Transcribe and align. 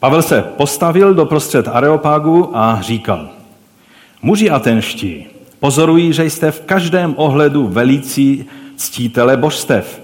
Pavel 0.00 0.22
se 0.22 0.42
postavil 0.42 1.14
do 1.14 1.26
prostřed 1.26 1.68
Areopágu 1.68 2.56
a 2.56 2.80
říkal, 2.80 3.28
muži 4.22 4.50
atenští, 4.50 5.26
pozorují, 5.60 6.12
že 6.12 6.24
jste 6.24 6.50
v 6.50 6.60
každém 6.60 7.14
ohledu 7.16 7.68
velící 7.68 8.44
ctítele 8.76 9.36
božstev. 9.36 10.00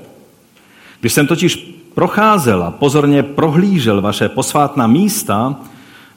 Když 1.00 1.12
jsem 1.12 1.26
totiž 1.26 1.74
procházel 1.94 2.62
a 2.62 2.70
pozorně 2.70 3.22
prohlížel 3.22 4.00
vaše 4.00 4.28
posvátná 4.28 4.86
místa, 4.86 5.56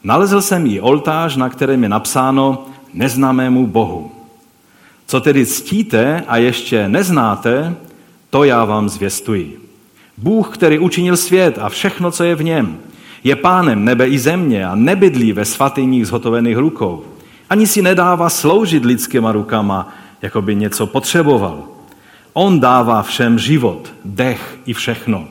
nalezl 0.04 0.42
jsem 0.42 0.68
i 0.68 0.82
oltář, 0.82 1.36
na 1.36 1.50
kterém 1.50 1.84
je 1.84 1.90
napsáno 1.90 2.66
neznámému 2.94 3.68
Bohu. 3.68 4.12
Co 5.08 5.22
tedy 5.22 5.46
ctíte 5.46 6.24
a 6.28 6.38
ještě 6.38 6.90
neznáte, 6.90 7.76
to 8.30 8.44
já 8.44 8.66
vám 8.66 8.90
zvěstuji. 8.90 9.60
Bůh, 10.18 10.54
který 10.54 10.80
učinil 10.80 11.18
svět 11.18 11.60
a 11.62 11.70
všechno, 11.70 12.12
co 12.12 12.24
je 12.24 12.36
v 12.36 12.44
něm, 12.44 12.78
je 13.24 13.36
pánem 13.36 13.86
nebe 13.86 14.08
i 14.08 14.20
země 14.20 14.66
a 14.66 14.76
nebydlí 14.76 15.34
ve 15.34 15.46
svatyních 15.46 16.08
zhotovených 16.08 16.58
rukou. 16.58 17.04
Ani 17.50 17.68
si 17.68 17.82
nedává 17.82 18.30
sloužit 18.30 18.86
lidskýma 18.86 19.32
rukama, 19.32 19.94
jako 20.22 20.42
by 20.42 20.56
něco 20.56 20.88
potřeboval. 20.88 21.64
On 22.34 22.60
dává 22.60 23.04
všem 23.04 23.40
život, 23.40 23.94
dech 24.06 24.58
i 24.66 24.74
všechno. 24.74 25.26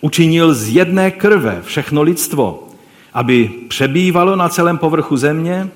Učinil 0.00 0.54
z 0.54 0.68
jedné 0.68 1.10
krve 1.10 1.62
všechno 1.64 2.02
lidstvo, 2.02 2.68
aby 3.14 3.50
přebývalo 3.68 4.36
na 4.36 4.48
celém 4.48 4.78
povrchu 4.78 5.16
země, 5.16 5.68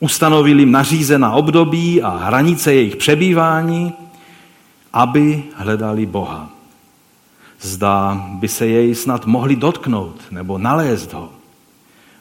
ustanovil 0.00 0.58
jim 0.58 0.72
nařízená 0.72 1.32
období 1.32 2.02
a 2.02 2.08
hranice 2.08 2.74
jejich 2.74 2.96
přebývání, 2.96 3.92
aby 4.92 5.42
hledali 5.54 6.06
Boha. 6.06 6.59
Zda 7.60 8.26
by 8.32 8.48
se 8.48 8.66
jej 8.66 8.94
snad 8.94 9.26
mohli 9.26 9.56
dotknout 9.56 10.20
nebo 10.30 10.58
nalézt 10.58 11.12
ho. 11.12 11.28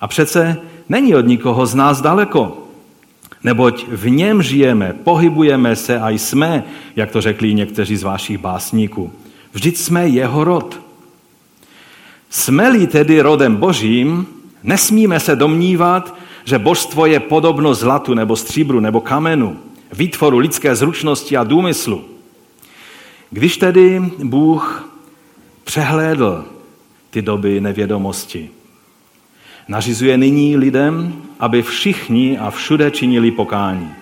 A 0.01 0.07
přece 0.07 0.57
není 0.89 1.15
od 1.15 1.27
nikoho 1.27 1.65
z 1.65 1.75
nás 1.75 2.01
daleko, 2.01 2.57
neboť 3.43 3.87
v 3.87 4.09
něm 4.09 4.41
žijeme, 4.41 4.93
pohybujeme 5.03 5.75
se 5.75 5.99
a 5.99 6.09
jsme, 6.09 6.63
jak 6.95 7.11
to 7.11 7.21
řekli 7.21 7.53
někteří 7.53 7.97
z 7.97 8.03
vašich 8.03 8.37
básníků. 8.37 9.11
Vždyť 9.53 9.77
jsme 9.77 10.07
jeho 10.07 10.43
rod. 10.43 10.79
Jsme-li 12.29 12.87
tedy 12.87 13.21
rodem 13.21 13.55
božím, 13.55 14.27
nesmíme 14.63 15.19
se 15.19 15.35
domnívat, 15.35 16.15
že 16.45 16.59
božstvo 16.59 17.05
je 17.05 17.19
podobno 17.19 17.73
zlatu 17.73 18.13
nebo 18.13 18.35
stříbru 18.35 18.79
nebo 18.79 19.01
kamenu, 19.01 19.57
výtvoru 19.93 20.37
lidské 20.37 20.75
zručnosti 20.75 21.37
a 21.37 21.43
důmyslu. 21.43 22.05
Když 23.29 23.57
tedy 23.57 24.01
Bůh 24.23 24.88
přehlédl 25.69 26.45
ty 27.09 27.21
doby 27.21 27.61
nevědomosti, 27.61 28.49
nařizuje 29.67 30.17
nyní 30.17 30.57
lidem, 30.57 31.21
aby 31.39 31.61
všichni 31.61 32.37
a 32.37 32.49
všude 32.49 32.91
činili 32.91 33.31
pokání. 33.31 33.93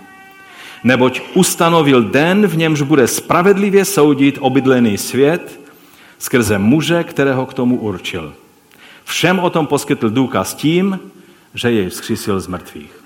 Neboť 0.84 1.22
ustanovil 1.34 2.04
den, 2.04 2.48
v 2.48 2.58
němž 2.58 2.82
bude 2.82 3.08
spravedlivě 3.08 3.86
soudit 3.86 4.38
obydlený 4.40 4.98
svět 4.98 5.60
skrze 6.20 6.58
muže, 6.58 7.04
kterého 7.04 7.46
k 7.46 7.54
tomu 7.54 7.78
určil. 7.78 8.34
Všem 9.04 9.40
o 9.40 9.50
tom 9.50 9.68
poskytl 9.68 10.10
důkaz 10.10 10.54
tím, 10.54 11.00
že 11.54 11.72
jej 11.72 11.90
vzkřísil 11.90 12.40
z 12.40 12.48
mrtvých. 12.48 13.04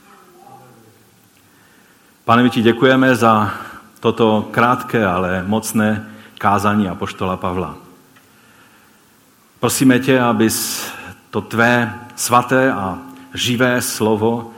Pane, 2.25 2.43
my 2.43 2.49
ti 2.49 2.61
děkujeme 2.61 3.15
za 3.15 3.53
toto 3.99 4.47
krátké, 4.51 5.05
ale 5.05 5.43
mocné 5.47 6.09
kázání 6.37 6.87
apoštola 6.87 7.37
Pavla. 7.37 7.91
Prosíme 9.61 9.99
tě, 9.99 10.19
abys 10.19 10.87
to 11.29 11.41
tvé 11.41 11.99
svaté 12.15 12.71
a 12.71 12.99
živé 13.33 13.81
slovo 13.81 14.51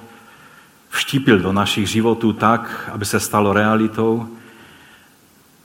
vštípil 0.89 1.39
do 1.39 1.53
našich 1.53 1.87
životů 1.87 2.33
tak, 2.33 2.89
aby 2.93 3.05
se 3.05 3.19
stalo 3.19 3.53
realitou. 3.53 4.27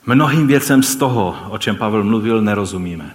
Mnohým 0.05 0.47
věcem 0.47 0.83
z 0.83 0.95
toho, 0.95 1.37
o 1.49 1.57
čem 1.57 1.75
Pavel 1.75 2.03
mluvil, 2.03 2.41
nerozumíme. 2.41 3.11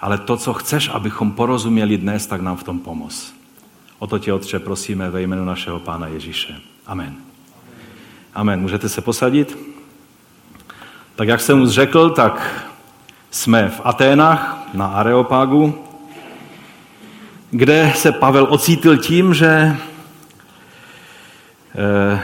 Ale 0.00 0.18
to, 0.18 0.36
co 0.36 0.52
chceš, 0.52 0.90
abychom 0.92 1.32
porozuměli 1.32 1.98
dnes, 1.98 2.26
tak 2.26 2.40
nám 2.40 2.56
v 2.56 2.64
tom 2.64 2.78
pomoz. 2.78 3.32
O 3.98 4.06
to 4.06 4.18
tě, 4.18 4.32
Otče, 4.32 4.58
prosíme 4.58 5.10
ve 5.10 5.22
jménu 5.22 5.44
našeho 5.44 5.78
Pána 5.78 6.06
Ježíše. 6.06 6.60
Amen. 6.86 7.16
Amen. 8.34 8.60
Můžete 8.60 8.88
se 8.88 9.00
posadit? 9.00 9.58
Tak 11.16 11.28
jak 11.28 11.40
jsem 11.40 11.60
už 11.60 11.68
řekl, 11.68 12.10
tak 12.10 12.66
jsme 13.32 13.68
v 13.68 13.80
Aténách 13.84 14.66
na 14.74 14.86
Areopágu, 14.86 15.74
kde 17.50 17.92
se 17.96 18.12
Pavel 18.12 18.46
ocítil 18.50 18.96
tím, 18.98 19.34
že 19.34 19.76
eh, 21.74 22.20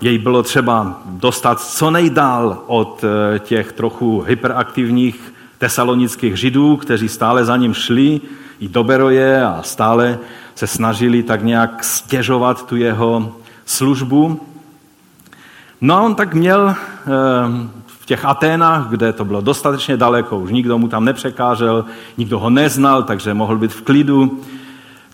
jej 0.00 0.18
bylo 0.18 0.42
třeba 0.42 1.00
dostat 1.06 1.60
co 1.60 1.90
nejdál 1.90 2.62
od 2.66 3.04
eh, 3.04 3.38
těch 3.38 3.72
trochu 3.72 4.20
hyperaktivních 4.20 5.34
tesalonických 5.58 6.36
židů, 6.36 6.76
kteří 6.76 7.08
stále 7.08 7.44
za 7.44 7.56
ním 7.56 7.74
šli 7.74 8.20
i 8.60 8.68
do 8.68 8.84
Beroje 8.84 9.44
a 9.44 9.62
stále 9.62 10.18
se 10.54 10.66
snažili 10.66 11.22
tak 11.22 11.42
nějak 11.42 11.84
stěžovat 11.84 12.66
tu 12.66 12.76
jeho 12.76 13.36
službu. 13.64 14.40
No 15.80 15.96
a 15.96 16.00
on 16.00 16.14
tak 16.14 16.34
měl 16.34 16.68
eh, 16.70 16.74
těch 18.12 18.24
Aténách, 18.24 18.88
kde 18.88 19.12
to 19.12 19.24
bylo 19.24 19.40
dostatečně 19.40 19.96
daleko, 19.96 20.38
už 20.38 20.50
nikdo 20.50 20.78
mu 20.78 20.88
tam 20.88 21.04
nepřekážel, 21.04 21.84
nikdo 22.18 22.38
ho 22.38 22.50
neznal, 22.50 23.02
takže 23.02 23.34
mohl 23.34 23.58
být 23.58 23.72
v 23.72 23.82
klidu, 23.82 24.40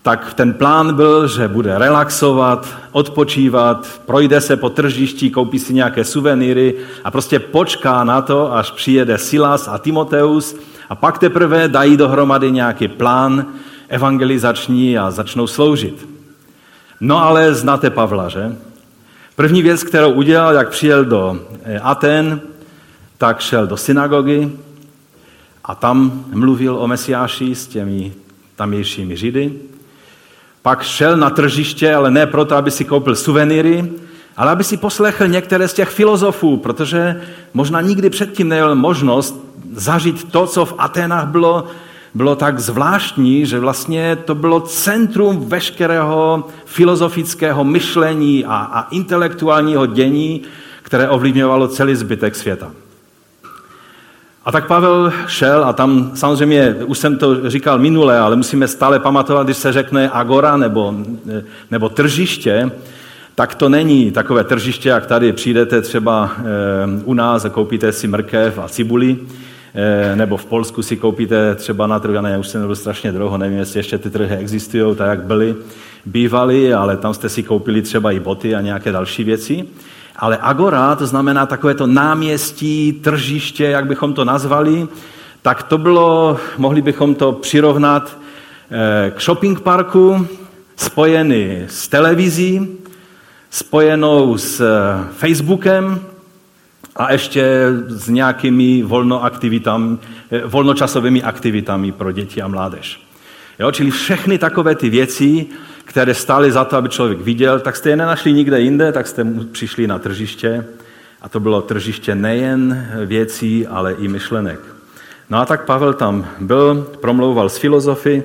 tak 0.03 0.34
ten 0.34 0.54
plán 0.54 0.94
byl, 0.94 1.28
že 1.28 1.48
bude 1.48 1.78
relaxovat, 1.78 2.66
odpočívat, 2.92 4.00
projde 4.06 4.41
se 4.41 4.56
po 4.56 4.70
tržišti, 4.70 5.31
koupí 5.31 5.58
si 5.58 5.75
nějaké 5.75 6.04
suvenýry 6.04 6.75
a 7.04 7.10
prostě 7.10 7.38
počká 7.38 8.04
na 8.04 8.22
to, 8.22 8.54
až 8.54 8.70
přijede 8.70 9.19
Silas 9.19 9.69
a 9.69 9.78
Timoteus 9.78 10.56
a 10.88 10.94
pak 10.94 11.19
teprve 11.19 11.69
dají 11.69 11.97
dohromady 11.97 12.50
nějaký 12.50 12.88
plán 12.88 13.47
evangelizační 13.88 14.98
a 14.98 15.10
začnou 15.10 15.47
sloužit. 15.47 16.08
No 17.00 17.22
ale 17.22 17.54
znáte 17.54 17.91
Pavla, 17.91 18.28
že? 18.28 18.56
První 19.37 19.62
věc, 19.62 19.82
kterou 19.82 20.10
udělal, 20.10 20.54
jak 20.54 20.69
přijel 20.69 21.04
do 21.04 21.38
eh, 21.62 21.78
Aten, 21.78 22.41
tak 23.19 23.41
šel 23.41 23.67
do 23.67 23.77
synagogy 23.77 24.51
a 25.65 25.75
tam 25.75 26.25
mluvil 26.33 26.77
o 26.79 26.87
Mesiáši 26.87 27.55
s 27.55 27.67
těmi 27.67 28.12
tamějšími 28.56 29.17
Židy. 29.17 29.53
Pak 30.62 30.83
šel 30.83 31.17
na 31.17 31.31
tržiště, 31.31 31.95
ale 31.95 32.11
ne 32.11 32.27
proto, 32.27 32.56
aby 32.56 32.71
si 32.71 32.84
koupil 32.84 33.17
suvenýry, 33.17 33.91
ale 34.37 34.53
aby 34.53 34.65
si 34.65 34.77
poslechl 34.77 35.29
některé 35.29 35.69
z 35.69 35.73
těch 35.73 35.89
filozofů, 35.89 36.56
protože 36.56 37.21
možná 37.55 37.81
nikdy 37.81 38.11
předtím 38.11 38.49
neměl 38.49 38.75
možnost 38.75 39.45
zažít 39.73 40.33
to, 40.33 40.47
co 40.47 40.65
v 40.65 40.75
Atenách 40.79 41.29
bylo, 41.29 41.65
bylo 42.15 42.37
tak 42.37 42.59
zvláštní, 42.59 43.47
že 43.47 43.61
vlastně 43.61 44.17
to 44.17 44.35
bylo 44.35 44.61
centrum 44.61 45.49
veškerého 45.49 46.49
filozofického 46.65 47.65
myšlení 47.65 48.45
a, 48.45 48.56
a 48.56 48.89
intelektuálního 48.91 49.87
dění, 49.87 50.43
které 50.83 51.09
ovlivňovalo 51.09 51.69
celý 51.69 51.95
zbytek 51.95 52.37
světa. 52.37 52.71
A 54.48 54.53
tak 54.53 54.66
Pavel 54.66 55.12
šel 55.26 55.64
a 55.64 55.72
tam 55.72 56.10
samozřejmě, 56.14 56.76
už 56.86 56.98
jsem 56.98 57.19
to 57.19 57.50
říkal 57.50 57.78
minule, 57.78 58.19
ale 58.19 58.36
musíme 58.36 58.69
stále 58.69 59.00
pamatovat, 59.00 59.47
když 59.47 59.56
se 59.56 59.72
řekne 59.72 60.10
agora 60.10 60.56
nebo, 60.56 60.94
nebo 61.70 61.88
tržiště, 61.88 62.70
tak 63.34 63.54
to 63.54 63.69
není 63.69 64.10
takové 64.10 64.44
tržiště, 64.44 64.88
jak 64.88 65.06
tady 65.06 65.32
přijdete 65.32 65.81
třeba 65.82 66.32
eh, 66.38 66.42
u 67.04 67.14
nás 67.14 67.44
a 67.44 67.48
koupíte 67.48 67.92
si 67.92 68.08
mrkev 68.08 68.58
a 68.58 68.69
cibuli, 68.69 69.16
eh, 69.75 70.16
nebo 70.16 70.37
v 70.37 70.44
Polsku 70.44 70.82
si 70.82 70.97
koupíte 70.97 71.54
třeba 71.54 71.87
na 71.87 72.00
trhu, 72.00 72.20
ne, 72.20 72.38
už 72.38 72.48
jsem 72.48 72.66
byl 72.66 72.76
strašně 72.76 73.12
dlouho, 73.12 73.38
nevím, 73.38 73.58
jestli 73.58 73.78
ještě 73.78 73.98
ty 73.98 74.10
trhy 74.10 74.37
existují, 74.37 74.96
tak 74.96 75.08
jak 75.08 75.23
byly, 75.23 75.56
bývaly, 76.06 76.75
ale 76.75 76.96
tam 76.96 77.14
jste 77.14 77.28
si 77.28 77.43
koupili 77.43 77.82
třeba 77.82 78.12
i 78.12 78.20
boty 78.20 78.55
a 78.55 78.61
nějaké 78.61 78.93
další 78.93 79.25
věci. 79.25 79.64
Ale 80.19 80.38
agora, 80.41 80.97
to 80.97 81.06
znamená 81.06 81.47
takové 81.47 81.75
to 81.75 81.87
náměstí, 81.87 82.93
tržiště, 82.93 83.65
jak 83.65 83.87
bychom 83.87 84.15
to 84.15 84.25
nazvali, 84.25 84.88
tak 85.43 85.62
to 85.62 85.79
bylo, 85.79 86.37
mohli 86.59 86.82
bychom 86.82 87.15
to 87.15 87.32
přirovnat 87.32 88.19
eh, 88.70 89.11
k 89.11 89.20
shopping 89.20 89.61
parku, 89.61 90.26
spojený 90.76 91.62
s 91.69 91.88
televizí, 91.88 92.69
spojenou 93.50 94.38
s 94.38 94.61
eh, 94.61 95.05
Facebookem 95.12 96.00
a 96.97 97.12
ještě 97.12 97.69
s 97.87 98.09
nějakými 98.09 98.85
eh, 98.85 100.43
volnočasovými 100.44 101.23
aktivitami 101.23 101.93
pro 101.93 102.12
děti 102.12 102.43
a 102.43 102.49
mládež. 102.49 103.00
Jo, 103.59 103.73
čili 103.73 103.91
všechny 103.91 104.38
takové 104.38 104.75
ty 104.75 104.91
věci, 104.91 105.47
které 105.88 106.14
stály 106.14 106.52
za 106.52 106.64
to, 106.64 106.76
aby 106.76 106.88
člověk 106.88 107.20
viděl, 107.20 107.61
tak 107.61 107.76
jste 107.76 107.90
je 107.90 107.96
nenašli 107.96 108.32
nikde 108.32 108.61
jinde, 108.61 108.93
tak 108.93 109.06
jste 109.06 109.26
přišli 109.52 109.87
na 109.87 109.99
tržiště. 109.99 110.64
A 111.23 111.29
to 111.29 111.40
bylo 111.40 111.62
tržiště 111.62 112.14
nejen 112.14 112.88
věcí, 113.06 113.67
ale 113.67 113.93
i 113.93 114.08
myšlenek. 114.08 114.61
No 115.31 115.38
a 115.38 115.46
tak 115.46 115.64
Pavel 115.64 115.94
tam 115.94 116.26
byl, 116.40 116.96
promlouval 117.00 117.49
s 117.49 117.58
filozofy 117.58 118.23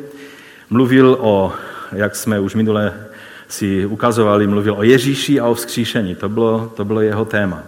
mluvil 0.70 1.18
o, 1.20 1.54
jak 1.92 2.16
jsme 2.16 2.40
už 2.40 2.56
minule 2.56 2.94
si 3.48 3.86
ukazovali, 3.86 4.48
mluvil 4.48 4.76
o 4.78 4.84
Ježíši 4.84 5.40
a 5.40 5.48
o 5.48 5.54
vzkříšení. 5.54 6.16
To 6.16 6.30
bylo, 6.30 6.72
to 6.76 6.86
bylo 6.86 7.02
jeho 7.02 7.26
téma. 7.26 7.64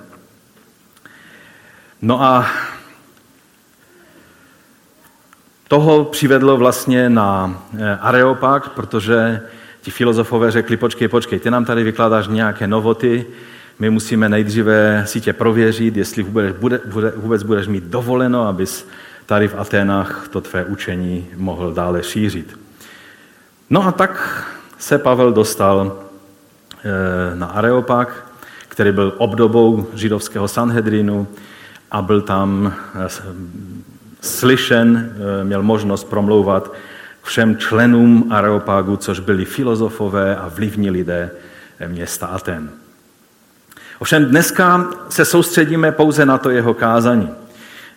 No 2.01 2.21
a 2.24 2.47
toho 5.68 6.03
přivedlo 6.06 6.57
vlastně 6.57 7.09
na 7.09 7.62
eh, 7.77 7.97
Areopag, 8.01 8.69
protože 8.69 9.42
ti 9.85 9.91
filozofové 9.91 10.51
řekli, 10.51 10.77
počkej, 10.77 11.07
počkej, 11.07 11.39
ty 11.39 11.51
nám 11.51 11.65
tady 11.65 11.83
vykládáš 11.83 12.27
nějaké 12.27 12.67
novoty, 12.67 13.25
my 13.79 13.89
musíme 13.89 14.29
nejdříve 14.29 15.03
si 15.05 15.21
tě 15.21 15.33
prověřit, 15.33 15.97
jestli 15.97 16.23
vůbec, 16.23 16.55
bude, 16.55 16.81
bude, 16.85 17.13
vůbec 17.15 17.43
budeš 17.43 17.67
mít 17.67 17.83
dovoleno, 17.83 18.47
abys 18.47 18.87
tady 19.25 19.47
v 19.47 19.55
Aténách 19.55 20.27
to 20.29 20.41
tvé 20.41 20.65
učení 20.65 21.27
mohl 21.35 21.73
dále 21.73 22.03
šířit. 22.03 22.59
No 23.69 23.87
a 23.87 23.91
tak 23.91 24.43
se 24.77 24.97
Pavel 24.97 25.33
dostal 25.33 26.01
eh, 26.83 27.35
na 27.35 27.45
Areopag, 27.45 28.25
který 28.67 28.91
byl 28.91 29.13
obdobou 29.17 29.87
židovského 29.93 30.47
Sanhedrinu 30.47 31.27
a 31.91 32.01
byl 32.01 32.21
tam 32.21 32.73
eh, 32.73 33.07
slyšen, 34.21 35.13
eh, 35.13 35.43
měl 35.43 35.63
možnost 35.63 36.03
promlouvat 36.03 36.73
všem 37.25 37.57
členům 37.57 38.27
Areopagu, 38.30 38.98
což 38.98 39.19
byli 39.19 39.45
filozofové 39.45 40.36
a 40.36 40.51
vlivní 40.56 40.89
lidé 40.89 41.31
města 41.88 42.27
Aten. 42.27 42.69
Ovšem 44.00 44.25
dneska 44.25 44.86
se 45.10 45.25
soustředíme 45.25 45.92
pouze 45.92 46.25
na 46.25 46.38
to 46.38 46.50
jeho 46.50 46.74
kázání. 46.74 47.30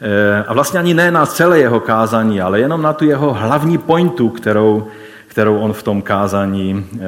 Eh, 0.01 0.45
a 0.47 0.53
vlastně 0.55 0.79
ani 0.79 0.95
ne 0.95 1.11
na 1.11 1.27
celé 1.27 1.59
jeho 1.59 1.81
kázání, 1.81 2.41
ale 2.41 2.61
jenom 2.61 2.83
na 2.83 2.93
tu 2.93 3.05
jeho 3.05 3.35
hlavní 3.35 3.79
pointu, 3.79 4.29
kterou, 4.29 4.87
kterou 5.27 5.59
on 5.59 5.73
v 5.73 5.83
tom 5.83 6.03
kázání 6.03 6.87
eh, 6.95 6.99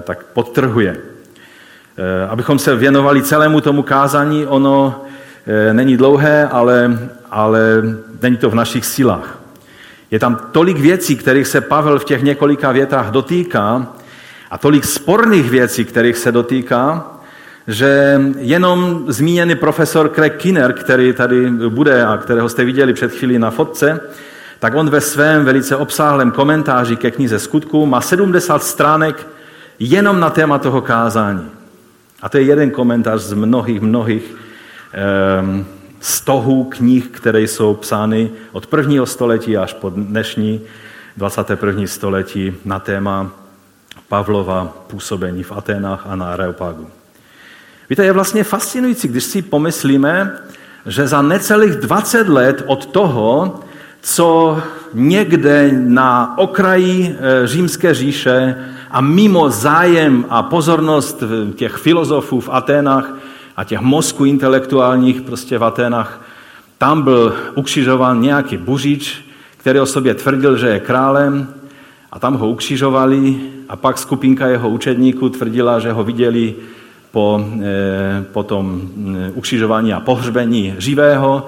tak 0.00 0.24
podtrhuje. 0.24 0.96
Eh, 0.96 2.28
abychom 2.28 2.58
se 2.58 2.76
věnovali 2.76 3.22
celému 3.22 3.60
tomu 3.60 3.82
kázání, 3.82 4.46
ono 4.46 5.04
není 5.72 5.96
dlouhé, 5.96 6.48
ale, 6.48 6.98
ale 7.30 7.82
není 8.22 8.36
to 8.36 8.50
v 8.50 8.54
našich 8.54 8.86
silách. 8.86 9.41
Je 10.12 10.18
tam 10.18 10.38
tolik 10.52 10.78
věcí, 10.78 11.16
kterých 11.16 11.46
se 11.46 11.60
Pavel 11.60 11.98
v 11.98 12.04
těch 12.04 12.22
několika 12.22 12.72
větách 12.72 13.10
dotýká, 13.10 13.86
a 14.52 14.58
tolik 14.58 14.84
sporných 14.84 15.50
věcí, 15.50 15.84
kterých 15.84 16.16
se 16.16 16.32
dotýká, 16.32 17.06
že 17.66 18.20
jenom 18.38 19.04
zmíněný 19.08 19.54
profesor 19.54 20.08
Craig 20.08 20.36
Kinner, 20.36 20.72
který 20.72 21.12
tady 21.12 21.50
bude 21.50 22.06
a 22.06 22.16
kterého 22.16 22.48
jste 22.48 22.64
viděli 22.64 22.92
před 22.92 23.12
chvílí 23.12 23.38
na 23.38 23.50
fotce, 23.50 24.00
tak 24.58 24.74
on 24.74 24.90
ve 24.90 25.00
svém 25.00 25.44
velice 25.44 25.76
obsáhlém 25.76 26.30
komentáři 26.30 26.96
ke 26.96 27.10
knize 27.10 27.38
skutku 27.38 27.86
má 27.86 28.00
70 28.00 28.62
stránek 28.62 29.26
jenom 29.78 30.20
na 30.20 30.30
téma 30.30 30.58
toho 30.58 30.80
kázání. 30.80 31.50
A 32.22 32.28
to 32.28 32.36
je 32.36 32.42
jeden 32.42 32.70
komentář 32.70 33.20
z 33.20 33.32
mnohých, 33.32 33.80
mnohých 33.80 34.36
um, 35.40 35.66
stohů 36.02 36.64
knih, 36.64 37.06
které 37.06 37.40
jsou 37.40 37.74
psány 37.74 38.30
od 38.52 38.66
prvního 38.66 39.06
století 39.06 39.56
až 39.56 39.72
po 39.72 39.90
dnešní 39.90 40.60
21. 41.16 41.86
století 41.86 42.54
na 42.64 42.78
téma 42.78 43.30
Pavlova 44.08 44.76
působení 44.86 45.42
v 45.42 45.52
Aténách 45.52 46.02
a 46.06 46.16
na 46.16 46.32
Areopagu. 46.32 46.86
Víte, 47.90 48.04
je 48.04 48.12
vlastně 48.12 48.44
fascinující, 48.44 49.08
když 49.08 49.24
si 49.24 49.42
pomyslíme, 49.42 50.38
že 50.86 51.06
za 51.06 51.22
necelých 51.22 51.74
20 51.74 52.28
let 52.28 52.62
od 52.66 52.86
toho, 52.86 53.60
co 54.00 54.58
někde 54.94 55.70
na 55.72 56.38
okraji 56.38 57.16
eh, 57.18 57.46
římské 57.46 57.94
říše 57.94 58.56
a 58.90 59.00
mimo 59.00 59.50
zájem 59.50 60.24
a 60.28 60.42
pozornost 60.42 61.22
těch 61.54 61.76
filozofů 61.76 62.40
v 62.40 62.48
Aténách 62.52 63.14
a 63.56 63.64
těch 63.64 63.80
mozků 63.80 64.24
intelektuálních 64.24 65.22
prostě 65.22 65.58
v 65.58 65.64
Aténách, 65.64 66.20
tam 66.78 67.02
byl 67.02 67.34
ukřižován 67.54 68.20
nějaký 68.20 68.56
buřič, 68.56 69.24
který 69.56 69.80
o 69.80 69.86
sobě 69.86 70.14
tvrdil, 70.14 70.56
že 70.56 70.68
je 70.68 70.80
králem 70.80 71.54
a 72.12 72.18
tam 72.18 72.34
ho 72.34 72.48
ukřižovali 72.48 73.40
a 73.68 73.76
pak 73.76 73.98
skupinka 73.98 74.46
jeho 74.46 74.70
učedníků 74.70 75.28
tvrdila, 75.28 75.78
že 75.78 75.92
ho 75.92 76.04
viděli 76.04 76.54
po, 77.10 77.44
eh, 77.62 78.24
po 78.32 78.42
tom 78.42 78.82
eh, 79.16 79.30
ukřižování 79.34 79.92
a 79.92 80.00
pohřbení 80.00 80.74
živého. 80.78 81.46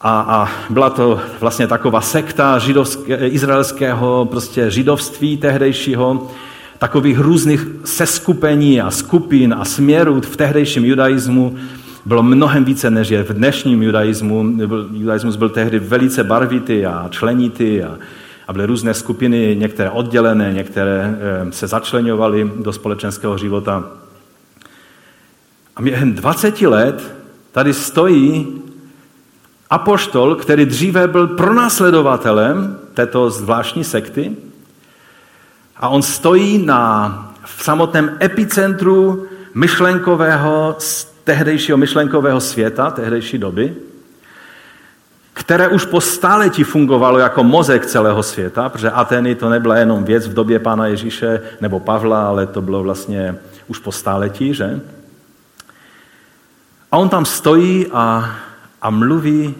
A, 0.00 0.20
a 0.20 0.48
byla 0.70 0.90
to 0.90 1.20
vlastně 1.40 1.66
taková 1.66 2.00
sekta 2.00 2.58
židovské, 2.58 3.28
izraelského 3.28 4.28
prostě 4.30 4.70
židovství 4.70 5.36
tehdejšího, 5.36 6.30
takových 6.78 7.18
různých 7.18 7.66
seskupení 7.84 8.80
a 8.80 8.90
skupin 8.90 9.54
a 9.58 9.64
směrů 9.64 10.20
v 10.20 10.36
tehdejším 10.36 10.84
judaismu 10.84 11.56
bylo 12.08 12.22
mnohem 12.22 12.64
více, 12.64 12.90
než 12.90 13.08
je 13.08 13.22
v 13.22 13.32
dnešním 13.32 13.82
judaismu. 13.82 14.44
Judaismus 14.92 15.36
byl 15.36 15.48
tehdy 15.48 15.78
velice 15.78 16.24
barvitý 16.24 16.86
a 16.86 17.08
členitý 17.10 17.82
a, 17.82 17.98
a 18.48 18.52
byly 18.52 18.66
různé 18.66 18.94
skupiny, 18.94 19.56
některé 19.58 19.90
oddělené, 19.90 20.52
některé 20.52 21.18
eh, 21.20 21.52
se 21.52 21.66
začlenovaly 21.66 22.52
do 22.56 22.72
společenského 22.72 23.38
života. 23.38 23.84
A 25.76 25.82
během 25.82 26.12
20 26.12 26.60
let 26.60 27.14
tady 27.52 27.74
stojí 27.74 28.46
apoštol, 29.70 30.34
který 30.34 30.66
dříve 30.66 31.08
byl 31.08 31.26
pronásledovatelem 31.26 32.78
této 32.94 33.30
zvláštní 33.30 33.84
sekty. 33.84 34.36
A 35.78 35.88
on 35.88 36.02
stojí 36.02 36.66
na, 36.66 37.34
v 37.44 37.64
samotném 37.64 38.18
epicentru 38.22 39.26
myšlenkového, 39.54 40.76
tehdejšího 41.24 41.78
myšlenkového 41.78 42.40
světa, 42.40 42.90
tehdejší 42.90 43.38
doby, 43.38 43.76
které 45.32 45.68
už 45.68 45.84
po 45.84 46.00
stáletí 46.00 46.64
fungovalo 46.64 47.18
jako 47.18 47.44
mozek 47.44 47.86
celého 47.86 48.22
světa, 48.22 48.68
protože 48.68 48.90
Ateny 48.90 49.34
to 49.34 49.48
nebyla 49.48 49.76
jenom 49.76 50.04
věc 50.04 50.28
v 50.28 50.34
době 50.34 50.58
pána 50.58 50.86
Ježíše 50.86 51.40
nebo 51.60 51.80
Pavla, 51.80 52.28
ale 52.28 52.46
to 52.46 52.62
bylo 52.62 52.82
vlastně 52.82 53.36
už 53.66 53.78
po 53.78 53.92
stáletí, 53.92 54.54
že? 54.54 54.80
A 56.92 56.96
on 56.96 57.08
tam 57.08 57.24
stojí 57.24 57.86
a, 57.92 58.36
a 58.82 58.90
mluví 58.90 59.54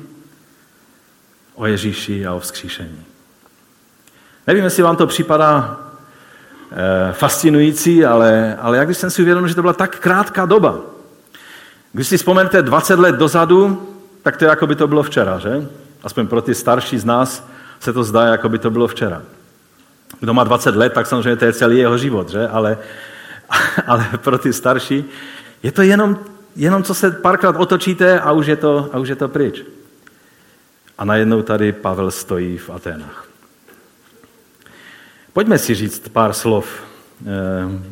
o 1.54 1.66
Ježíši 1.66 2.26
a 2.26 2.34
o 2.34 2.40
vzkříšení. 2.40 3.04
Nevím, 4.46 4.64
jestli 4.64 4.82
vám 4.82 4.96
to 4.96 5.06
připadá 5.06 5.87
fascinující, 7.12 8.04
ale, 8.04 8.56
ale 8.60 8.76
jak 8.76 8.88
když 8.88 8.98
jsem 8.98 9.10
si 9.10 9.22
uvědomil, 9.22 9.48
že 9.48 9.54
to 9.54 9.60
byla 9.60 9.72
tak 9.72 9.98
krátká 9.98 10.46
doba. 10.46 10.78
Když 11.92 12.08
si 12.08 12.16
vzpomenete 12.16 12.62
20 12.62 12.98
let 12.98 13.14
dozadu, 13.14 13.88
tak 14.22 14.36
to 14.36 14.44
je 14.44 14.48
jako 14.48 14.66
by 14.66 14.74
to 14.74 14.88
bylo 14.88 15.02
včera, 15.02 15.38
že? 15.38 15.68
Aspoň 16.02 16.26
pro 16.26 16.42
ty 16.42 16.54
starší 16.54 16.98
z 16.98 17.04
nás 17.04 17.48
se 17.80 17.92
to 17.92 18.04
zdá, 18.04 18.24
jako 18.24 18.48
by 18.48 18.58
to 18.58 18.70
bylo 18.70 18.88
včera. 18.88 19.22
Kdo 20.20 20.34
má 20.34 20.44
20 20.44 20.76
let, 20.76 20.92
tak 20.92 21.06
samozřejmě 21.06 21.36
to 21.36 21.44
je 21.44 21.52
celý 21.52 21.78
jeho 21.78 21.98
život, 21.98 22.30
že? 22.30 22.48
Ale, 22.48 22.78
ale 23.86 24.06
pro 24.16 24.38
ty 24.38 24.52
starší 24.52 25.04
je 25.62 25.72
to 25.72 25.82
jenom 25.82 26.18
jenom 26.58 26.82
co 26.82 26.94
se 26.94 27.10
párkrát 27.10 27.56
otočíte 27.56 28.20
a 28.20 28.32
už 28.32 28.46
je 28.46 28.56
to, 28.56 28.90
a 28.92 28.98
už 28.98 29.08
je 29.08 29.16
to 29.16 29.28
pryč. 29.28 29.62
A 30.98 31.04
najednou 31.04 31.42
tady 31.42 31.72
Pavel 31.72 32.10
stojí 32.10 32.58
v 32.58 32.70
Aténách. 32.70 33.27
Pojďme 35.38 35.58
si 35.58 35.74
říct 35.74 36.08
pár 36.08 36.32
slov 36.32 36.66
eh, 36.66 37.26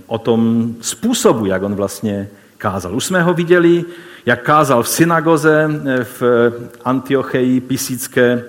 o 0.07 0.19
tom 0.19 0.75
způsobu, 0.81 1.47
jak 1.47 1.63
on 1.63 1.75
vlastně 1.75 2.29
kázal. 2.59 2.97
Už 2.97 3.05
jsme 3.05 3.23
ho 3.23 3.35
viděli, 3.35 3.85
jak 4.27 4.43
kázal 4.43 4.83
v 4.83 4.89
synagoze 4.89 5.71
eh, 5.71 6.05
v 6.05 6.23
Antiocheji 6.85 7.61
Pisické. 7.61 8.43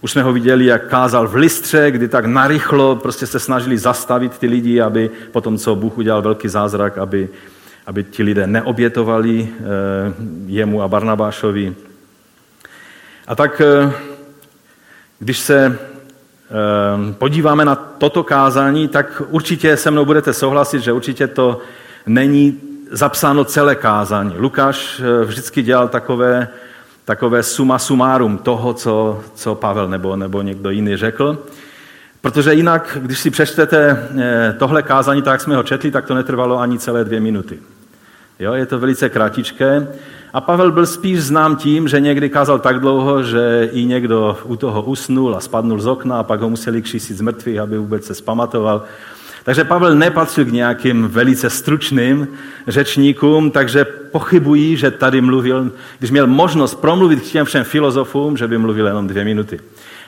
Už 0.00 0.12
jsme 0.12 0.22
ho 0.22 0.32
viděli, 0.32 0.64
jak 0.64 0.88
kázal 0.88 1.28
v 1.28 1.34
Listře, 1.34 1.90
kdy 1.90 2.08
tak 2.08 2.26
narychlo 2.26 2.96
prostě 2.96 3.26
se 3.26 3.38
snažili 3.38 3.78
zastavit 3.78 4.38
ty 4.38 4.46
lidi, 4.46 4.80
aby 4.80 5.10
potom, 5.32 5.58
co 5.58 5.74
Bůh 5.74 5.98
udělal 5.98 6.22
velký 6.22 6.48
zázrak, 6.48 6.98
aby 6.98 7.28
aby 7.86 8.04
ti 8.04 8.22
lidé 8.22 8.46
neobětovali 8.46 9.48
eh, 9.50 9.62
jemu 10.46 10.82
a 10.82 10.88
Barnabášovi. 10.88 11.74
A 13.26 13.34
tak, 13.34 13.62
když 15.18 15.38
se 15.38 15.78
podíváme 17.18 17.64
na 17.64 17.74
toto 17.74 18.22
kázání, 18.22 18.88
tak 18.88 19.22
určitě 19.28 19.76
se 19.76 19.90
mnou 19.90 20.04
budete 20.04 20.32
souhlasit, 20.32 20.82
že 20.82 20.92
určitě 20.92 21.26
to 21.26 21.60
není 22.06 22.60
zapsáno 22.90 23.44
celé 23.44 23.74
kázání. 23.74 24.34
Lukáš 24.36 25.02
vždycky 25.24 25.62
dělal 25.62 25.88
takové, 25.88 26.48
takové 27.04 27.42
suma 27.42 27.78
sumárum 27.78 28.38
toho, 28.38 28.74
co, 28.74 29.20
co 29.34 29.54
Pavel 29.54 29.88
nebo, 29.88 30.16
nebo 30.16 30.42
někdo 30.42 30.70
jiný 30.70 30.96
řekl. 30.96 31.38
Protože 32.20 32.54
jinak, 32.54 32.98
když 33.00 33.18
si 33.18 33.30
přečtete 33.30 34.08
tohle 34.58 34.82
kázání, 34.82 35.22
tak 35.22 35.32
jak 35.32 35.40
jsme 35.40 35.56
ho 35.56 35.62
četli, 35.62 35.90
tak 35.90 36.06
to 36.06 36.14
netrvalo 36.14 36.60
ani 36.60 36.78
celé 36.78 37.04
dvě 37.04 37.20
minuty. 37.20 37.58
Jo, 38.38 38.52
je 38.52 38.66
to 38.66 38.78
velice 38.78 39.08
kratičké 39.08 39.88
A 40.32 40.40
Pavel 40.40 40.72
byl 40.72 40.86
spíš 40.86 41.22
znám 41.22 41.56
tím, 41.56 41.88
že 41.88 42.00
někdy 42.00 42.30
kázal 42.30 42.58
tak 42.58 42.80
dlouho, 42.80 43.22
že 43.22 43.68
i 43.72 43.84
někdo 43.84 44.38
u 44.44 44.56
toho 44.56 44.82
usnul 44.82 45.36
a 45.36 45.40
spadnul 45.40 45.80
z 45.80 45.86
okna 45.86 46.18
a 46.18 46.22
pak 46.22 46.40
ho 46.40 46.50
museli 46.50 46.82
křísit 46.82 47.16
z 47.16 47.20
mrtvých, 47.20 47.58
aby 47.58 47.78
vůbec 47.78 48.04
se 48.04 48.14
spamatoval. 48.14 48.84
Takže 49.44 49.64
Pavel 49.64 49.94
nepatřil 49.94 50.44
k 50.44 50.52
nějakým 50.52 51.08
velice 51.08 51.50
stručným 51.50 52.28
řečníkům, 52.68 53.50
takže 53.50 53.84
pochybují, 53.84 54.76
že 54.76 54.90
tady 54.90 55.20
mluvil, 55.20 55.72
když 55.98 56.10
měl 56.10 56.26
možnost 56.26 56.74
promluvit 56.74 57.20
k 57.20 57.32
těm 57.32 57.46
všem 57.46 57.64
filozofům, 57.64 58.36
že 58.36 58.48
by 58.48 58.58
mluvil 58.58 58.86
jenom 58.86 59.06
dvě 59.06 59.24
minuty. 59.24 59.60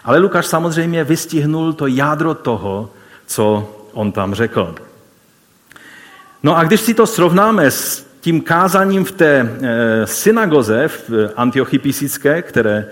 Ale 0.04 0.18
Lukáš 0.18 0.46
samozřejmě 0.46 1.04
vystihnul 1.04 1.72
to 1.72 1.86
jádro 1.86 2.34
toho, 2.34 2.90
co 3.26 3.72
on 3.92 4.12
tam 4.12 4.34
řekl. 4.34 4.74
No 6.42 6.56
a 6.56 6.64
když 6.64 6.80
si 6.80 6.94
to 6.94 7.06
srovnáme 7.06 7.70
s 7.70 8.13
tím 8.24 8.40
kázáním 8.40 9.04
v 9.04 9.12
té 9.12 9.32
eh, 9.40 10.06
synagoze 10.06 10.88
v 10.88 11.30
Antiochii 11.36 11.78
Písické, 11.78 12.42
které, 12.42 12.88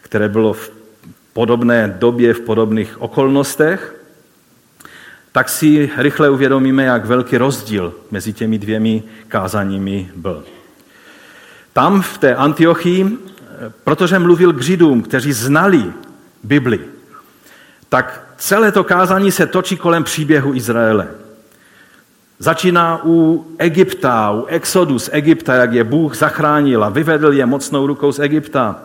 které 0.00 0.28
bylo 0.28 0.52
v 0.52 0.72
podobné 1.32 1.96
době, 1.98 2.34
v 2.34 2.40
podobných 2.40 3.00
okolnostech, 3.02 3.96
tak 5.32 5.48
si 5.48 5.90
rychle 5.96 6.30
uvědomíme, 6.30 6.84
jak 6.84 7.04
velký 7.04 7.36
rozdíl 7.36 7.94
mezi 8.10 8.32
těmi 8.32 8.58
dvěmi 8.58 9.02
kázaními 9.28 10.10
byl. 10.16 10.44
Tam 11.72 12.02
v 12.02 12.18
té 12.18 12.34
Antiochii, 12.34 13.18
protože 13.84 14.18
mluvil 14.18 14.52
k 14.52 14.62
Židům, 14.62 15.02
kteří 15.02 15.32
znali 15.32 15.84
Bibli, 16.42 16.80
tak 17.88 18.34
celé 18.36 18.72
to 18.72 18.84
kázání 18.84 19.32
se 19.32 19.46
točí 19.46 19.76
kolem 19.76 20.04
příběhu 20.04 20.54
Izraele. 20.54 21.23
Začíná 22.38 23.00
u 23.04 23.46
Egypta, 23.58 24.30
u 24.30 24.44
Exodu 24.44 24.98
z 24.98 25.10
Egypta, 25.12 25.54
jak 25.54 25.72
je 25.72 25.84
Bůh 25.84 26.16
zachránil 26.16 26.84
a 26.84 26.88
vyvedl 26.88 27.32
je 27.32 27.46
mocnou 27.46 27.86
rukou 27.86 28.12
z 28.12 28.18
Egypta. 28.18 28.76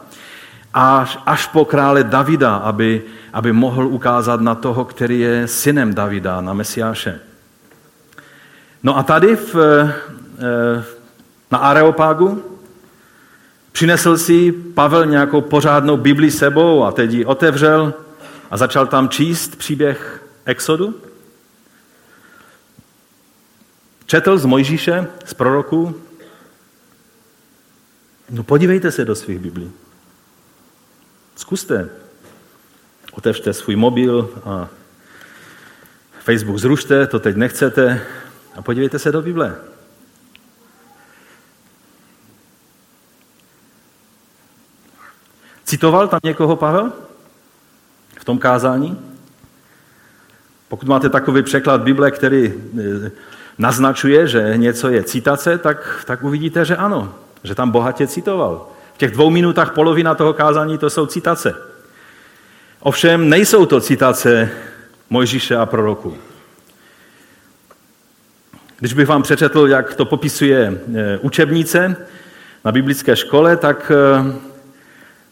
Až, 0.73 1.19
až 1.25 1.47
po 1.47 1.65
krále 1.65 2.03
Davida, 2.03 2.55
aby, 2.55 3.01
aby 3.33 3.53
mohl 3.53 3.87
ukázat 3.87 4.41
na 4.41 4.55
toho, 4.55 4.85
který 4.85 5.19
je 5.19 5.47
synem 5.47 5.93
Davida, 5.93 6.41
na 6.41 6.53
Mesiáše. 6.53 7.19
No 8.83 8.97
a 8.97 9.03
tady 9.03 9.35
v, 9.35 9.55
eh, 9.55 10.83
na 11.51 11.57
Areopágu 11.57 12.43
přinesl 13.71 14.17
si 14.17 14.51
Pavel 14.51 15.05
nějakou 15.05 15.41
pořádnou 15.41 15.97
Bibli 15.97 16.31
sebou 16.31 16.83
a 16.83 16.91
teď 16.91 17.11
ji 17.11 17.25
otevřel 17.25 17.93
a 18.51 18.57
začal 18.57 18.87
tam 18.87 19.09
číst 19.09 19.55
příběh 19.55 20.23
Exodu. 20.45 21.08
Četl 24.09 24.37
z 24.37 24.45
Mojžíše, 24.45 25.07
z 25.25 25.33
proroků. 25.33 26.01
No 28.29 28.43
podívejte 28.43 28.91
se 28.91 29.05
do 29.05 29.15
svých 29.15 29.39
Biblí. 29.39 29.71
Zkuste. 31.35 31.89
Otevřte 33.11 33.53
svůj 33.53 33.75
mobil 33.75 34.41
a 34.45 34.69
Facebook 36.19 36.57
zrušte, 36.57 37.07
to 37.07 37.19
teď 37.19 37.35
nechcete 37.35 38.01
a 38.55 38.61
podívejte 38.61 38.99
se 38.99 39.11
do 39.11 39.21
Bible. 39.21 39.55
Citoval 45.63 46.07
tam 46.07 46.19
někoho 46.23 46.55
Pavel 46.55 46.93
v 48.19 48.25
tom 48.25 48.39
kázání? 48.39 49.15
Pokud 50.67 50.87
máte 50.87 51.09
takový 51.09 51.43
překlad 51.43 51.81
Bible, 51.81 52.11
který 52.11 52.53
eh, 52.79 53.11
naznačuje, 53.59 54.27
že 54.27 54.53
něco 54.55 54.89
je 54.89 55.03
citace, 55.03 55.57
tak, 55.57 56.03
tak 56.05 56.23
uvidíte, 56.23 56.65
že 56.65 56.75
ano, 56.75 57.13
že 57.43 57.55
tam 57.55 57.71
bohatě 57.71 58.07
citoval. 58.07 58.67
V 58.93 58.97
těch 58.97 59.11
dvou 59.11 59.29
minutách 59.29 59.73
polovina 59.73 60.15
toho 60.15 60.33
kázání 60.33 60.77
to 60.77 60.89
jsou 60.89 61.05
citace. 61.05 61.55
Ovšem 62.79 63.29
nejsou 63.29 63.65
to 63.65 63.81
citace 63.81 64.49
Mojžíše 65.09 65.55
a 65.55 65.65
proroků. 65.65 66.17
Když 68.79 68.93
bych 68.93 69.07
vám 69.07 69.23
přečetl, 69.23 69.67
jak 69.67 69.95
to 69.95 70.05
popisuje 70.05 70.81
e, 70.95 71.17
učebnice 71.17 71.95
na 72.65 72.71
biblické 72.71 73.15
škole, 73.15 73.57
tak 73.57 73.91
e, 73.91 74.33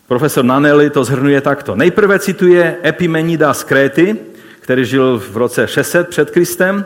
profesor 0.07 0.46
Nanelli 0.46 0.89
to 0.89 1.03
zhrnuje 1.03 1.41
takto. 1.41 1.75
Nejprve 1.75 2.19
cituje 2.19 2.77
Epimenida 2.86 3.53
z 3.53 3.63
Kréty, 3.63 4.17
který 4.60 4.86
žil 4.86 5.19
v 5.19 5.38
roce 5.38 5.67
600 5.67 6.10
před 6.10 6.31
Kristem, 6.31 6.86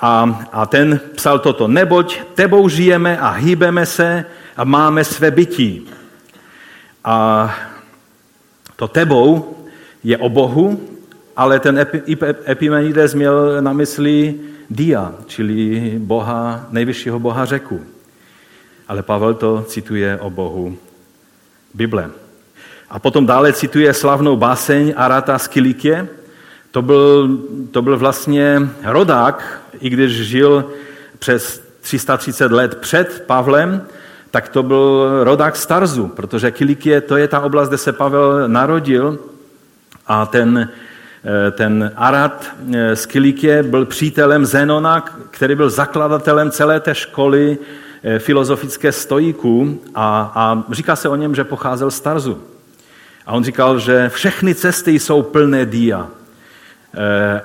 a, 0.00 0.46
a 0.52 0.66
ten 0.66 1.00
psal 1.14 1.38
toto, 1.38 1.68
neboť 1.68 2.34
tebou 2.34 2.68
žijeme 2.68 3.18
a 3.18 3.30
hýbeme 3.30 3.86
se 3.86 4.24
a 4.56 4.64
máme 4.64 5.04
své 5.04 5.30
bytí. 5.30 5.86
A 7.04 7.48
to 8.76 8.88
tebou 8.88 9.56
je 10.04 10.18
o 10.18 10.28
Bohu, 10.28 10.80
ale 11.36 11.60
ten 11.60 11.86
Epimenides 12.48 13.14
měl 13.14 13.62
na 13.62 13.72
mysli 13.72 14.34
Dia, 14.70 15.14
čili 15.26 15.92
Boha, 15.98 16.66
nejvyššího 16.70 17.18
Boha 17.18 17.44
řeku. 17.44 17.80
Ale 18.88 19.02
Pavel 19.02 19.34
to 19.34 19.62
cituje 19.62 20.18
o 20.20 20.30
Bohu 20.30 20.76
Bible. 21.74 22.10
A 22.90 22.98
potom 22.98 23.26
dále 23.26 23.52
cituje 23.52 23.94
slavnou 23.94 24.36
báseň 24.36 24.94
Arata 24.96 25.38
z 25.38 25.48
Kilikie. 25.48 26.08
To 26.70 26.82
byl, 26.82 27.38
to 27.70 27.82
byl 27.82 27.96
vlastně 27.96 28.68
rodák, 28.84 29.62
i 29.80 29.90
když 29.90 30.12
žil 30.12 30.64
přes 31.18 31.62
330 31.80 32.52
let 32.52 32.74
před 32.74 33.24
Pavlem, 33.26 33.82
tak 34.30 34.48
to 34.48 34.62
byl 34.62 35.10
rodák 35.24 35.56
Starzu, 35.56 36.08
protože 36.08 36.50
Kilikie 36.50 37.00
to 37.00 37.16
je 37.16 37.28
ta 37.28 37.40
oblast, 37.40 37.68
kde 37.68 37.78
se 37.78 37.92
Pavel 37.92 38.48
narodil 38.48 39.18
a 40.06 40.26
ten, 40.26 40.68
eh, 41.24 41.50
ten 41.50 41.92
Arad 41.96 42.46
eh, 42.74 42.96
z 42.96 43.06
Kilikie 43.06 43.62
byl 43.62 43.86
přítelem 43.86 44.46
Zenona, 44.46 45.00
který 45.30 45.54
byl 45.54 45.70
zakladatelem 45.70 46.50
celé 46.50 46.80
té 46.80 46.94
školy 46.94 47.58
eh, 48.02 48.18
filozofické 48.18 48.92
stojíků 48.92 49.82
a, 49.94 50.32
a 50.34 50.62
říká 50.72 50.96
se 50.96 51.08
o 51.08 51.16
něm, 51.16 51.34
že 51.34 51.44
pocházel 51.44 51.90
z 51.90 52.00
Tarzu. 52.00 52.38
A 53.26 53.32
on 53.32 53.44
říkal, 53.44 53.78
že 53.78 54.08
všechny 54.08 54.54
cesty 54.54 54.98
jsou 54.98 55.22
plné 55.22 55.66
dia 55.66 56.08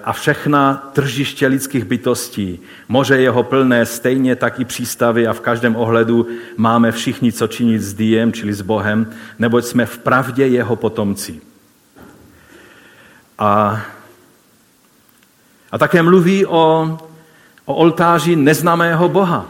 a 0.03 0.13
všechna 0.13 0.89
tržiště 0.93 1.47
lidských 1.47 1.85
bytostí. 1.85 2.59
Moře 2.87 3.17
jeho 3.17 3.43
plné, 3.43 3.85
stejně 3.85 4.35
tak 4.35 4.59
i 4.59 4.65
přístavy 4.65 5.27
a 5.27 5.33
v 5.33 5.39
každém 5.39 5.75
ohledu 5.75 6.27
máme 6.57 6.91
všichni 6.91 7.31
co 7.31 7.47
činit 7.47 7.81
s 7.81 7.93
diem, 7.93 8.33
čili 8.33 8.53
s 8.53 8.61
Bohem, 8.61 9.13
neboť 9.39 9.65
jsme 9.65 9.85
v 9.85 9.97
pravdě 9.97 10.47
jeho 10.47 10.75
potomci. 10.75 11.41
A, 13.39 13.81
a 15.71 15.77
také 15.77 16.03
mluví 16.03 16.45
o, 16.45 16.97
o 17.65 17.75
oltáři 17.75 18.35
neznámého 18.35 19.09
Boha. 19.09 19.47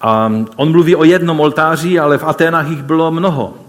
A 0.00 0.32
on 0.56 0.70
mluví 0.70 0.96
o 0.96 1.04
jednom 1.04 1.40
oltáři, 1.40 1.98
ale 1.98 2.18
v 2.18 2.24
Aténách 2.24 2.68
jich 2.68 2.82
bylo 2.82 3.10
mnoho. 3.10 3.63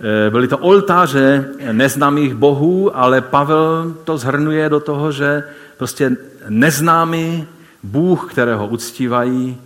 E, 0.00 0.30
byly 0.30 0.48
to 0.48 0.58
oltáře 0.58 1.48
neznámých 1.72 2.34
bohů, 2.34 2.96
ale 2.96 3.20
Pavel 3.20 3.94
to 4.04 4.18
zhrnuje 4.18 4.68
do 4.68 4.80
toho, 4.80 5.12
že 5.12 5.44
prostě 5.76 6.16
neznámý 6.48 7.46
Bůh, 7.82 8.32
kterého 8.32 8.66
uctívají, 8.66 9.58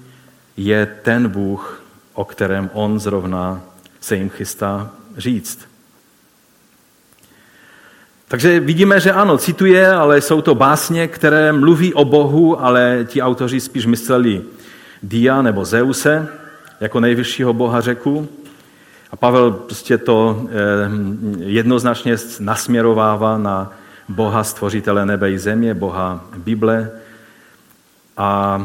je 0.57 0.87
ten 1.03 1.29
Bůh, 1.29 1.83
o 2.15 2.25
kterém 2.25 2.71
on 2.73 3.01
zrovna 3.01 3.61
se 4.01 4.17
jim 4.17 4.31
chystá 4.31 4.91
říct. 5.17 5.69
Takže 8.29 8.61
vidíme, 8.61 9.01
že 9.01 9.13
ano, 9.13 9.39
cituje, 9.39 9.93
ale 9.93 10.21
jsou 10.21 10.43
to 10.43 10.55
básně, 10.55 11.09
které 11.09 11.53
mluví 11.53 11.95
o 11.95 12.05
Bohu, 12.05 12.65
ale 12.65 13.07
ti 13.09 13.23
autoři 13.23 13.61
spíš 13.61 13.87
mysleli 13.87 14.43
Dia 15.03 15.43
nebo 15.43 15.65
Zeuse 15.65 16.29
jako 16.81 17.01
nejvyššího 17.01 17.53
boha 17.53 17.81
řeku. 17.81 18.29
A 19.15 19.17
Pavel 19.17 19.51
prostě 19.51 19.99
to 19.99 20.47
eh, 20.49 20.51
jednoznačně 21.39 22.17
nasměrovává 22.41 23.39
na 23.39 23.73
Boha 24.09 24.45
stvořitele 24.45 25.07
nebe 25.07 25.31
i 25.31 25.39
země, 25.39 25.75
Boha 25.75 26.25
Bible. 26.37 26.91
A 28.17 28.61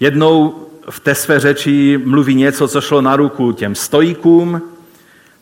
jednou 0.00 0.66
v 0.90 1.00
té 1.00 1.14
své 1.14 1.40
řeči 1.40 2.00
mluví 2.04 2.34
něco, 2.34 2.68
co 2.68 2.80
šlo 2.80 3.00
na 3.00 3.16
ruku 3.16 3.52
těm 3.52 3.74
stojíkům, 3.74 4.62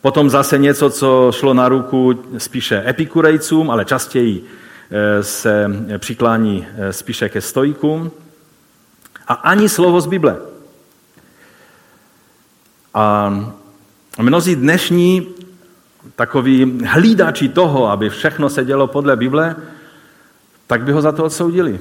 Potom 0.00 0.30
zase 0.30 0.58
něco, 0.58 0.90
co 0.90 1.32
šlo 1.34 1.54
na 1.54 1.68
ruku 1.68 2.24
spíše 2.38 2.84
epikurejcům, 2.86 3.70
ale 3.70 3.84
častěji 3.84 4.44
eh, 4.90 5.22
se 5.22 5.70
přiklání 5.98 6.66
eh, 6.76 6.92
spíše 6.92 7.28
ke 7.28 7.40
stojkům. 7.40 8.10
A 9.28 9.34
ani 9.34 9.68
slovo 9.68 10.00
z 10.00 10.06
Bible. 10.06 10.36
A 12.94 13.34
mnozí 14.22 14.56
dnešní 14.56 15.26
takoví 16.16 16.80
hlídači 16.86 17.48
toho, 17.48 17.90
aby 17.90 18.10
všechno 18.10 18.50
se 18.50 18.64
dělo 18.64 18.86
podle 18.86 19.16
Bible, 19.16 19.56
tak 20.66 20.82
by 20.82 20.92
ho 20.92 21.02
za 21.02 21.12
to 21.12 21.24
odsoudili. 21.24 21.80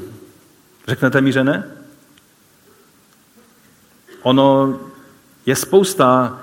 Řeknete 0.87 1.21
mi, 1.21 1.31
že 1.31 1.43
ne? 1.43 1.63
ono 4.27 4.79
je 5.45 5.55
spousta 5.55 6.39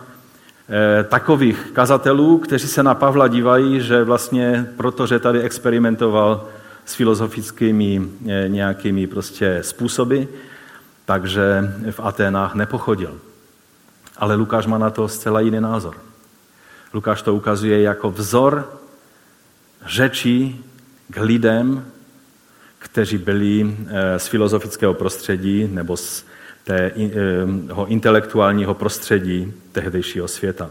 eh, 0.69 1.05
takových 1.05 1.71
kazatelů, 1.73 2.39
kteří 2.39 2.69
se 2.69 2.83
na 2.83 2.95
Pavla 2.95 3.29
dívají, 3.29 3.81
že 3.81 4.05
vlastně 4.05 4.67
protože 4.77 5.19
tady 5.19 5.41
experimentoval 5.41 6.49
s 6.85 6.95
filozofickými 6.95 8.03
eh, 8.29 8.49
nějakými 8.49 9.07
prostě 9.07 9.59
způsoby, 9.63 10.23
takže 11.05 11.75
v 11.91 12.01
Aténách 12.01 12.55
nepochodil. 12.55 13.21
Ale 14.17 14.35
Lukáš 14.35 14.67
má 14.67 14.79
na 14.79 14.91
to 14.91 15.09
zcela 15.09 15.41
jiný 15.41 15.61
názor. 15.61 15.97
Lukáš 16.95 17.23
to 17.23 17.35
ukazuje 17.35 17.83
jako 17.83 18.11
vzor 18.11 18.79
řečí 19.87 20.65
k 21.11 21.21
lidem, 21.21 21.87
kteří 22.79 23.19
byli 23.19 23.77
eh, 23.87 24.19
z 24.19 24.27
filozofického 24.27 24.95
prostředí 24.95 25.69
nebo 25.73 25.97
z 25.97 26.25
tého 26.65 27.87
intelektuálního 27.87 28.75
prostředí 28.75 29.53
tehdejšího 29.73 30.29
světa. 30.29 30.71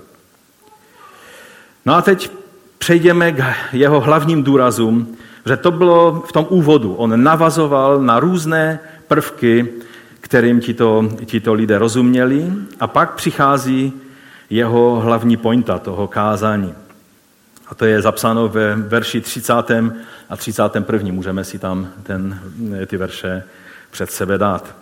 No 1.86 1.96
a 1.96 2.02
teď 2.02 2.32
přejdeme 2.78 3.32
k 3.32 3.44
jeho 3.74 4.00
hlavním 4.00 4.44
důrazům, 4.44 5.18
že 5.46 5.58
to 5.58 5.72
bylo 5.72 6.24
v 6.28 6.32
tom 6.32 6.48
úvodu. 6.50 6.94
On 6.94 7.24
navazoval 7.24 8.02
na 8.02 8.20
různé 8.20 8.80
prvky, 9.08 9.68
kterým 10.24 10.60
tito, 10.60 11.10
tito 11.26 11.54
lidé 11.54 11.78
rozuměli 11.78 12.54
a 12.80 12.88
pak 12.88 13.16
přichází 13.16 13.94
jeho 14.50 15.00
hlavní 15.00 15.38
pointa 15.38 15.80
toho 15.80 16.08
kázání. 16.08 16.74
A 17.68 17.76
to 17.76 17.86
je 17.86 18.02
zapsáno 18.02 18.48
ve 18.48 18.76
verši 18.76 19.22
30. 19.22 19.54
a 20.30 20.38
31. 20.38 21.12
Můžeme 21.12 21.44
si 21.44 21.60
tam 21.60 21.88
ten, 22.04 22.40
ty 22.86 22.98
verše 22.98 23.44
před 23.92 24.12
sebe 24.12 24.38
dát. 24.38 24.76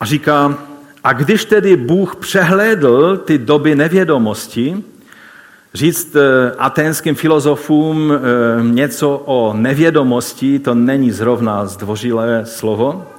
A 0.00 0.04
říká, 0.04 0.58
a 1.04 1.12
když 1.12 1.44
tedy 1.44 1.76
Bůh 1.76 2.16
přehlédl 2.16 3.16
ty 3.16 3.38
doby 3.38 3.74
nevědomosti, 3.74 4.84
říct 5.74 6.16
eh, 6.16 6.52
aténským 6.58 7.14
filozofům 7.14 8.12
eh, 8.12 8.18
něco 8.62 9.18
o 9.18 9.52
nevědomosti, 9.56 10.58
to 10.58 10.74
není 10.74 11.10
zrovna 11.10 11.66
zdvořilé 11.66 12.46
slovo, 12.46 13.13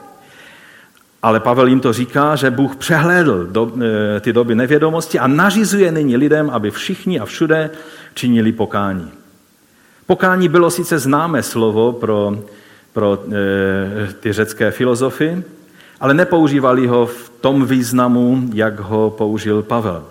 ale 1.26 1.40
Pavel 1.40 1.68
jim 1.68 1.80
to 1.80 1.94
říká, 1.94 2.36
že 2.36 2.52
Bůh 2.52 2.76
přehlédl 2.76 3.48
do, 3.50 3.72
eh, 3.82 4.20
ty 4.20 4.34
doby 4.34 4.56
nevědomosti 4.56 5.20
a 5.20 5.28
nařizuje 5.28 5.92
nyní 5.92 6.18
lidem, 6.18 6.50
aby 6.50 6.72
všichni 6.72 7.20
a 7.20 7.26
všude 7.26 7.70
činili 8.14 8.52
pokání. 8.52 9.12
Pokání 10.06 10.50
bylo 10.50 10.72
sice 10.72 11.00
známé 11.00 11.44
slovo 11.44 11.92
pro, 11.92 12.38
pro 12.94 13.24
e, 13.26 14.14
ty 14.14 14.34
řecké 14.34 14.72
filozofy, 14.72 15.44
ale 16.00 16.14
nepoužívali 16.14 16.88
ho 16.88 17.06
v 17.06 17.32
tom 17.42 17.66
významu, 17.66 18.50
jak 18.54 18.80
ho 18.80 19.10
použil 19.10 19.64
Pavel. 19.64 20.06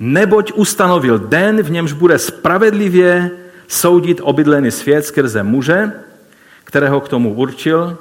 Neboť 0.00 0.52
ustanovil 0.52 1.18
den, 1.18 1.62
v 1.62 1.70
němž 1.70 1.92
bude 1.92 2.18
spravedlivě 2.18 3.30
soudit 3.68 4.20
obydlený 4.22 4.70
svět 4.70 5.04
skrze 5.04 5.42
muže, 5.42 5.92
kterého 6.64 7.00
k 7.00 7.08
tomu 7.08 7.34
určil 7.34 7.98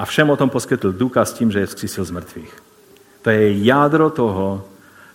a 0.00 0.04
všem 0.04 0.30
o 0.30 0.36
tom 0.36 0.50
poskytl 0.50 0.92
důkaz 0.92 1.32
tím, 1.32 1.52
že 1.52 1.58
je 1.58 1.66
vzkřísil 1.66 2.04
z 2.04 2.10
mrtvých. 2.10 2.62
To 3.22 3.30
je 3.30 3.64
jádro 3.64 4.10
toho, 4.10 4.64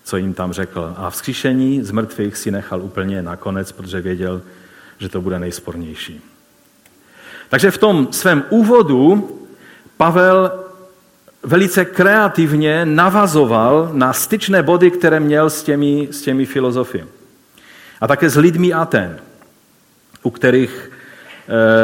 co 0.04 0.18
jim 0.18 0.34
tam 0.34 0.54
řekl. 0.54 0.94
A 0.98 1.10
vzkříšení 1.10 1.84
z 1.84 1.92
mrtvých 1.92 2.38
si 2.38 2.52
nechal 2.52 2.82
úplně 2.82 3.22
nakonec, 3.22 3.72
protože 3.72 4.02
věděl, 4.02 4.42
že 4.98 5.10
to 5.10 5.22
bude 5.22 5.40
nejspornější. 5.40 6.22
Takže 7.50 7.72
v 7.72 7.78
tom 7.78 8.08
svém 8.12 8.44
úvodu 8.50 9.30
Pavel 9.98 10.52
velice 11.44 11.86
kreativně 11.86 12.86
navazoval 12.86 13.90
na 13.94 14.14
styčné 14.14 14.64
body, 14.64 14.92
které 14.92 15.20
měl 15.20 15.50
s 15.50 15.64
těmi, 15.64 16.08
s 16.12 16.22
těmi 16.22 16.46
filozofy. 16.46 17.06
A 18.02 18.08
také 18.08 18.30
s 18.30 18.38
lidmi 18.38 18.74
Aten, 18.74 19.20
u 20.24 20.30
kterých 20.30 20.92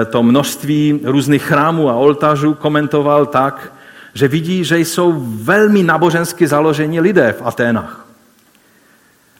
to 0.09 0.23
množství 0.23 0.99
různých 1.03 1.43
chrámů 1.43 1.89
a 1.89 1.93
oltářů 1.93 2.53
komentoval 2.53 3.25
tak, 3.25 3.73
že 4.13 4.27
vidí, 4.27 4.63
že 4.63 4.79
jsou 4.79 5.13
velmi 5.25 5.83
nábožensky 5.83 6.47
založení 6.47 6.99
lidé 6.99 7.35
v 7.39 7.41
Aténách. 7.45 8.07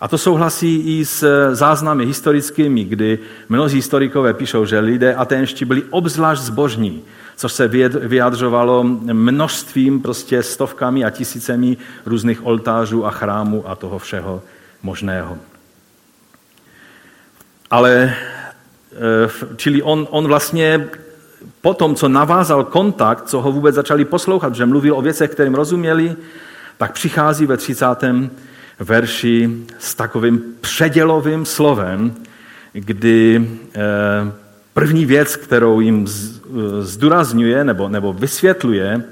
A 0.02 0.08
to 0.08 0.18
souhlasí 0.18 1.00
i 1.00 1.06
s 1.06 1.50
záznamy 1.54 2.06
historickými, 2.06 2.84
kdy 2.84 3.20
mnozí 3.50 3.76
historikové 3.76 4.34
píšou, 4.34 4.66
že 4.66 4.80
lidé 4.80 5.16
aténští 5.16 5.66
byli 5.66 5.84
obzvlášť 5.90 6.42
zbožní, 6.42 7.04
což 7.36 7.54
se 7.54 7.68
vyjadřovalo 8.08 8.84
množstvím, 9.14 10.02
prostě 10.02 10.44
stovkami 10.44 11.06
a 11.06 11.10
tisícemi 11.10 11.78
různých 12.06 12.46
oltářů 12.46 13.06
a 13.06 13.12
chrámů 13.12 13.70
a 13.70 13.76
toho 13.76 14.00
všeho 14.00 14.42
možného. 14.84 15.38
Ale, 17.72 18.14
čili 19.56 19.82
on, 19.82 20.08
on 20.10 20.28
vlastně 20.28 20.88
po 21.62 21.74
tom, 21.74 21.96
co 21.96 22.10
navázal 22.10 22.64
kontakt, 22.64 23.28
co 23.28 23.42
ho 23.42 23.52
vůbec 23.52 23.76
začali 23.76 24.06
poslouchat, 24.06 24.56
že 24.56 24.66
mluvil 24.66 24.98
o 24.98 25.02
věcech, 25.02 25.32
kterým 25.32 25.56
rozuměli, 25.56 26.16
tak 26.78 26.94
přichází 26.94 27.46
ve 27.46 27.58
30. 27.58 27.86
verši 28.80 29.50
s 29.80 29.96
takovým 29.96 30.44
předělovým 30.62 31.46
slovem, 31.46 32.14
kdy 32.74 33.50
e, 33.76 34.42
První 34.74 35.06
věc, 35.06 35.36
kterou 35.36 35.80
jim 35.80 36.08
zdůrazňuje 36.80 37.64
nebo, 37.64 37.90
nebo 37.90 38.14
vysvětluje, 38.14 39.04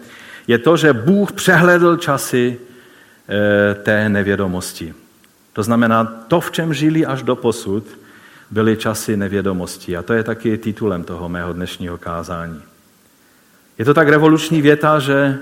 je 0.47 0.57
to, 0.57 0.77
že 0.77 0.93
Bůh 0.93 1.31
přehledl 1.31 1.97
časy 1.97 2.57
eh, 2.57 3.75
té 3.75 4.09
nevědomosti. 4.09 4.93
To 5.53 5.63
znamená, 5.63 6.03
to, 6.03 6.41
v 6.41 6.51
čem 6.51 6.73
žili 6.73 7.05
až 7.05 7.23
do 7.23 7.35
posud, 7.35 7.83
byly 8.51 8.77
časy 8.77 9.17
nevědomosti. 9.17 9.97
A 9.97 10.01
to 10.01 10.13
je 10.13 10.23
taky 10.23 10.57
titulem 10.57 11.03
toho 11.03 11.29
mého 11.29 11.53
dnešního 11.53 11.97
kázání. 11.97 12.61
Je 13.77 13.85
to 13.85 13.93
tak 13.93 14.07
revoluční 14.07 14.61
věta, 14.61 14.99
že, 14.99 15.37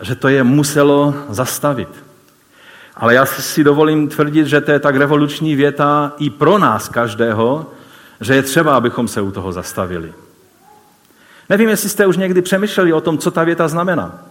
že 0.00 0.14
to 0.14 0.28
je 0.28 0.42
muselo 0.42 1.14
zastavit. 1.28 1.88
Ale 2.96 3.14
já 3.14 3.26
si 3.26 3.64
dovolím 3.64 4.08
tvrdit, 4.08 4.46
že 4.46 4.60
to 4.60 4.70
je 4.70 4.78
tak 4.78 4.96
revoluční 4.96 5.56
věta 5.56 6.12
i 6.18 6.30
pro 6.30 6.58
nás 6.58 6.88
každého, 6.88 7.70
že 8.20 8.34
je 8.34 8.42
třeba, 8.42 8.76
abychom 8.76 9.08
se 9.08 9.20
u 9.20 9.30
toho 9.30 9.52
zastavili. 9.52 10.12
Nevím, 11.48 11.68
jestli 11.68 11.88
jste 11.88 12.06
už 12.06 12.16
někdy 12.16 12.42
přemýšleli 12.42 12.92
o 12.92 13.00
tom, 13.00 13.18
co 13.18 13.30
ta 13.30 13.44
věta 13.44 13.68
znamená. 13.68 14.24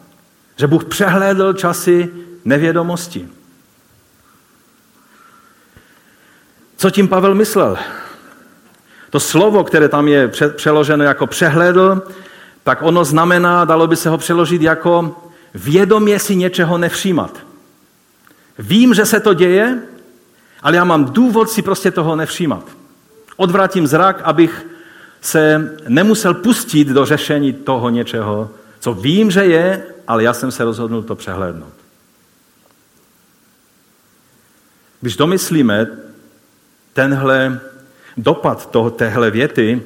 Že 0.55 0.67
Bůh 0.67 0.85
přehlédl 0.85 1.53
časy 1.53 2.09
nevědomosti. 2.45 3.27
Co 6.79 6.89
tím 6.89 7.07
Pavel 7.07 7.35
myslel? 7.35 7.77
To 9.09 9.19
slovo, 9.19 9.63
které 9.63 9.89
tam 9.89 10.07
je 10.07 10.31
přeloženo 10.55 11.03
jako 11.03 11.27
přehlédl, 11.27 12.01
tak 12.63 12.81
ono 12.81 13.05
znamená, 13.05 13.65
dalo 13.65 13.87
by 13.87 13.95
se 13.95 14.09
ho 14.09 14.17
přeložit 14.17 14.61
jako 14.61 15.21
vědomě 15.53 16.19
si 16.19 16.35
něčeho 16.35 16.77
nevšímat. 16.77 17.37
Vím, 18.59 18.93
že 18.93 19.05
se 19.05 19.19
to 19.19 19.33
děje, 19.33 19.79
ale 20.61 20.75
já 20.75 20.83
mám 20.83 21.05
důvod 21.05 21.49
si 21.49 21.61
prostě 21.61 21.91
toho 21.91 22.15
nevšímat 22.15 22.79
odvrátím 23.39 23.87
zrak, 23.87 24.21
abych 24.23 24.65
se 25.21 25.71
nemusel 25.87 26.33
pustit 26.33 26.87
do 26.87 27.05
řešení 27.05 27.53
toho 27.53 27.89
něčeho, 27.89 28.51
co 28.79 28.93
vím, 28.93 29.31
že 29.31 29.45
je, 29.45 29.83
ale 30.07 30.23
já 30.23 30.33
jsem 30.33 30.51
se 30.51 30.63
rozhodnul 30.63 31.03
to 31.03 31.15
přehlédnout. 31.15 31.73
Když 35.01 35.15
domyslíme 35.17 35.87
tenhle 36.93 37.59
dopad 38.17 38.71
toho, 38.71 38.89
téhle 38.89 39.31
věty, 39.31 39.81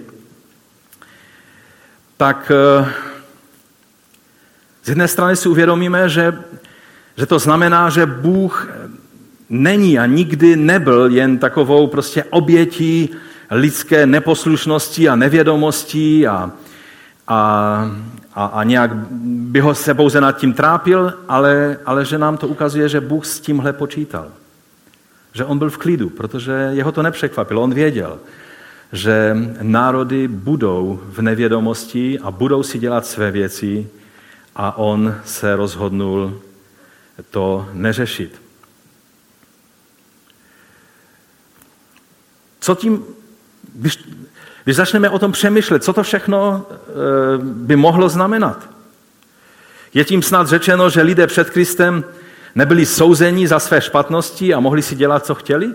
tak 2.17 2.51
eh, 2.51 2.85
z 4.83 4.89
jedné 4.89 5.07
strany 5.07 5.35
si 5.35 5.49
uvědomíme, 5.49 6.09
že, 6.09 6.43
že 7.17 7.25
to 7.25 7.39
znamená, 7.39 7.89
že 7.89 8.05
Bůh 8.05 8.69
není 9.49 9.99
a 9.99 10.05
nikdy 10.05 10.55
nebyl 10.55 11.05
jen 11.11 11.37
takovou 11.37 11.87
prostě 11.87 12.23
obětí 12.23 13.09
lidské 13.51 14.05
neposlušnosti 14.05 15.09
a 15.09 15.15
nevědomosti 15.15 16.27
a, 16.27 16.51
a, 17.27 17.91
a, 18.33 18.45
a 18.45 18.63
nějak 18.63 18.95
by 19.51 19.59
ho 19.59 19.75
se 19.75 19.93
pouze 19.93 20.21
nad 20.21 20.31
tím 20.31 20.53
trápil, 20.53 21.13
ale, 21.27 21.77
ale 21.85 22.05
že 22.05 22.17
nám 22.17 22.37
to 22.37 22.47
ukazuje, 22.47 22.89
že 22.89 23.01
Bůh 23.01 23.25
s 23.25 23.39
tímhle 23.39 23.73
počítal. 23.73 24.27
Že 25.33 25.45
on 25.45 25.59
byl 25.59 25.69
v 25.69 25.77
klidu, 25.77 26.09
protože 26.09 26.69
jeho 26.71 26.91
to 26.91 27.01
nepřekvapilo. 27.03 27.61
On 27.61 27.73
věděl, 27.73 28.19
že 28.91 29.37
národy 29.61 30.27
budou 30.27 31.01
v 31.05 31.21
nevědomosti 31.21 32.19
a 32.19 32.31
budou 32.31 32.63
si 32.63 32.79
dělat 32.79 33.05
své 33.05 33.31
věci 33.31 33.87
a 34.55 34.77
on 34.77 35.15
se 35.25 35.55
rozhodnul 35.55 36.41
to 37.29 37.69
neřešit. 37.73 38.41
Co 42.59 42.75
tím 42.75 43.03
když, 43.73 43.99
když 44.63 44.75
začneme 44.75 45.09
o 45.09 45.19
tom 45.19 45.31
přemýšlet, 45.31 45.83
co 45.83 45.93
to 45.93 46.03
všechno 46.03 46.65
eh, 46.69 46.83
by 47.43 47.75
mohlo 47.75 48.09
znamenat. 48.09 48.69
Je 49.93 50.05
tím 50.05 50.21
snad 50.21 50.47
řečeno, 50.47 50.89
že 50.89 51.01
lidé 51.01 51.27
před 51.27 51.49
Kristem 51.49 52.03
nebyli 52.55 52.85
souzeni 52.85 53.47
za 53.47 53.59
své 53.59 53.81
špatnosti 53.81 54.53
a 54.53 54.59
mohli 54.59 54.81
si 54.81 54.95
dělat, 54.95 55.25
co 55.25 55.35
chtěli? 55.35 55.73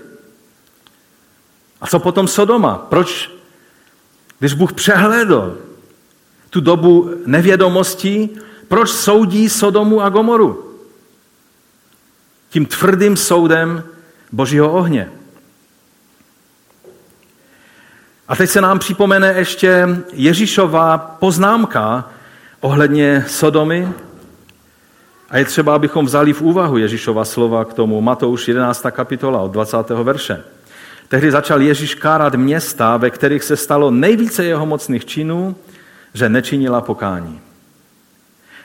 A 1.81 1.87
co 1.87 1.99
potom 1.99 2.29
Sodoma? 2.29 2.87
Proč, 2.89 3.31
když 4.39 4.55
Bůh 4.55 4.73
přehlédl 4.73 5.59
tu 6.51 6.61
dobu 6.61 7.11
nevědomosti, 7.27 8.29
proč 8.69 8.91
soudí 8.91 9.49
Sodomu 9.49 10.01
a 10.01 10.09
Gomoru? 10.09 10.75
Tím 12.51 12.67
tvrdým 12.67 13.17
soudem 13.17 13.85
Božího 14.33 14.73
ohně. 14.73 15.11
A 18.29 18.37
teď 18.37 18.51
se 18.51 18.61
nám 18.61 18.79
připomene 18.79 19.35
ještě 19.37 19.89
Ježíšová 20.13 20.99
poznámka 20.99 22.11
ohledně 22.61 23.25
Sodomy. 23.29 23.89
A 25.31 25.39
je 25.39 25.45
třeba, 25.45 25.75
abychom 25.75 26.07
vzali 26.07 26.33
v 26.33 26.43
úvahu 26.43 26.79
Ježíšova 26.79 27.25
slova 27.25 27.65
k 27.65 27.73
tomu. 27.75 28.01
Matouš 28.01 28.49
11. 28.49 28.87
kapitola 28.91 29.41
od 29.41 29.53
20. 29.53 29.77
verše. 29.91 30.41
Tehdy 31.09 31.31
začal 31.31 31.63
Ježíš 31.63 31.95
kárat 31.95 32.35
města, 32.35 32.97
ve 32.97 33.11
kterých 33.11 33.45
se 33.45 33.57
stalo 33.57 33.91
nejvíce 33.91 34.45
jeho 34.45 34.67
mocných 34.67 35.05
činů, 35.05 35.57
že 36.15 36.29
nečinila 36.29 36.81
pokání. 36.81 37.41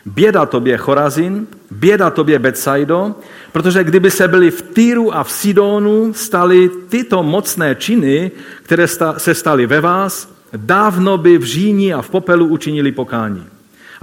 Běda 0.05 0.45
tobě 0.45 0.77
Chorazin, 0.77 1.47
běda 1.71 2.09
tobě 2.09 2.39
Betsaido, 2.39 3.15
protože 3.51 3.83
kdyby 3.83 4.11
se 4.11 4.27
byli 4.27 4.51
v 4.51 4.61
Týru 4.61 5.15
a 5.15 5.23
v 5.23 5.31
Sidonu 5.31 6.13
stali 6.13 6.69
tyto 6.89 7.23
mocné 7.23 7.75
činy, 7.75 8.31
které 8.63 8.87
se 9.17 9.33
staly 9.33 9.65
ve 9.65 9.81
vás, 9.81 10.33
dávno 10.55 11.17
by 11.17 11.37
v 11.37 11.43
říní 11.43 11.93
a 11.93 12.01
v 12.01 12.09
popelu 12.09 12.45
učinili 12.45 12.91
pokání. 12.91 13.52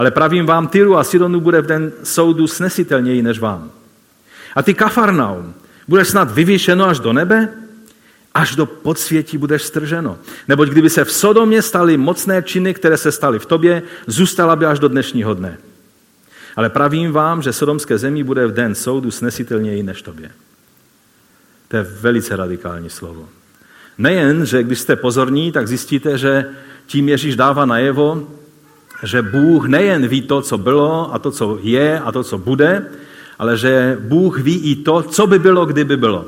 Ale 0.01 0.11
pravím 0.11 0.47
vám, 0.47 0.69
Tyru 0.69 0.97
a 0.97 1.05
Sidonu 1.05 1.41
bude 1.41 1.61
v 1.61 1.67
den 1.67 1.93
soudu 2.03 2.47
snesitelněji 2.47 3.23
než 3.23 3.39
vám. 3.39 3.71
A 4.57 4.63
ty 4.63 4.75
Kafarnaum, 4.75 5.55
budeš 5.89 6.09
snad 6.09 6.31
vyvýšeno 6.31 6.89
až 6.89 7.01
do 7.01 7.13
nebe? 7.13 7.49
Až 8.35 8.57
do 8.57 8.67
podsvětí 8.67 9.39
budeš 9.39 9.63
strženo. 9.63 10.19
Neboť 10.49 10.69
kdyby 10.69 10.91
se 10.91 11.05
v 11.05 11.13
Sodomě 11.13 11.63
staly 11.63 11.97
mocné 11.97 12.43
činy, 12.43 12.75
které 12.75 12.97
se 12.97 13.13
staly 13.13 13.39
v 13.39 13.47
tobě, 13.47 13.83
zůstala 14.07 14.57
by 14.57 14.67
až 14.67 14.79
do 14.79 14.89
dnešního 14.89 15.35
dne. 15.35 15.59
Ale 16.57 16.69
pravím 16.69 17.13
vám, 17.13 17.43
že 17.43 17.53
sodomské 17.53 17.99
zemi 17.99 18.25
bude 18.25 18.47
v 18.47 18.53
den 18.53 18.75
soudu 18.75 19.11
snesitelněji 19.11 19.83
než 19.83 20.03
tobě. 20.03 20.31
To 21.69 21.77
je 21.77 21.83
velice 21.83 22.37
radikální 22.37 22.91
slovo. 22.91 23.29
Nejen, 23.99 24.47
že 24.47 24.63
když 24.63 24.79
jste 24.79 24.97
pozorní, 24.97 25.53
tak 25.53 25.69
zjistíte, 25.69 26.19
že 26.19 26.47
tím 26.87 27.09
Ježíš 27.09 27.37
dává 27.37 27.67
najevo, 27.67 28.40
že 29.03 29.23
Bůh 29.23 29.69
nejen 29.69 30.09
ví 30.09 30.23
to, 30.23 30.43
co 30.43 30.59
bylo 30.59 31.15
a 31.15 31.19
to, 31.19 31.31
co 31.31 31.59
je 31.63 32.01
a 32.01 32.13
to, 32.13 32.25
co 32.25 32.39
bude, 32.39 32.87
ale 33.39 33.57
že 33.57 33.99
Bůh 34.01 34.39
ví 34.39 34.59
i 34.59 34.77
to, 34.77 35.03
co 35.03 35.27
by 35.27 35.39
bylo, 35.39 35.67
kdyby 35.67 35.97
bylo. 35.97 36.27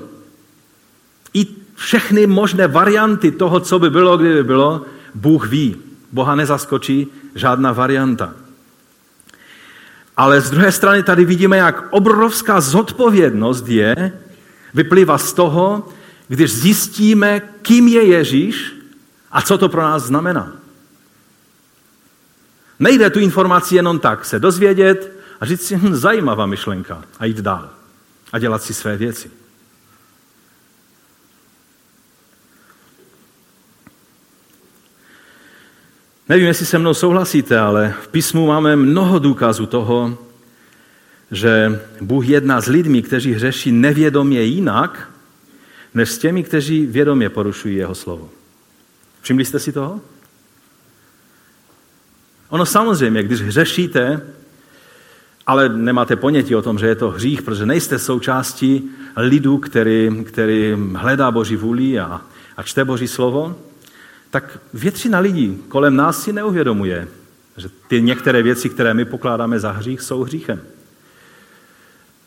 I 1.35 1.47
všechny 1.75 2.27
možné 2.27 2.69
varianty 2.69 3.31
toho, 3.31 3.61
co 3.61 3.79
by 3.79 3.91
bylo, 3.91 4.17
kdyby 4.17 4.45
bylo, 4.45 4.83
Bůh 5.15 5.49
ví. 5.49 5.77
Boha 6.13 6.35
nezaskočí 6.35 7.07
žádná 7.35 7.73
varianta. 7.73 8.33
Ale 10.17 10.41
z 10.41 10.51
druhé 10.51 10.73
strany 10.73 11.03
tady 11.03 11.25
vidíme, 11.25 11.57
jak 11.57 11.85
obrovská 11.91 12.61
zodpovědnost 12.61 13.69
je, 13.69 14.13
vyplývá 14.75 15.19
z 15.19 15.33
toho, 15.33 15.89
když 16.29 16.53
zjistíme, 16.53 17.41
kým 17.63 17.89
je 17.89 18.05
Ježíš 18.05 18.73
a 19.33 19.43
co 19.43 19.59
to 19.59 19.69
pro 19.69 19.83
nás 19.83 20.03
znamená. 20.03 20.62
Nejde 22.83 23.11
tu 23.11 23.19
informaci 23.19 23.75
jenom 23.77 23.99
tak 23.99 24.25
se 24.25 24.39
dozvědět 24.39 25.13
a 25.41 25.47
říct 25.47 25.63
si, 25.63 25.77
hm, 25.77 25.95
zajímavá 25.95 26.47
myšlenka 26.47 27.05
a 27.19 27.25
jít 27.25 27.37
dál 27.37 27.71
a 28.33 28.39
dělat 28.39 28.63
si 28.63 28.75
své 28.75 28.97
věci. 28.97 29.31
Nevím, 36.29 36.47
jestli 36.47 36.67
se 36.67 36.79
mnou 36.79 36.95
souhlasíte, 36.95 37.59
ale 37.59 37.95
v 38.03 38.09
písmu 38.09 38.47
máme 38.47 38.77
mnoho 38.77 39.19
důkazů 39.19 39.67
toho, 39.67 40.19
že 41.31 41.81
Bůh 42.01 42.29
jedná 42.29 42.61
s 42.61 42.67
lidmi, 42.67 43.03
kteří 43.03 43.33
hřeší 43.33 43.73
nevědomě 43.73 44.43
jinak, 44.43 45.11
než 45.95 46.11
s 46.11 46.19
těmi, 46.19 46.43
kteří 46.43 46.87
vědomě 46.87 47.31
porušují 47.31 47.77
jeho 47.77 47.95
slovo. 47.95 48.31
Všimli 49.21 49.45
jste 49.45 49.59
si 49.59 49.73
toho? 49.73 50.01
Ono 52.53 52.67
samozřejmě, 52.67 53.23
když 53.23 53.41
hřešíte, 53.41 54.21
ale 55.47 55.69
nemáte 55.69 56.17
ponětí 56.17 56.55
o 56.55 56.63
tom, 56.63 56.79
že 56.79 56.87
je 56.87 56.95
to 56.95 57.11
hřích, 57.11 57.43
protože 57.43 57.67
nejste 57.67 57.99
součástí 57.99 58.91
lidu, 59.17 59.59
který, 59.59 60.25
který 60.25 60.77
hledá 60.95 61.31
Boží 61.31 61.57
vůli 61.57 61.99
a, 61.99 62.21
a 62.57 62.63
čte 62.63 62.85
Boží 62.85 63.09
slovo, 63.09 63.57
tak 64.31 64.59
většina 64.75 65.19
lidí 65.19 65.63
kolem 65.69 65.97
nás 65.97 66.23
si 66.23 66.33
neuvědomuje, 66.33 67.09
že 67.57 67.69
ty 67.89 68.03
některé 68.03 68.43
věci, 68.43 68.69
které 68.69 68.95
my 68.95 69.05
pokládáme 69.05 69.61
za 69.61 69.71
hřích, 69.71 70.01
jsou 70.01 70.23
hříchem. 70.23 70.61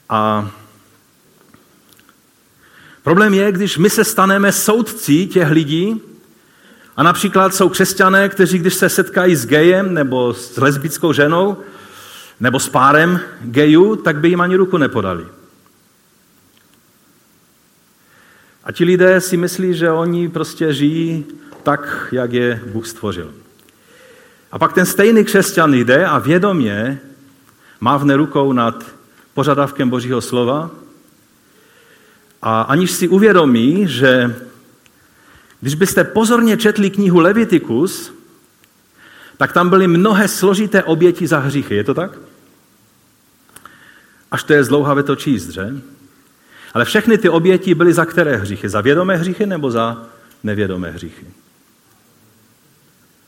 A 0.10 0.50
problém 3.04 3.34
je, 3.34 3.52
když 3.52 3.78
my 3.78 3.90
se 3.90 4.04
staneme 4.04 4.52
soudci 4.52 5.28
těch 5.28 5.50
lidí, 5.50 6.02
a 6.98 7.04
například 7.04 7.56
jsou 7.56 7.70
křesťané, 7.70 8.30
kteří 8.30 8.60
když 8.60 8.74
se 8.74 8.90
setkají 8.90 9.36
s 9.36 9.46
gejem 9.46 9.94
nebo 9.94 10.34
s 10.34 10.58
lesbickou 10.58 11.14
ženou 11.14 11.58
nebo 12.40 12.60
s 12.60 12.70
párem 12.70 13.20
gejů, 13.42 13.96
tak 13.96 14.18
by 14.18 14.30
jim 14.30 14.42
ani 14.42 14.56
ruku 14.56 14.78
nepodali. 14.78 15.26
A 18.64 18.72
ti 18.72 18.84
lidé 18.84 19.22
si 19.22 19.38
myslí, 19.38 19.74
že 19.74 19.92
oni 19.92 20.30
prostě 20.30 20.74
žijí 20.74 21.26
tak, 21.64 22.08
jak 22.12 22.34
je 22.34 22.62
Bůh 22.66 22.88
stvořil. 22.88 23.34
A 24.52 24.60
pak 24.60 24.74
ten 24.74 24.86
stejný 24.86 25.24
křesťan 25.24 25.74
jde 25.74 26.06
a 26.06 26.20
vědomě 26.20 27.00
mávne 27.80 28.18
rukou 28.18 28.54
nad 28.54 28.86
požadavkem 29.34 29.90
Božího 29.90 30.22
slova 30.22 30.72
a 32.42 32.62
aniž 32.62 32.92
si 32.92 33.08
uvědomí, 33.08 33.88
že 33.88 34.36
když 35.66 35.76
byste 35.76 36.04
pozorně 36.04 36.58
četli 36.58 36.90
knihu 36.90 37.20
Levitikus, 37.20 38.14
tak 39.38 39.54
tam 39.54 39.70
byly 39.70 39.88
mnohé 39.88 40.28
složité 40.28 40.84
oběti 40.84 41.28
za 41.28 41.40
hříchy. 41.40 41.76
Je 41.76 41.84
to 41.84 41.94
tak? 41.94 42.12
Až 44.32 44.44
to 44.44 44.54
je 44.54 44.64
zdlouhavé 44.64 45.04
to 45.04 45.16
číst, 45.16 45.50
že? 45.50 45.82
Ale 46.74 46.86
všechny 46.86 47.18
ty 47.18 47.30
oběti 47.30 47.76
byly 47.76 47.94
za 47.94 48.06
které 48.06 48.38
hříchy? 48.38 48.70
Za 48.70 48.82
vědomé 48.82 49.18
hříchy 49.18 49.46
nebo 49.46 49.72
za 49.72 50.06
nevědomé 50.44 50.92
hříchy? 50.92 51.26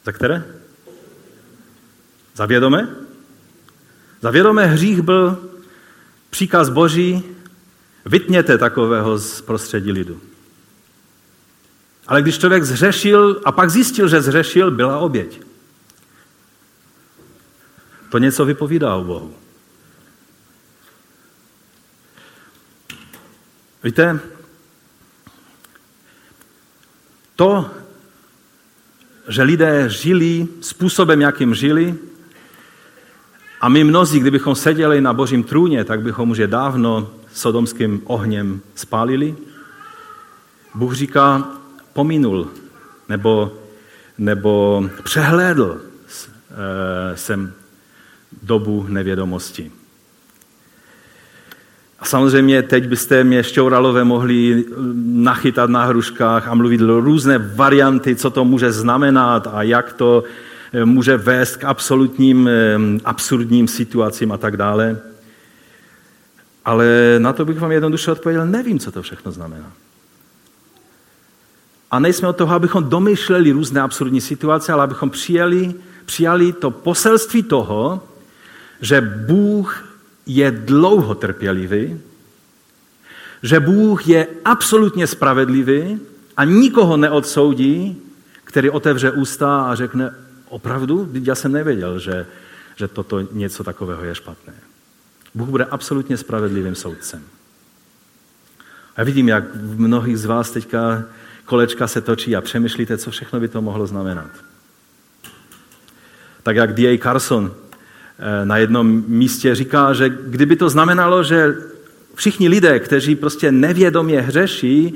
Za 0.05 0.11
které? 0.11 0.43
Za 2.35 2.45
vědomé? 2.45 2.87
Za 4.21 4.29
vědomé 4.29 4.65
hřích 4.65 5.01
byl 5.01 5.49
příkaz 6.29 6.69
Boží, 6.69 7.23
vytněte 8.05 8.57
takového 8.57 9.17
z 9.17 9.41
prostředí 9.41 9.91
lidu. 9.91 10.21
Ale 12.07 12.21
když 12.21 12.39
člověk 12.39 12.63
zřešil 12.63 13.41
a 13.45 13.51
pak 13.51 13.69
zjistil, 13.69 14.07
že 14.07 14.21
zřešil, 14.21 14.71
byla 14.71 14.97
oběť. 14.97 15.41
To 18.09 18.17
něco 18.17 18.45
vypovídá 18.45 18.95
o 18.95 19.03
Bohu. 19.03 19.33
Víte, 23.83 24.19
to, 27.35 27.71
že 29.27 29.43
lidé 29.43 29.89
žili 29.89 30.47
způsobem, 30.61 31.21
jakým 31.21 31.55
žili, 31.55 31.95
a 33.61 33.69
my 33.69 33.83
mnozí, 33.83 34.19
kdybychom 34.19 34.55
seděli 34.55 35.01
na 35.01 35.13
božím 35.13 35.43
trůně, 35.43 35.83
tak 35.83 36.01
bychom 36.01 36.29
už 36.29 36.37
je 36.37 36.47
dávno 36.47 37.11
sodomským 37.33 38.01
ohněm 38.05 38.61
spálili. 38.75 39.35
Bůh 40.75 40.93
říká, 40.93 41.56
pominul 41.97 42.47
nebo, 43.09 43.53
nebo 44.17 44.85
přehlédl 45.03 45.81
eh, 45.81 47.17
jsem 47.17 47.53
dobu 48.43 48.85
nevědomosti. 48.89 49.71
A 51.99 52.05
samozřejmě 52.05 52.63
teď 52.63 52.87
byste 52.87 53.23
mě 53.23 53.43
šťouralové 53.43 54.03
mohli 54.03 54.65
nachytat 55.25 55.69
na 55.69 55.85
hruškách 55.85 56.47
a 56.47 56.53
mluvit 56.53 56.81
různé 56.81 57.37
varianty, 57.37 58.15
co 58.15 58.29
to 58.29 58.45
může 58.45 58.71
znamenat 58.71 59.47
a 59.53 59.63
jak 59.63 59.93
to 59.93 60.23
eh, 60.73 60.85
může 60.85 61.17
vést 61.17 61.57
k 61.57 61.63
absolutním 61.63 62.47
eh, 62.47 62.77
absurdním 63.05 63.67
situacím 63.67 64.31
a 64.31 64.37
tak 64.37 64.57
dále. 64.57 65.01
Ale 66.65 67.15
na 67.17 67.33
to 67.33 67.45
bych 67.45 67.59
vám 67.59 67.71
jednoduše 67.71 68.11
odpověděl, 68.11 68.45
nevím, 68.45 68.79
co 68.79 68.91
to 68.91 69.01
všechno 69.01 69.31
znamená. 69.31 69.86
A 71.91 71.99
nejsme 71.99 72.27
od 72.27 72.37
toho, 72.37 72.55
abychom 72.55 72.83
domýšleli 72.83 73.51
různé 73.51 73.81
absurdní 73.81 74.21
situace, 74.21 74.73
ale 74.73 74.83
abychom 74.83 75.09
přijali, 75.09 75.73
přijali 76.05 76.53
to 76.53 76.71
poselství 76.71 77.43
toho, 77.43 78.03
že 78.81 79.01
Bůh 79.01 79.85
je 80.25 80.51
dlouho 80.51 81.15
trpělivý, 81.15 81.99
že 83.43 83.59
Bůh 83.59 84.07
je 84.07 84.27
absolutně 84.45 85.07
spravedlivý 85.07 85.99
a 86.37 86.43
nikoho 86.43 86.97
neodsoudí, 86.97 88.01
který 88.43 88.69
otevře 88.69 89.11
ústa 89.11 89.61
a 89.61 89.75
řekne, 89.75 90.15
opravdu, 90.49 91.09
já 91.13 91.35
jsem 91.35 91.51
nevěděl, 91.51 91.99
že, 91.99 92.25
že 92.75 92.87
toto 92.87 93.21
něco 93.31 93.63
takového 93.63 94.03
je 94.03 94.15
špatné. 94.15 94.53
Bůh 95.35 95.49
bude 95.49 95.65
absolutně 95.65 96.17
spravedlivým 96.17 96.75
soudcem. 96.75 97.23
A 98.97 99.03
vidím, 99.03 99.27
jak 99.27 99.55
v 99.55 99.79
mnohých 99.79 100.17
z 100.17 100.25
vás 100.25 100.51
teďka 100.51 101.03
kolečka 101.47 101.87
se 101.87 102.01
točí 102.01 102.35
a 102.35 102.41
přemýšlíte, 102.41 102.97
co 102.97 103.11
všechno 103.11 103.39
by 103.39 103.47
to 103.47 103.61
mohlo 103.61 103.87
znamenat. 103.87 104.29
Tak 106.43 106.55
jak 106.55 106.73
D.A. 106.73 106.97
Carson 106.97 107.51
eh, 107.51 108.45
na 108.45 108.57
jednom 108.57 109.03
místě 109.07 109.55
říká, 109.55 109.93
že 109.93 110.09
kdyby 110.09 110.55
to 110.55 110.69
znamenalo, 110.69 111.23
že 111.23 111.55
všichni 112.15 112.49
lidé, 112.49 112.79
kteří 112.79 113.15
prostě 113.15 113.51
nevědomě 113.51 114.21
hřeší, 114.21 114.93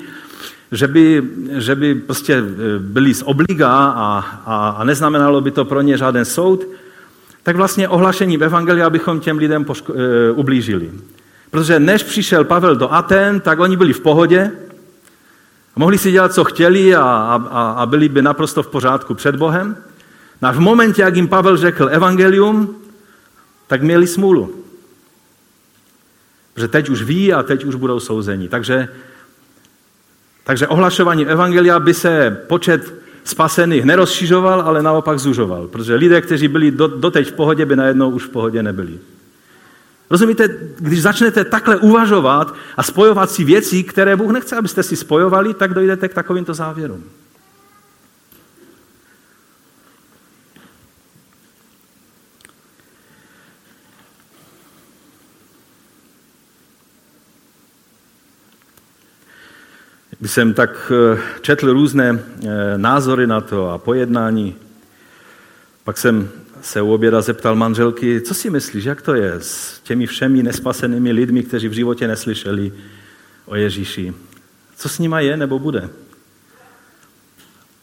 že 0.72 0.88
by, 0.88 1.24
že 1.52 1.76
by 1.76 1.96
prostě 1.96 2.34
eh, 2.36 2.80
byli 2.80 3.14
z 3.14 3.24
obliga 3.26 3.72
a, 3.72 4.20
a, 4.46 4.70
a 4.70 4.84
neznamenalo 4.84 5.42
by 5.42 5.52
to 5.52 5.66
pro 5.66 5.82
ně 5.82 5.98
žádný 5.98 6.26
soud, 6.26 6.68
tak 7.44 7.56
vlastně 7.56 7.90
ohlašením 7.90 8.44
Evangelia 8.44 8.90
bychom 8.90 9.20
těm 9.20 9.38
lidem 9.38 9.66
poško- 9.66 9.94
e, 9.96 10.32
ublížili. 10.32 10.92
Protože 11.52 11.80
než 11.80 12.04
přišel 12.04 12.44
Pavel 12.44 12.76
do 12.76 12.94
Aten, 12.94 13.40
tak 13.40 13.60
oni 13.60 13.78
byli 13.78 13.94
v 13.94 14.00
pohodě, 14.00 14.52
mohli 15.76 15.98
si 15.98 16.12
dělat, 16.12 16.34
co 16.34 16.44
chtěli 16.44 16.96
a, 16.96 17.02
a, 17.52 17.72
a 17.72 17.86
byli 17.86 18.10
by 18.10 18.22
naprosto 18.22 18.64
v 18.64 18.68
pořádku 18.68 19.14
před 19.14 19.36
Bohem. 19.36 19.78
No 20.42 20.50
a 20.50 20.52
v 20.52 20.60
momentě, 20.60 21.02
jak 21.02 21.16
jim 21.16 21.28
Pavel 21.28 21.58
řekl 21.58 21.90
evangelium, 21.92 22.76
tak 23.68 23.82
měli 23.82 24.08
smůlu. 24.08 24.56
Protože 26.54 26.68
teď 26.68 26.90
už 26.90 27.04
ví 27.04 27.34
a 27.34 27.44
teď 27.44 27.64
už 27.64 27.76
budou 27.76 28.00
souzeni. 28.00 28.48
Takže, 28.48 28.88
takže 30.44 30.68
ohlašování 30.68 31.28
evangelia 31.28 31.80
by 31.80 31.94
se 31.94 32.44
počet 32.48 32.94
spasených 33.24 33.86
nerozšiřoval, 33.86 34.62
ale 34.62 34.84
naopak 34.84 35.20
zužoval. 35.20 35.68
Protože 35.68 35.96
lidé, 35.96 36.22
kteří 36.22 36.48
byli 36.48 36.72
do, 36.72 36.88
doteď 36.88 37.28
v 37.28 37.34
pohodě, 37.34 37.66
by 37.66 37.76
najednou 37.76 38.10
už 38.10 38.24
v 38.24 38.30
pohodě 38.30 38.64
nebyli. 38.64 39.00
Rozumíte, 40.12 40.48
když 40.80 41.02
začnete 41.02 41.46
takhle 41.46 41.78
uvažovat 41.78 42.56
a 42.78 42.84
spojovat 42.84 43.32
si 43.32 43.44
věci, 43.44 43.84
které 43.84 44.16
Bůh 44.16 44.32
nechce, 44.32 44.58
abyste 44.58 44.84
si 44.84 44.96
spojovali, 44.96 45.54
tak 45.54 45.74
dojdete 45.74 46.10
k 46.10 46.14
takovýmto 46.14 46.54
závěrům. 46.54 47.04
Když 60.20 60.32
jsem 60.32 60.54
tak 60.54 60.92
eh, 60.92 61.22
četl 61.42 61.74
různé 61.74 62.20
eh, 62.20 62.78
názory 62.78 63.28
na 63.28 63.42
to 63.42 63.70
a 63.70 63.78
pojednání, 63.78 64.56
pak 65.84 65.98
jsem 65.98 66.30
se 66.62 66.82
u 66.82 66.94
oběda 66.94 67.22
zeptal 67.22 67.56
manželky, 67.56 68.22
co 68.22 68.34
si 68.34 68.50
myslíš, 68.50 68.84
jak 68.84 69.02
to 69.02 69.16
je 69.16 69.34
s 69.34 69.80
těmi 69.84 70.08
všemi 70.08 70.44
nespasenými 70.44 71.12
lidmi, 71.12 71.44
kteří 71.44 71.68
v 71.68 71.74
životě 71.74 72.08
neslyšeli 72.08 72.74
o 73.46 73.56
Ježíši. 73.56 74.14
Co 74.76 74.90
s 74.90 75.00
nima 75.00 75.20
je 75.20 75.38
nebo 75.38 75.60
bude? 75.60 75.90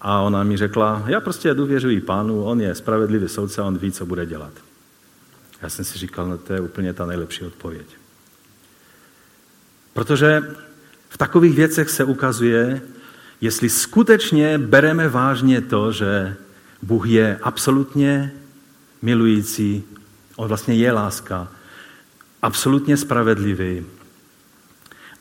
A 0.01 0.21
ona 0.21 0.45
mi 0.45 0.57
řekla, 0.57 1.05
já 1.07 1.21
prostě 1.21 1.55
důvěřuji 1.55 2.01
pánu, 2.01 2.45
on 2.45 2.61
je 2.61 2.75
spravedlivý 2.75 3.29
soudce, 3.29 3.63
on 3.63 3.79
ví, 3.79 3.93
co 3.93 4.07
bude 4.07 4.27
dělat. 4.27 4.53
Já 5.63 5.69
jsem 5.69 5.85
si 5.85 5.99
říkal, 5.99 6.29
no 6.29 6.39
to 6.39 6.53
je 6.53 6.61
úplně 6.61 6.93
ta 6.93 7.07
nejlepší 7.07 7.45
odpověď. 7.45 7.87
Protože 9.93 10.43
v 11.09 11.19
takových 11.19 11.55
věcech 11.55 11.91
se 11.91 12.05
ukazuje, 12.05 12.81
jestli 13.41 13.69
skutečně 13.69 14.59
bereme 14.59 15.09
vážně 15.09 15.61
to, 15.61 15.93
že 15.93 16.37
Bůh 16.83 17.09
je 17.09 17.39
absolutně 17.43 18.33
milující, 19.03 19.85
on 20.37 20.49
vlastně 20.49 20.75
je 20.75 20.93
láska, 20.93 21.49
absolutně 22.43 22.97
spravedlivý, 22.97 23.87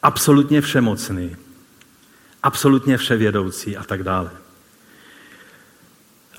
absolutně 0.04 0.62
všemocný, 0.62 1.36
absolutně 2.44 2.98
vševědoucí 2.98 3.78
a 3.78 3.84
tak 3.84 4.04
dále. 4.04 4.30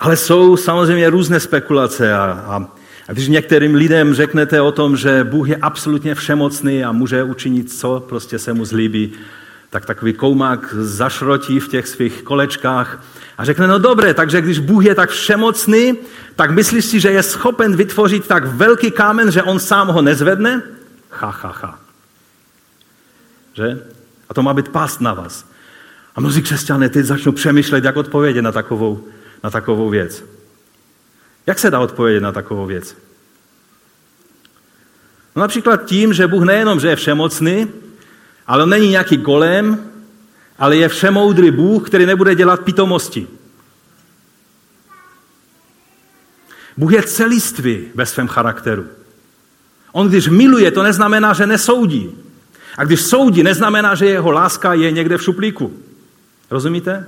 Ale 0.01 0.16
jsou 0.16 0.57
samozřejmě 0.57 1.11
různé 1.11 1.40
spekulace 1.40 2.14
a, 2.14 2.24
a, 2.24 2.66
a 3.09 3.12
když 3.12 3.29
některým 3.29 3.74
lidem 3.74 4.14
řeknete 4.14 4.61
o 4.61 4.72
tom, 4.72 4.96
že 4.96 5.24
Bůh 5.24 5.48
je 5.48 5.57
absolutně 5.57 6.14
všemocný 6.14 6.85
a 6.85 6.92
může 6.92 7.22
učinit, 7.22 7.72
co 7.72 8.01
prostě 8.09 8.38
se 8.38 8.53
mu 8.53 8.64
zlíbí, 8.64 9.12
tak 9.70 9.87
takový 9.87 10.12
koumák 10.12 10.74
zašrotí 10.74 11.61
v 11.61 11.68
těch 11.68 11.88
svých 11.88 12.22
kolečkách 12.22 13.04
a 13.38 13.44
řekne, 13.44 13.66
no 13.66 13.78
dobré, 13.78 14.14
takže 14.14 14.40
když 14.40 14.59
Bůh 14.59 14.85
je 14.85 14.94
tak 14.94 15.11
všemocný, 15.11 15.98
tak 16.37 16.50
myslíš 16.50 16.85
si, 16.85 17.00
že 17.00 17.11
je 17.11 17.22
schopen 17.22 17.76
vytvořit 17.76 18.26
tak 18.26 18.46
velký 18.46 18.90
kámen, 18.90 19.31
že 19.31 19.42
on 19.42 19.59
sám 19.59 19.88
ho 19.88 20.02
nezvedne? 20.02 20.62
Ha, 21.11 21.31
ha, 21.31 21.54
ha. 21.62 21.81
Že? 23.54 23.83
A 24.28 24.35
to 24.35 24.42
má 24.42 24.54
být 24.54 24.68
pást 24.68 25.00
na 25.00 25.14
vás. 25.14 25.44
A 26.16 26.20
mnozí 26.20 26.42
křesťané 26.42 26.88
teď 26.88 27.07
začnou 27.07 27.33
přemýšlet, 27.33 27.85
jak 27.85 27.96
odpovědět 27.96 28.42
na 28.42 28.52
takovou, 28.52 29.04
na 29.44 29.50
takovou 29.50 29.90
věc. 29.90 30.24
Jak 31.46 31.59
se 31.59 31.70
dá 31.70 31.81
odpovědět 31.81 32.20
na 32.20 32.33
takovou 32.33 32.66
věc? 32.66 32.96
No 35.37 35.40
například 35.40 35.85
tím, 35.85 36.12
že 36.12 36.26
Bůh 36.26 36.44
nejenom, 36.44 36.81
že 36.81 36.88
je 36.88 36.96
všemocný, 36.96 37.68
ale 38.48 38.62
on 38.62 38.70
není 38.70 38.88
nějaký 38.88 39.16
golem, 39.16 39.90
ale 40.58 40.76
je 40.76 40.88
všemoudrý 40.88 41.50
Bůh, 41.50 41.87
který 41.87 42.06
nebude 42.06 42.34
dělat 42.34 42.61
pitomosti. 42.61 43.26
Bůh 46.76 46.92
je 46.92 47.02
celistvý 47.02 47.88
ve 47.94 48.06
svém 48.06 48.28
charakteru. 48.28 48.87
On 49.92 50.08
když 50.08 50.28
miluje, 50.28 50.70
to 50.70 50.82
neznamená, 50.82 51.32
že 51.32 51.46
nesoudí. 51.46 52.11
A 52.76 52.84
když 52.84 53.00
soudí, 53.00 53.42
neznamená, 53.42 53.94
že 53.94 54.06
jeho 54.06 54.30
láska 54.30 54.74
je 54.74 54.90
někde 54.90 55.18
v 55.18 55.22
šuplíku. 55.22 55.82
Rozumíte? 56.50 57.06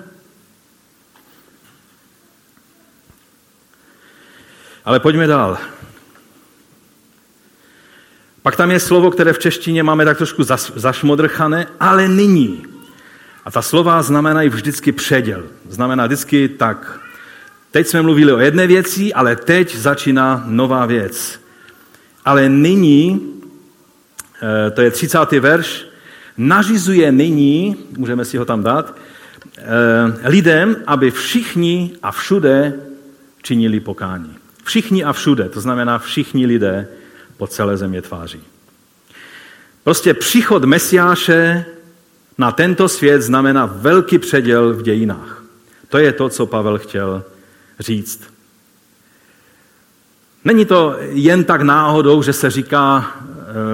Ale 4.85 5.01
pojďme 5.01 5.27
dál. 5.27 5.59
Pak 8.43 8.57
tam 8.57 8.71
je 8.71 8.81
slovo, 8.81 9.11
které 9.11 9.33
v 9.33 9.39
češtině 9.39 9.83
máme 9.83 10.05
tak 10.05 10.17
trošku 10.17 10.43
zašmodrchané, 10.75 11.67
ale 11.81 12.09
nyní. 12.09 12.63
A 13.45 13.51
ta 13.51 13.63
slova 13.63 14.03
znamenají 14.03 14.49
vždycky 14.49 14.93
předěl. 14.93 15.45
Znamená 15.69 16.07
vždycky 16.07 16.49
tak. 16.49 17.01
Teď 17.71 17.87
jsme 17.87 18.03
mluvili 18.03 18.33
o 18.33 18.39
jedné 18.39 18.67
věci, 18.67 19.13
ale 19.13 19.37
teď 19.37 19.77
začíná 19.77 20.45
nová 20.47 20.87
věc. 20.87 21.41
Ale 22.25 22.49
nyní, 22.49 23.33
eh, 24.43 24.71
to 24.71 24.81
je 24.81 24.91
30. 24.91 25.41
verš, 25.41 25.87
nařizuje 26.37 27.13
nyní, 27.13 27.77
můžeme 27.97 28.25
si 28.25 28.37
ho 28.37 28.45
tam 28.45 28.63
dát, 28.63 28.97
eh, 29.59 29.63
lidem, 30.29 30.77
aby 30.87 31.11
všichni 31.11 31.93
a 32.03 32.13
všude 32.13 32.75
činili 33.43 33.81
pokání. 33.81 34.37
Všichni 34.65 35.05
a 35.05 35.13
všude, 35.13 35.49
to 35.49 35.61
znamená 35.61 35.99
všichni 35.99 36.47
lidé 36.47 36.89
po 37.41 37.47
celé 37.47 37.77
země 37.77 38.03
tváří. 38.03 38.41
Prostě 39.85 40.15
příchod 40.15 40.65
Mesiáše 40.65 41.65
na 42.39 42.53
tento 42.53 42.89
svět 42.89 43.23
znamená 43.23 43.67
velký 43.67 44.19
předěl 44.19 44.75
v 44.75 44.83
dějinách. 44.83 45.43
To 45.89 45.99
je 45.99 46.13
to, 46.13 46.29
co 46.29 46.47
Pavel 46.47 46.79
chtěl 46.79 47.25
říct. 47.79 48.21
Není 50.45 50.65
to 50.65 50.97
jen 51.01 51.45
tak 51.45 51.63
náhodou, 51.63 52.23
že 52.23 52.33
se 52.33 52.51
říká, 52.51 53.11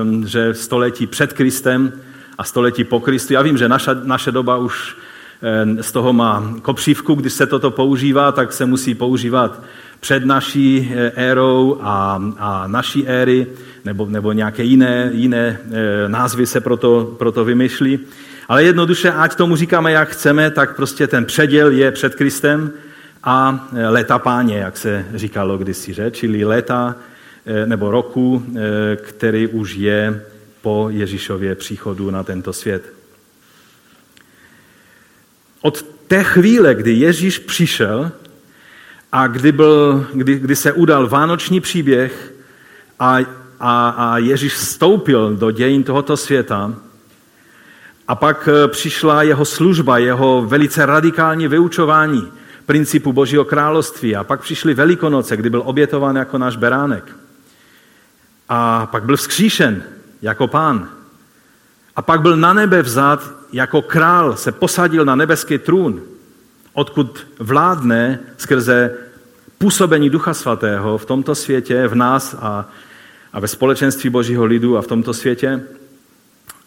ehm, 0.00 0.26
že 0.26 0.54
století 0.54 1.06
před 1.06 1.32
Kristem 1.32 1.92
a 2.38 2.44
století 2.44 2.84
po 2.84 3.00
Kristu. 3.00 3.32
Já 3.32 3.42
vím, 3.42 3.58
že 3.58 3.68
naša, 3.68 3.94
naše 3.94 4.32
doba 4.32 4.56
už 4.56 4.96
ehm, 5.42 5.82
z 5.82 5.92
toho 5.92 6.12
má 6.12 6.54
kopřívku, 6.62 7.14
když 7.14 7.32
se 7.32 7.46
toto 7.46 7.70
používá, 7.70 8.32
tak 8.32 8.52
se 8.52 8.66
musí 8.66 8.94
používat 8.94 9.62
před 10.00 10.24
naší 10.24 10.92
eh, 10.94 11.12
érou 11.14 11.78
a, 11.80 12.22
a 12.38 12.66
naší 12.66 13.08
éry, 13.08 13.46
nebo, 13.84 14.06
nebo 14.06 14.32
nějaké 14.32 14.62
jiné, 14.62 15.10
jiné 15.12 15.60
eh, 15.70 16.08
názvy 16.08 16.46
se 16.46 16.60
proto, 16.60 17.14
proto 17.18 17.44
vymýšlí. 17.44 17.98
Ale 18.48 18.64
jednoduše, 18.64 19.12
ať 19.12 19.34
tomu 19.34 19.56
říkáme, 19.56 19.92
jak 19.92 20.08
chceme, 20.08 20.50
tak 20.50 20.76
prostě 20.76 21.06
ten 21.06 21.24
předěl 21.24 21.70
je 21.70 21.90
před 21.90 22.14
Kristem 22.14 22.70
a 23.24 23.68
eh, 23.76 23.88
léta 23.88 24.18
páně, 24.18 24.58
jak 24.58 24.76
se 24.76 25.04
říkalo 25.14 25.58
kdysi, 25.58 25.92
že? 25.92 26.10
čili 26.10 26.44
léta 26.44 26.94
nebo 27.66 27.90
roku, 27.90 28.46
který 28.96 29.46
už 29.46 29.74
je 29.74 30.22
po 30.62 30.88
Ježíšově 30.90 31.54
příchodu 31.54 32.10
na 32.10 32.22
tento 32.22 32.52
svět. 32.52 32.82
Od 35.60 35.82
té 35.82 36.24
chvíle, 36.24 36.74
kdy 36.74 36.92
Ježíš 36.92 37.38
přišel, 37.38 38.12
a 39.12 39.26
kdy, 39.26 39.52
byl, 39.52 40.06
kdy, 40.14 40.38
kdy 40.38 40.56
se 40.56 40.72
udal 40.72 41.08
vánoční 41.08 41.60
příběh 41.60 42.32
a 43.00 43.18
a, 43.60 43.88
a 43.88 44.18
Ježíš 44.18 44.54
vstoupil 44.54 45.36
do 45.36 45.50
dějin 45.50 45.84
tohoto 45.84 46.16
světa. 46.16 46.74
A 48.08 48.14
pak 48.14 48.48
eh, 48.48 48.68
přišla 48.68 49.22
jeho 49.22 49.44
služba, 49.44 49.98
jeho 49.98 50.42
velice 50.46 50.86
radikální 50.86 51.48
vyučování 51.48 52.32
principu 52.66 53.12
Božího 53.12 53.44
království. 53.44 54.16
A 54.16 54.24
pak 54.24 54.40
přišly 54.40 54.74
Velikonoce, 54.74 55.36
kdy 55.36 55.50
byl 55.50 55.62
obětován 55.64 56.16
jako 56.16 56.38
náš 56.38 56.56
beránek. 56.56 57.16
A 58.48 58.86
pak 58.86 59.04
byl 59.04 59.16
vzkříšen 59.16 59.82
jako 60.22 60.46
pán. 60.46 60.88
A 61.96 62.02
pak 62.02 62.20
byl 62.20 62.36
na 62.36 62.52
nebe 62.52 62.82
vzat 62.82 63.30
jako 63.52 63.82
král, 63.82 64.36
se 64.36 64.52
posadil 64.52 65.04
na 65.04 65.14
nebeský 65.14 65.58
trůn, 65.58 66.02
odkud 66.76 67.26
vládne 67.38 68.18
skrze 68.36 68.94
působení 69.58 70.10
Ducha 70.10 70.34
Svatého 70.34 70.98
v 70.98 71.06
tomto 71.06 71.34
světě, 71.34 71.88
v 71.88 71.94
nás 71.94 72.36
a, 72.38 72.68
a 73.32 73.40
ve 73.40 73.48
společenství 73.48 74.10
Božího 74.10 74.44
lidu 74.44 74.76
a 74.76 74.82
v 74.82 74.86
tomto 74.86 75.14
světě. 75.14 75.62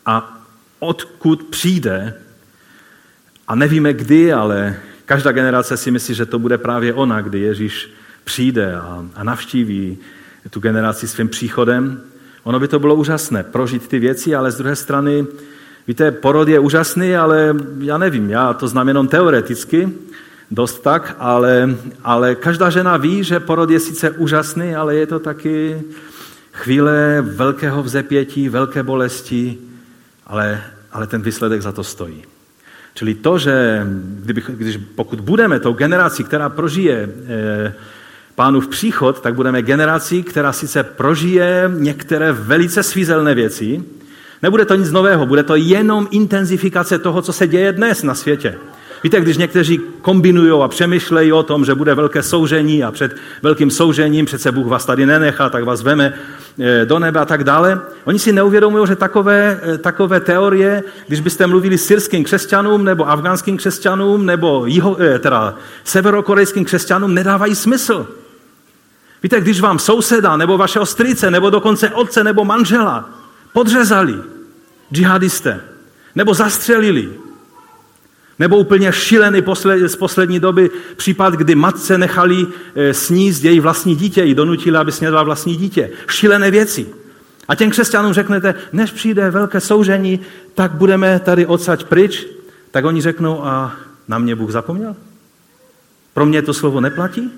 A 0.06 0.42
odkud 0.80 1.44
přijde, 1.44 2.14
a 3.48 3.56
nevíme 3.56 3.94
kdy, 3.94 4.34
ale 4.34 4.76
každá 5.06 5.32
generace 5.32 5.78
si 5.78 5.92
myslí, 5.92 6.16
že 6.16 6.26
to 6.26 6.40
bude 6.40 6.58
právě 6.58 6.94
ona, 6.94 7.22
kdy 7.22 7.40
Ježíš 7.40 7.90
přijde 8.24 8.76
a, 8.76 9.06
a 9.16 9.24
navštíví 9.24 9.98
tu 10.50 10.60
generaci 10.60 11.08
svým 11.08 11.30
příchodem. 11.30 12.02
Ono 12.44 12.60
by 12.60 12.68
to 12.68 12.80
bylo 12.80 12.96
úžasné, 12.96 13.44
prožít 13.44 13.88
ty 13.88 14.00
věci, 14.00 14.36
ale 14.36 14.52
z 14.52 14.58
druhé 14.58 14.76
strany, 14.76 15.26
víte, 15.88 16.12
porod 16.12 16.48
je 16.48 16.60
úžasný, 16.60 17.16
ale 17.16 17.56
já 17.80 17.98
nevím, 17.98 18.30
já 18.30 18.54
to 18.54 18.68
znám 18.68 18.88
jenom 18.88 19.08
teoreticky, 19.08 19.90
dost 20.52 20.80
tak, 20.80 21.16
ale, 21.20 21.76
ale 22.04 22.36
každá 22.36 22.70
žena 22.70 22.98
ví, 22.98 23.24
že 23.24 23.40
porod 23.40 23.70
je 23.70 23.80
sice 23.80 24.12
úžasný, 24.12 24.76
ale 24.76 24.96
je 24.96 25.08
to 25.08 25.20
taky 25.20 25.82
chvíle 26.52 27.22
velkého 27.22 27.84
vzepětí, 27.84 28.50
velké 28.50 28.84
bolesti, 28.84 29.58
ale, 30.28 30.62
ale 30.92 31.08
ten 31.08 31.22
výsledek 31.22 31.62
za 31.62 31.72
to 31.72 31.84
stojí. 31.84 32.24
Čili 32.94 33.16
to, 33.16 33.38
že 33.38 33.88
kdybych, 34.24 34.50
když, 34.54 34.80
pokud 34.96 35.20
budeme 35.22 35.60
tou 35.60 35.74
generací, 35.74 36.24
která 36.24 36.50
prožije 36.50 37.10
eh, 37.28 37.74
pánův 38.36 38.68
příchod, 38.68 39.22
tak 39.22 39.36
budeme 39.36 39.62
generací, 39.62 40.24
která 40.24 40.54
sice 40.54 40.84
prožije 40.84 41.72
některé 41.74 42.32
velice 42.32 42.84
svízelné 42.84 43.36
věci, 43.36 43.84
nebude 44.44 44.66
to 44.66 44.76
nic 44.76 44.92
nového, 44.92 45.26
bude 45.26 45.44
to 45.44 45.56
jenom 45.56 46.08
intenzifikace 46.12 47.00
toho, 47.00 47.22
co 47.22 47.34
se 47.34 47.48
děje 47.48 47.74
dnes 47.74 48.04
na 48.04 48.16
světě. 48.16 48.56
Víte, 49.04 49.22
když 49.22 49.38
někteří 49.38 49.82
kombinují 50.02 50.62
a 50.64 50.68
přemýšlejí 50.68 51.32
o 51.32 51.44
tom, 51.44 51.66
že 51.66 51.76
bude 51.76 51.96
velké 51.96 52.24
soužení 52.24 52.84
a 52.84 52.92
před 52.92 53.16
velkým 53.42 53.72
soužením 53.72 54.26
přece 54.26 54.52
Bůh 54.52 54.68
vás 54.68 54.86
tady 54.86 55.06
nenechá, 55.06 55.50
tak 55.50 55.64
vás 55.64 55.82
veme 55.82 56.14
eh, 56.60 56.86
do 56.86 57.00
nebe 57.00 57.20
a 57.20 57.26
tak 57.26 57.44
dále. 57.44 57.82
Oni 58.06 58.20
si 58.20 58.34
neuvědomují, 58.34 58.88
že 58.88 58.96
takové, 58.96 59.60
eh, 59.64 59.78
takové 59.78 60.20
teorie, 60.20 60.84
když 61.08 61.20
byste 61.20 61.48
mluvili 61.48 61.78
syrským 61.78 62.24
křesťanům 62.24 62.84
nebo 62.84 63.10
afgánským 63.10 63.58
křesťanům 63.58 64.26
nebo 64.26 64.66
jiho, 64.66 64.98
eh, 65.00 65.20
teda 65.20 65.56
severokorejským 65.84 66.66
křesťanům, 66.66 67.14
nedávají 67.14 67.56
smysl. 67.56 68.08
Víte, 69.24 69.42
když 69.42 69.62
vám 69.62 69.80
souseda 69.80 70.38
nebo 70.38 70.58
vašeho 70.58 70.86
strýce 70.86 71.32
nebo 71.32 71.50
dokonce 71.50 71.90
otce 71.90 72.24
nebo 72.24 72.46
manžela 72.46 73.19
podřezali 73.54 74.16
džihadisté 74.92 75.62
nebo 76.16 76.34
zastřelili, 76.34 77.10
nebo 78.40 78.58
úplně 78.58 78.92
šílený 78.92 79.44
z 79.86 79.96
poslední 79.96 80.40
doby 80.40 80.70
případ, 80.96 81.34
kdy 81.34 81.56
matce 81.56 81.98
nechali 81.98 82.48
eh, 82.76 82.94
sníst 82.94 83.44
její 83.44 83.60
vlastní 83.60 83.96
dítě, 83.96 84.24
ji 84.24 84.36
donutili, 84.36 84.78
aby 84.78 84.92
snědla 84.92 85.24
vlastní 85.24 85.56
dítě. 85.56 85.90
Šílené 86.08 86.52
věci. 86.52 86.88
A 87.48 87.56
těm 87.56 87.70
křesťanům 87.70 88.14
řeknete, 88.14 88.56
než 88.74 88.92
přijde 88.92 89.32
velké 89.32 89.60
soužení, 89.60 90.20
tak 90.56 90.72
budeme 90.72 91.20
tady 91.20 91.46
odsaď 91.46 91.84
pryč. 91.84 92.28
Tak 92.72 92.86
oni 92.86 93.02
řeknou, 93.02 93.46
a 93.46 93.76
na 94.08 94.18
mě 94.18 94.36
Bůh 94.36 94.52
zapomněl? 94.52 94.96
Pro 96.14 96.26
mě 96.26 96.42
to 96.42 96.54
slovo 96.54 96.82
neplatí? 96.82 97.32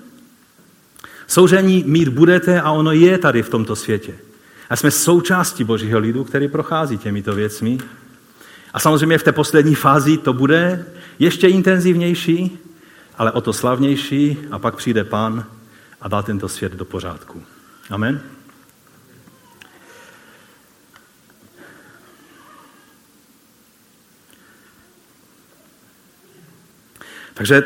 Soužení 1.26 1.84
mít 1.86 2.08
budete 2.08 2.60
a 2.60 2.70
ono 2.70 2.92
je 2.92 3.18
tady 3.18 3.42
v 3.42 3.48
tomto 3.48 3.76
světě. 3.76 4.14
A 4.72 4.76
jsme 4.76 4.90
součástí 4.90 5.64
Božího 5.64 5.98
lidu, 5.98 6.24
který 6.24 6.48
prochází 6.48 6.98
těmito 6.98 7.34
věcmi. 7.34 7.78
A 8.74 8.80
samozřejmě 8.80 9.18
v 9.18 9.22
té 9.22 9.32
poslední 9.32 9.74
fázi 9.74 10.18
to 10.18 10.32
bude 10.32 10.86
ještě 11.18 11.48
intenzivnější, 11.48 12.58
ale 13.18 13.32
o 13.32 13.40
to 13.40 13.52
slavnější 13.52 14.38
a 14.50 14.58
pak 14.58 14.76
přijde 14.76 15.04
pán 15.04 15.44
a 16.00 16.08
dá 16.08 16.22
tento 16.22 16.48
svět 16.48 16.72
do 16.72 16.84
pořádku. 16.84 17.42
Amen. 17.90 18.20
Takže 27.34 27.62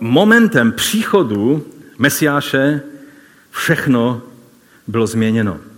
momentem 0.00 0.72
příchodu 0.72 1.66
Mesiáše 1.98 2.82
všechno 3.50 4.22
bylo 4.86 5.06
změněno. 5.06 5.71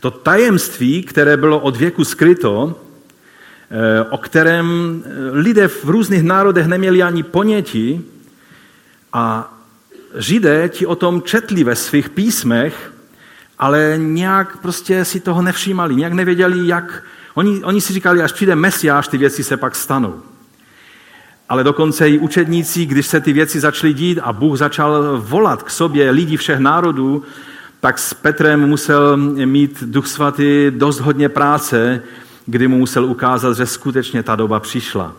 To 0.00 0.10
tajemství, 0.10 1.02
které 1.02 1.36
bylo 1.36 1.60
od 1.60 1.76
věku 1.76 2.04
skryto, 2.04 2.80
eh, 3.70 4.02
o 4.10 4.18
kterém 4.18 5.02
eh, 5.04 5.10
lidé 5.32 5.68
v 5.68 5.84
různých 5.84 6.22
národech 6.22 6.66
neměli 6.66 7.02
ani 7.02 7.22
ponětí 7.22 8.04
a 9.12 9.54
Židé 10.14 10.68
ti 10.68 10.86
o 10.86 10.94
tom 10.94 11.22
četli 11.22 11.64
ve 11.64 11.76
svých 11.76 12.08
písmech, 12.08 12.92
ale 13.58 13.94
nějak 13.98 14.56
prostě 14.56 15.04
si 15.04 15.20
toho 15.20 15.42
nevšímali, 15.42 15.96
nějak 15.96 16.12
nevěděli, 16.12 16.68
jak... 16.68 17.02
Oni, 17.34 17.64
oni 17.64 17.80
si 17.80 17.92
říkali, 17.92 18.22
až 18.22 18.32
přijde 18.32 18.56
Mesiáš, 18.56 19.08
ty 19.08 19.18
věci 19.18 19.44
se 19.44 19.56
pak 19.56 19.76
stanou. 19.76 20.22
Ale 21.48 21.64
dokonce 21.64 22.10
i 22.10 22.18
učedníci, 22.18 22.86
když 22.86 23.06
se 23.06 23.20
ty 23.20 23.32
věci 23.32 23.60
začaly 23.60 23.92
dít 23.92 24.18
a 24.22 24.32
Bůh 24.32 24.58
začal 24.58 25.20
volat 25.20 25.62
k 25.62 25.70
sobě 25.70 26.10
lidi 26.10 26.36
všech 26.36 26.58
národů, 26.58 27.22
tak 27.80 27.98
s 27.98 28.14
Petrem 28.14 28.66
musel 28.68 29.16
mít 29.16 29.82
Duch 29.82 30.06
Svatý 30.06 30.70
dost 30.70 31.00
hodně 31.00 31.28
práce, 31.28 32.02
kdy 32.46 32.68
mu 32.68 32.78
musel 32.78 33.04
ukázat, 33.04 33.56
že 33.56 33.66
skutečně 33.66 34.22
ta 34.22 34.36
doba 34.36 34.60
přišla. 34.60 35.12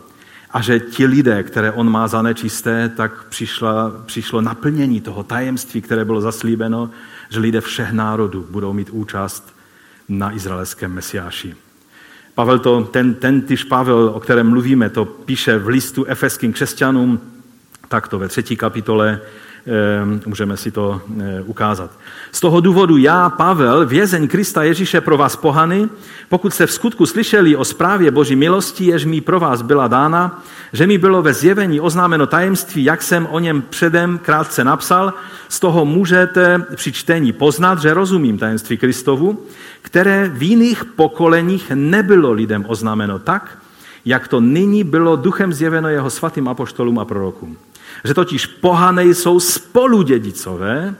A 0.50 0.60
že 0.60 0.80
ti 0.80 1.06
lidé, 1.06 1.42
které 1.42 1.72
on 1.72 1.90
má 1.90 2.08
za 2.08 2.22
nečisté, 2.22 2.88
tak 2.88 3.24
přišla, 3.28 3.92
přišlo 4.06 4.40
naplnění 4.40 5.00
toho 5.00 5.22
tajemství, 5.22 5.80
které 5.80 6.04
bylo 6.04 6.20
zaslíbeno, 6.20 6.90
že 7.28 7.40
lidé 7.40 7.60
všech 7.60 7.92
národů 7.92 8.46
budou 8.50 8.72
mít 8.72 8.90
účast 8.90 9.54
na 10.08 10.32
izraelském 10.32 10.92
mesiáši. 10.92 11.54
Pavel 12.34 12.58
to, 12.58 12.82
ten, 12.82 13.14
ten 13.14 13.40
tyž 13.40 13.64
Pavel, 13.64 14.12
o 14.14 14.20
kterém 14.20 14.48
mluvíme, 14.48 14.90
to 14.90 15.04
píše 15.04 15.58
v 15.58 15.68
listu 15.68 16.04
efeským 16.04 16.52
křesťanům, 16.52 17.20
takto 17.88 18.18
ve 18.18 18.28
třetí 18.28 18.56
kapitole, 18.56 19.20
můžeme 20.26 20.56
si 20.56 20.70
to 20.70 21.02
eh, 21.20 21.42
ukázat. 21.42 21.90
Z 22.32 22.40
toho 22.40 22.60
důvodu 22.60 22.96
já, 22.96 23.30
Pavel, 23.30 23.86
vězeň 23.86 24.28
Krista 24.28 24.62
Ježíše 24.62 25.00
pro 25.00 25.16
vás 25.16 25.36
pohany, 25.36 25.88
pokud 26.28 26.54
jste 26.54 26.66
v 26.66 26.72
skutku 26.72 27.06
slyšeli 27.06 27.56
o 27.56 27.64
zprávě 27.64 28.10
Boží 28.10 28.36
milosti, 28.36 28.84
jež 28.84 29.04
mi 29.04 29.20
pro 29.20 29.40
vás 29.40 29.62
byla 29.62 29.88
dána, 29.88 30.42
že 30.72 30.86
mi 30.86 30.98
bylo 30.98 31.22
ve 31.22 31.34
zjevení 31.34 31.80
oznámeno 31.80 32.26
tajemství, 32.26 32.84
jak 32.84 33.02
jsem 33.02 33.26
o 33.30 33.38
něm 33.38 33.62
předem 33.62 34.18
krátce 34.18 34.64
napsal, 34.64 35.14
z 35.48 35.60
toho 35.60 35.84
můžete 35.84 36.64
při 36.74 36.92
čtení 36.92 37.32
poznat, 37.32 37.78
že 37.78 37.94
rozumím 37.94 38.38
tajemství 38.38 38.76
Kristovu, 38.76 39.46
které 39.82 40.28
v 40.34 40.42
jiných 40.42 40.84
pokoleních 40.84 41.72
nebylo 41.74 42.32
lidem 42.32 42.64
oznámeno 42.68 43.18
tak, 43.18 43.58
jak 44.04 44.28
to 44.28 44.40
nyní 44.40 44.84
bylo 44.84 45.16
duchem 45.16 45.52
zjeveno 45.52 45.88
jeho 45.88 46.10
svatým 46.10 46.48
apoštolům 46.48 46.98
a 46.98 47.04
prorokům. 47.04 47.56
Že 48.04 48.14
totiž 48.14 48.46
pohané 48.46 49.04
jsou 49.04 49.40
spoludědicové 49.40 50.94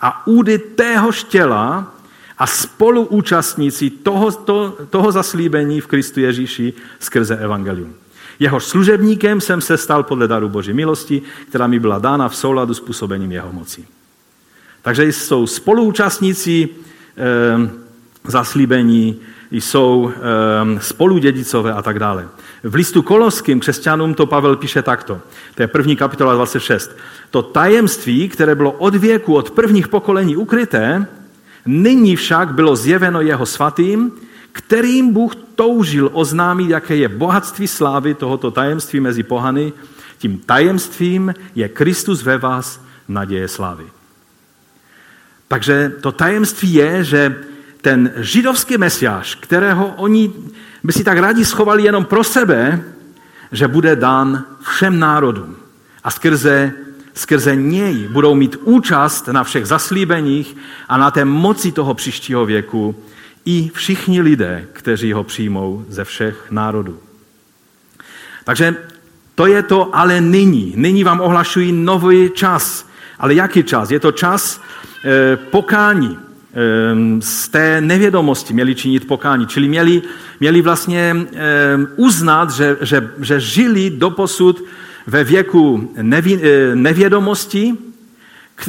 a 0.00 0.26
údy 0.26 0.58
téhož 0.58 1.24
těla 1.24 1.94
a 2.38 2.46
spoluúčastníci 2.46 3.90
toho, 3.90 4.32
to, 4.32 4.76
toho 4.90 5.12
zaslíbení 5.12 5.80
v 5.80 5.86
Kristu 5.86 6.20
Ježíši 6.20 6.72
skrze 7.00 7.36
Evangelium. 7.36 7.94
Jeho 8.38 8.60
služebníkem 8.60 9.40
jsem 9.40 9.60
se 9.60 9.76
stal 9.76 10.02
podle 10.02 10.28
daru 10.28 10.48
Boží 10.48 10.72
milosti, 10.72 11.22
která 11.48 11.66
mi 11.66 11.78
byla 11.78 11.98
dána 11.98 12.28
v 12.28 12.36
souladu 12.36 12.74
s 12.74 12.80
působením 12.80 13.32
jeho 13.32 13.52
moci. 13.52 13.84
Takže 14.82 15.04
jsou 15.04 15.46
spoluúčastníci 15.46 16.68
eh, 17.16 17.70
zaslíbení, 18.24 19.20
jsou 19.52 20.12
e, 20.76 20.80
spoludědicové 20.80 21.72
a 21.72 21.82
tak 21.82 21.98
dále. 21.98 22.28
V 22.62 22.74
listu 22.74 23.02
koloským 23.02 23.60
křesťanům 23.60 24.14
to 24.14 24.26
Pavel 24.26 24.56
píše 24.56 24.82
takto. 24.82 25.20
To 25.54 25.62
je 25.62 25.66
první 25.66 25.96
kapitola 25.96 26.34
26. 26.34 26.96
To 27.30 27.42
tajemství, 27.42 28.28
které 28.28 28.54
bylo 28.54 28.72
od 28.72 28.94
věku, 28.94 29.34
od 29.34 29.50
prvních 29.50 29.88
pokolení 29.88 30.36
ukryté, 30.36 31.06
nyní 31.66 32.16
však 32.16 32.54
bylo 32.54 32.76
zjeveno 32.76 33.20
jeho 33.20 33.46
svatým, 33.46 34.12
kterým 34.52 35.12
Bůh 35.12 35.34
toužil 35.54 36.10
oznámit, 36.12 36.70
jaké 36.70 36.96
je 36.96 37.08
bohatství 37.08 37.68
slávy 37.68 38.14
tohoto 38.14 38.50
tajemství 38.50 39.00
mezi 39.00 39.22
pohany. 39.22 39.72
Tím 40.18 40.38
tajemstvím 40.38 41.34
je 41.54 41.68
Kristus 41.68 42.22
ve 42.22 42.38
vás, 42.38 42.80
naděje 43.08 43.48
slávy. 43.48 43.84
Takže 45.48 45.92
to 46.00 46.12
tajemství 46.12 46.72
je, 46.72 47.04
že 47.04 47.36
ten 47.80 48.12
židovský 48.16 48.78
mesiáš, 48.78 49.34
kterého 49.34 49.86
oni 49.96 50.32
by 50.84 50.92
si 50.92 51.04
tak 51.04 51.18
rádi 51.18 51.44
schovali 51.44 51.82
jenom 51.82 52.04
pro 52.04 52.24
sebe, 52.24 52.84
že 53.52 53.68
bude 53.68 53.96
dán 53.96 54.44
všem 54.60 54.98
národům. 54.98 55.56
A 56.04 56.10
skrze, 56.10 56.72
skrze 57.14 57.56
něj 57.56 58.08
budou 58.08 58.34
mít 58.34 58.56
účast 58.62 59.28
na 59.28 59.44
všech 59.44 59.66
zaslíbeních 59.66 60.56
a 60.88 60.96
na 60.96 61.10
té 61.10 61.24
moci 61.24 61.72
toho 61.72 61.94
příštího 61.94 62.46
věku 62.46 62.96
i 63.44 63.70
všichni 63.74 64.20
lidé, 64.20 64.66
kteří 64.72 65.12
ho 65.12 65.24
přijmou 65.24 65.84
ze 65.88 66.04
všech 66.04 66.50
národů. 66.50 66.98
Takže 68.44 68.76
to 69.34 69.46
je 69.46 69.62
to 69.62 69.96
ale 69.96 70.20
nyní. 70.20 70.72
Nyní 70.76 71.04
vám 71.04 71.20
ohlašují 71.20 71.72
nový 71.72 72.30
čas. 72.34 72.88
Ale 73.18 73.34
jaký 73.34 73.62
čas? 73.62 73.90
Je 73.90 74.00
to 74.00 74.12
čas 74.12 74.60
e, 75.04 75.36
pokání. 75.36 76.18
E, 76.54 77.22
z 77.22 77.48
té 77.48 77.80
nevědomosti 77.80 78.54
měli 78.54 78.74
činit 78.74 79.06
pokání. 79.06 79.46
Čili 79.46 79.68
měli, 79.68 80.02
měli 80.40 80.62
vlastně 80.62 81.16
e, 81.34 81.78
uznat, 81.96 82.50
že, 82.50 82.76
že, 82.80 83.10
že 83.20 83.40
žili 83.40 83.90
doposud 83.90 84.64
ve 85.06 85.24
věku 85.24 85.92
neví, 86.02 86.38
e, 86.42 86.76
nevědomosti, 86.76 87.74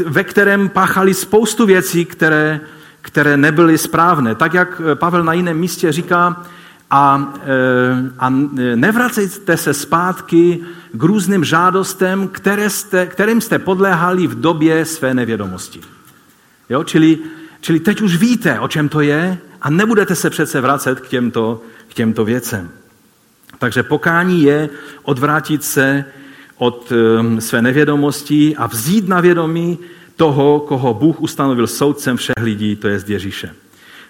ve 0.06 0.24
kterém 0.24 0.70
páchali 0.70 1.14
spoustu 1.14 1.66
věcí, 1.66 2.06
které, 2.06 2.60
které 3.02 3.38
nebyly 3.38 3.78
správné. 3.78 4.36
Tak 4.36 4.54
jak 4.54 4.82
Pavel 4.96 5.24
na 5.24 5.34
jiném 5.34 5.58
místě 5.58 5.92
říká, 5.92 6.46
a, 6.92 7.34
e, 7.46 8.12
a 8.20 8.30
nevracejte 8.76 9.58
se 9.58 9.74
zpátky 9.74 10.60
k 10.94 11.04
různým 11.04 11.44
žádostem, 11.44 12.28
které 12.28 12.70
jste, 12.70 13.06
kterým 13.06 13.42
jste 13.42 13.60
podléhali 13.60 14.28
v 14.28 14.42
době 14.42 14.86
své 14.86 15.14
nevědomosti. 15.14 15.82
Jo? 16.70 16.84
Čili, 16.84 17.18
čili 17.64 17.80
teď 17.80 18.02
už 18.02 18.16
víte, 18.16 18.60
o 18.60 18.68
čem 18.68 18.90
to 18.90 19.02
je 19.02 19.38
a 19.62 19.70
nebudete 19.70 20.16
se 20.16 20.30
přece 20.30 20.62
vracet 20.62 21.00
k 21.00 21.08
těmto, 21.08 21.62
k 21.88 21.94
těmto 21.94 22.26
věcem. 22.26 22.70
Takže 23.60 23.84
pokání 23.84 24.44
je 24.44 24.70
odvrátit 25.04 25.64
se 25.64 26.06
od 26.58 26.92
um, 26.92 27.42
své 27.42 27.62
nevědomosti 27.62 28.56
a 28.56 28.68
vzít 28.68 29.08
na 29.08 29.22
vědomí 29.22 29.80
toho, 30.16 30.60
koho 30.60 30.94
Bůh 30.94 31.22
ustanovil 31.22 31.68
soudcem 31.68 32.18
všech 32.18 32.36
lidí, 32.42 32.76
to 32.76 32.88
je 32.88 33.00
Ježíše. 33.08 33.56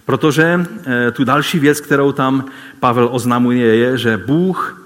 Protože 0.05 0.65
eh, 0.85 1.11
tu 1.11 1.23
další 1.23 1.59
věc, 1.59 1.81
kterou 1.81 2.11
tam 2.11 2.45
Pavel 2.79 3.09
oznamuje, 3.11 3.75
je, 3.75 3.97
že 3.97 4.17
Bůh 4.17 4.81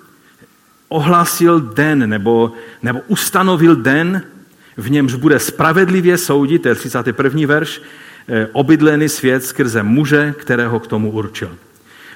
ohlásil 0.90 1.60
den 1.60 2.10
nebo, 2.10 2.52
nebo 2.84 3.02
ustanovil 3.08 3.76
den, 3.76 4.22
v 4.78 4.92
němž 4.92 5.14
bude 5.14 5.40
spravedlivě 5.40 6.18
soudit, 6.18 6.62
to 6.62 6.68
je 6.68 6.76
31. 6.76 7.48
verš, 7.48 7.82
obydlený 8.52 9.10
svět 9.10 9.44
skrze 9.44 9.84
muže, 9.84 10.36
kterého 10.38 10.80
k 10.80 10.88
tomu 10.88 11.12
určil. 11.12 11.58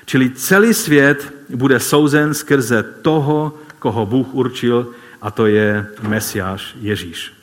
Čili 0.06 0.30
celý 0.30 0.74
svět 0.74 1.34
bude 1.50 1.80
souzen 1.80 2.34
skrze 2.34 2.84
toho, 2.84 3.58
koho 3.80 4.06
Bůh 4.06 4.28
určil, 4.34 4.88
a 5.22 5.32
to 5.32 5.46
je 5.46 5.88
Mesiáš 6.02 6.76
Ježíš. 6.82 7.34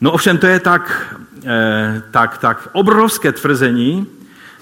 No 0.00 0.12
ovšem 0.12 0.38
to 0.38 0.46
je 0.46 0.60
tak, 0.60 1.16
eh, 1.44 2.02
tak, 2.10 2.38
tak 2.38 2.68
obrovské 2.72 3.32
tvrzení, 3.32 4.06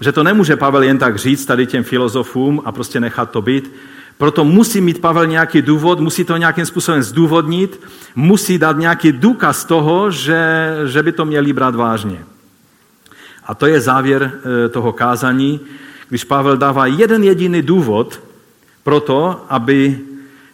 že 0.00 0.12
to 0.12 0.22
nemůže 0.22 0.56
Pavel 0.56 0.82
jen 0.82 0.98
tak 0.98 1.16
říct 1.16 1.46
tady 1.46 1.66
těm 1.66 1.84
filozofům 1.84 2.62
a 2.64 2.72
prostě 2.72 3.00
nechat 3.00 3.30
to 3.30 3.42
být. 3.42 3.74
Proto 4.18 4.44
musí 4.44 4.80
mít 4.80 5.00
Pavel 5.00 5.26
nějaký 5.26 5.62
důvod, 5.62 6.00
musí 6.00 6.24
to 6.24 6.36
nějakým 6.36 6.66
způsobem 6.66 7.02
zdůvodnit, 7.02 7.80
musí 8.14 8.58
dát 8.58 8.78
nějaký 8.78 9.12
důkaz 9.12 9.64
toho, 9.64 10.10
že, 10.10 10.70
že 10.86 11.02
by 11.02 11.12
to 11.12 11.24
měli 11.24 11.52
brát 11.52 11.74
vážně. 11.74 12.24
A 13.44 13.54
to 13.54 13.66
je 13.66 13.80
závěr 13.80 14.32
eh, 14.34 14.68
toho 14.68 14.92
kázání, 14.92 15.60
když 16.08 16.24
Pavel 16.24 16.56
dává 16.56 16.86
jeden 16.86 17.24
jediný 17.24 17.62
důvod 17.62 18.20
pro 18.82 19.00
to, 19.00 19.46
aby 19.48 20.00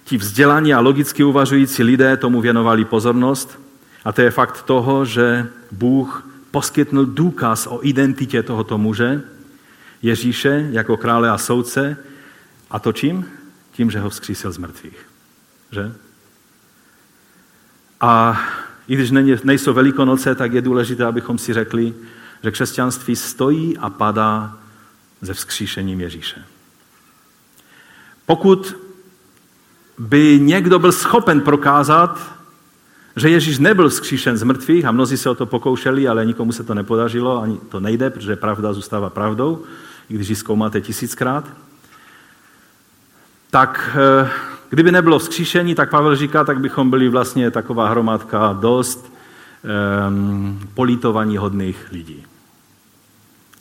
ti 0.05 0.17
vzdělaní 0.17 0.75
a 0.75 0.81
logicky 0.81 1.25
uvažující 1.25 1.83
lidé 1.83 2.17
tomu 2.17 2.41
věnovali 2.41 2.85
pozornost– 2.85 3.61
a 4.05 4.13
to 4.13 4.23
je 4.23 4.31
fakt 4.31 4.63
toho, 4.63 5.05
že 5.05 5.47
Bůh 5.71 6.29
poskytnul 6.51 7.07
důkaz 7.07 7.67
o 7.67 7.81
identitě 7.83 8.43
tohoto 8.43 8.79
muže, 8.79 9.23
Ježíše, 10.03 10.69
jako 10.71 10.97
krále 10.97 11.31
a 11.31 11.39
soudce. 11.39 11.97
A 12.71 12.79
to 12.79 12.93
čím? 12.93 13.27
Tím, 13.73 13.91
že 13.91 14.01
ho 14.01 14.11
vzkřísil 14.11 14.53
z 14.53 14.59
mrtvých. 14.59 15.07
Že? 15.71 15.93
A 18.01 18.41
i 18.89 18.95
když 18.95 19.11
nejsou 19.45 19.73
velikonoce, 19.73 20.35
tak 20.35 20.53
je 20.53 20.63
důležité, 20.63 21.05
abychom 21.05 21.39
si 21.39 21.53
řekli, 21.53 21.95
že 22.43 22.51
křesťanství 22.51 23.17
stojí 23.17 23.79
a 23.79 23.91
padá 23.91 24.57
ze 25.21 25.35
vzkříšením 25.35 26.01
Ježíše. 26.01 26.45
Pokud 28.27 28.77
by 29.99 30.41
někdo 30.41 30.79
byl 30.79 30.93
schopen 30.93 31.41
prokázat, 31.41 32.41
že 33.17 33.29
Ježíš 33.29 33.59
nebyl 33.59 33.89
vzkříšen 33.89 34.37
z 34.37 34.43
mrtvých 34.43 34.85
a 34.85 34.93
mnozí 34.93 35.17
se 35.17 35.31
o 35.31 35.35
to 35.35 35.47
pokoušeli, 35.47 36.09
ale 36.09 36.27
nikomu 36.27 36.53
se 36.53 36.65
to 36.65 36.75
nepodařilo, 36.75 37.43
ani 37.43 37.59
to 37.69 37.81
nejde, 37.81 38.11
protože 38.11 38.37
pravda 38.37 38.73
zůstává 38.73 39.11
pravdou, 39.11 39.63
i 40.09 40.15
když 40.15 40.29
ji 40.29 40.37
zkoumáte 40.37 40.81
tisíckrát. 40.81 41.45
Tak 43.51 43.97
eh, 44.23 44.31
kdyby 44.69 44.93
nebylo 44.93 45.19
vzkříšení, 45.19 45.75
tak 45.75 45.91
Pavel 45.91 46.17
říká, 46.17 46.45
tak 46.45 46.61
bychom 46.61 46.91
byli 46.91 47.09
vlastně 47.09 47.51
taková 47.51 47.89
hromadka 47.89 48.57
dost 48.61 49.13
um, 50.09 50.61
polítovaní 50.75 51.37
hodných 51.37 51.87
lidí. 51.93 52.27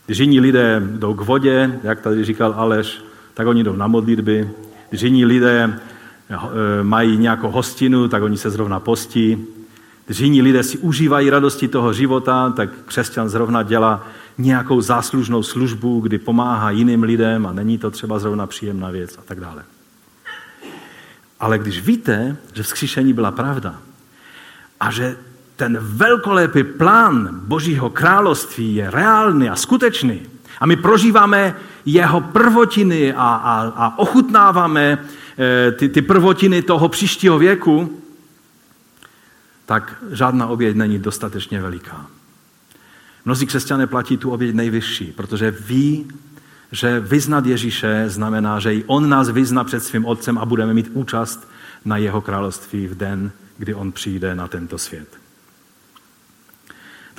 Když 0.10 0.20
jiní 0.20 0.40
lidé 0.40 0.82
jdou 0.86 1.14
k 1.14 1.22
vodě, 1.22 1.80
jak 1.84 2.02
tady 2.02 2.26
říkal 2.26 2.54
Aleš, 2.58 3.04
tak 3.34 3.48
oni 3.48 3.64
jdou 3.64 3.76
na 3.76 3.88
modlitby. 3.88 4.50
Když 4.90 5.02
jiní 5.02 5.26
lidé 5.26 5.80
Eh, 6.30 6.84
mají 6.84 7.18
nějakou 7.18 7.50
hostinu, 7.50 8.08
tak 8.08 8.24
oni 8.24 8.38
se 8.38 8.50
zrovna 8.50 8.80
postí. 8.80 9.48
Když 10.06 10.20
jiní 10.20 10.42
lidé 10.42 10.64
si 10.64 10.78
užívají 10.78 11.30
radosti 11.30 11.68
toho 11.68 11.94
života, 11.94 12.50
tak 12.50 12.70
křesťan 12.86 13.30
zrovna 13.30 13.64
dělá 13.64 14.08
nějakou 14.38 14.82
záslužnou 14.82 15.44
službu, 15.44 16.00
kdy 16.00 16.18
pomáhá 16.18 16.72
jiným 16.72 17.04
lidem 17.04 17.46
a 17.46 17.54
není 17.54 17.78
to 17.78 17.92
třeba 17.92 18.20
zrovna 18.20 18.48
příjemná 18.48 18.90
věc 18.90 19.18
a 19.18 19.22
tak 19.26 19.40
dále. 19.40 19.64
Ale 21.40 21.60
když 21.60 21.82
víte, 21.82 22.38
že 22.54 22.64
vzkříšení 22.64 23.14
byla 23.14 23.32
pravda 23.32 23.82
a 24.80 24.92
že 24.92 25.18
ten 25.60 25.78
velkolepý 25.82 26.64
plán 26.64 27.30
Božího 27.44 27.90
království 27.90 28.76
je 28.76 28.92
reálný 28.92 29.50
a 29.50 29.56
skutečný 29.56 30.22
a 30.60 30.66
my 30.66 30.76
prožíváme 30.76 31.56
jeho 31.86 32.22
prvotiny 32.22 33.14
a, 33.14 33.36
a, 33.44 33.56
a 33.76 34.00
ochutnáváme 34.00 34.98
Eh, 35.40 35.72
ty, 35.72 35.90
ty 35.90 36.02
prvotiny 36.02 36.62
toho 36.62 36.90
příštího 36.90 37.40
věku, 37.40 38.02
tak 39.66 40.04
žádná 40.12 40.48
oběť 40.48 40.76
není 40.76 41.00
dostatečně 41.00 41.62
veliká. 41.62 42.08
Mnozí 43.26 43.46
křesťané 43.46 43.88
platí 43.88 44.18
tu 44.18 44.32
oběť 44.32 44.56
nejvyšší, 44.56 45.06
protože 45.06 45.52
ví, 45.52 46.08
že 46.72 47.00
vyznat 47.00 47.46
Ježíše 47.46 48.04
znamená, 48.08 48.60
že 48.60 48.74
i 48.74 48.84
on 48.84 49.10
nás 49.10 49.30
vyzná 49.30 49.64
před 49.64 49.84
svým 49.84 50.06
otcem 50.06 50.38
a 50.38 50.46
budeme 50.46 50.74
mít 50.74 50.92
účast 50.94 51.48
na 51.86 51.98
jeho 51.98 52.22
království 52.22 52.88
v 52.88 52.96
den, 52.96 53.32
kdy 53.58 53.74
on 53.74 53.92
přijde 53.92 54.36
na 54.36 54.48
tento 54.48 54.78
svět. 54.78 55.19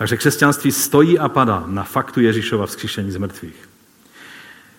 Takže 0.00 0.16
křesťanství 0.16 0.72
stojí 0.72 1.18
a 1.18 1.28
padá 1.28 1.64
na 1.66 1.82
faktu 1.82 2.20
Ježíšova 2.20 2.66
vzkříšení 2.66 3.10
z 3.10 3.16
mrtvých. 3.16 3.68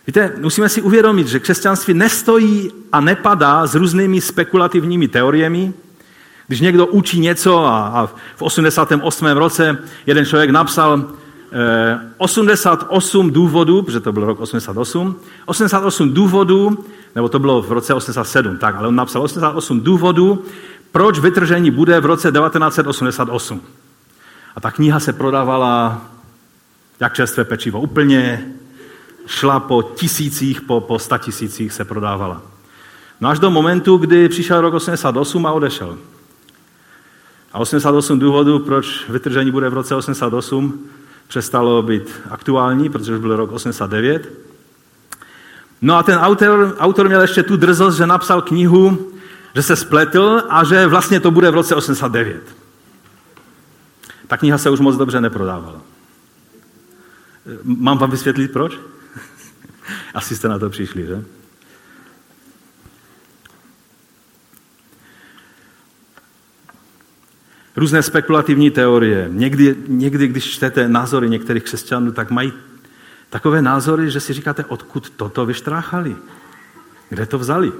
Víte, 0.08 0.34
musíme 0.38 0.70
si 0.70 0.82
uvědomit, 0.82 1.28
že 1.28 1.40
křesťanství 1.40 1.94
nestojí 1.94 2.72
a 2.92 3.02
nepadá 3.02 3.68
s 3.68 3.76
různými 3.76 4.22
spekulativními 4.22 5.08
teoriemi. 5.08 5.74
Když 6.48 6.60
někdo 6.60 6.88
učí 6.88 7.20
něco 7.20 7.66
a, 7.66 7.88
a 7.88 8.06
v 8.36 8.42
88. 8.42 9.26
roce 9.26 9.78
jeden 10.06 10.26
člověk 10.26 10.50
napsal 10.50 11.04
eh, 11.52 12.00
88 12.18 13.32
důvodů, 13.32 13.82
protože 13.82 14.00
to 14.00 14.12
byl 14.12 14.26
rok 14.26 14.40
88, 14.40 15.16
88 15.46 16.14
důvodů, 16.14 16.86
nebo 17.16 17.30
to 17.30 17.40
bylo 17.40 17.62
v 17.62 17.72
roce 17.72 17.94
87, 17.94 18.58
tak, 18.58 18.76
ale 18.76 18.88
on 18.88 18.96
napsal 18.96 19.22
88 19.22 19.82
důvodů, 19.82 20.46
proč 20.92 21.20
vytržení 21.20 21.72
bude 21.72 22.00
v 22.00 22.06
roce 22.06 22.32
1988. 22.32 23.62
A 24.56 24.60
ta 24.62 24.72
kniha 24.72 25.00
se 25.00 25.14
prodávala 25.14 26.02
jak 27.00 27.14
čerstvé 27.14 27.46
pečivo. 27.46 27.82
Úplně 27.82 28.46
šla 29.26 29.60
po 29.60 29.84
tisících, 29.84 30.62
po, 30.62 30.82
po 30.82 31.00
sta 31.00 31.18
tisících 31.18 31.74
se 31.74 31.86
prodávala. 31.86 32.42
No 33.22 33.30
až 33.30 33.40
do 33.40 33.52
momentu, 33.52 33.98
kdy 33.98 34.30
přišel 34.30 34.62
rok 34.62 34.74
88 34.74 35.46
a 35.46 35.52
odešel. 35.52 35.98
A 37.54 37.60
88 37.60 38.20
důvodů, 38.20 38.60
proč 38.60 39.10
vytržení 39.10 39.52
bude 39.52 39.70
v 39.70 39.74
roce 39.74 39.96
88, 39.96 40.90
přestalo 41.28 41.84
být 41.84 42.22
aktuální, 42.30 42.90
protože 42.90 43.14
už 43.14 43.20
byl 43.20 43.36
rok 43.36 43.52
89. 43.52 44.30
No 45.82 45.96
a 45.96 46.04
ten 46.04 46.20
autor, 46.20 46.76
autor 46.80 47.08
měl 47.08 47.22
ještě 47.22 47.44
tu 47.44 47.58
drzost, 47.58 47.98
že 47.98 48.08
napsal 48.08 48.42
knihu, 48.42 49.12
že 49.56 49.64
se 49.64 49.76
spletl 49.76 50.44
a 50.50 50.64
že 50.64 50.88
vlastně 50.88 51.20
to 51.20 51.32
bude 51.32 51.52
v 51.52 51.54
roce 51.54 51.76
89. 51.76 52.61
Ta 54.32 54.38
kniha 54.38 54.58
se 54.58 54.70
už 54.70 54.80
moc 54.80 54.98
dobře 54.98 55.22
neprodávala. 55.22 55.82
Mám 57.64 57.98
vám 57.98 58.12
vysvětlit 58.12 58.52
proč? 58.52 58.80
Asi 60.14 60.36
jste 60.36 60.48
na 60.48 60.60
to 60.60 60.70
přišli, 60.70 61.06
že? 61.06 61.24
Různé 67.76 68.04
spekulativní 68.04 68.72
teorie. 68.72 69.30
Někdy, 69.32 69.76
někdy, 69.88 70.28
když 70.28 70.52
čtete 70.52 70.88
názory 70.88 71.30
některých 71.30 71.64
křesťanů, 71.64 72.12
tak 72.12 72.32
mají 72.32 72.54
takové 73.30 73.62
názory, 73.62 74.12
že 74.12 74.20
si 74.20 74.34
říkáte, 74.34 74.66
odkud 74.66 75.10
toto 75.10 75.46
vyštráchali. 75.46 76.16
Kde 77.10 77.26
to 77.26 77.40
vzali? 77.40 77.72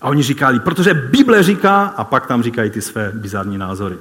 A 0.00 0.08
oni 0.08 0.22
říkali, 0.22 0.60
protože 0.60 0.94
Bible 0.94 1.42
říká, 1.42 1.84
a 1.84 2.04
pak 2.04 2.26
tam 2.26 2.42
říkají 2.42 2.70
ty 2.70 2.82
své 2.82 3.12
bizarní 3.14 3.58
názory. 3.58 3.98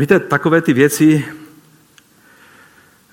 Víte, 0.00 0.20
takové 0.20 0.62
ty 0.62 0.72
věci 0.72 1.24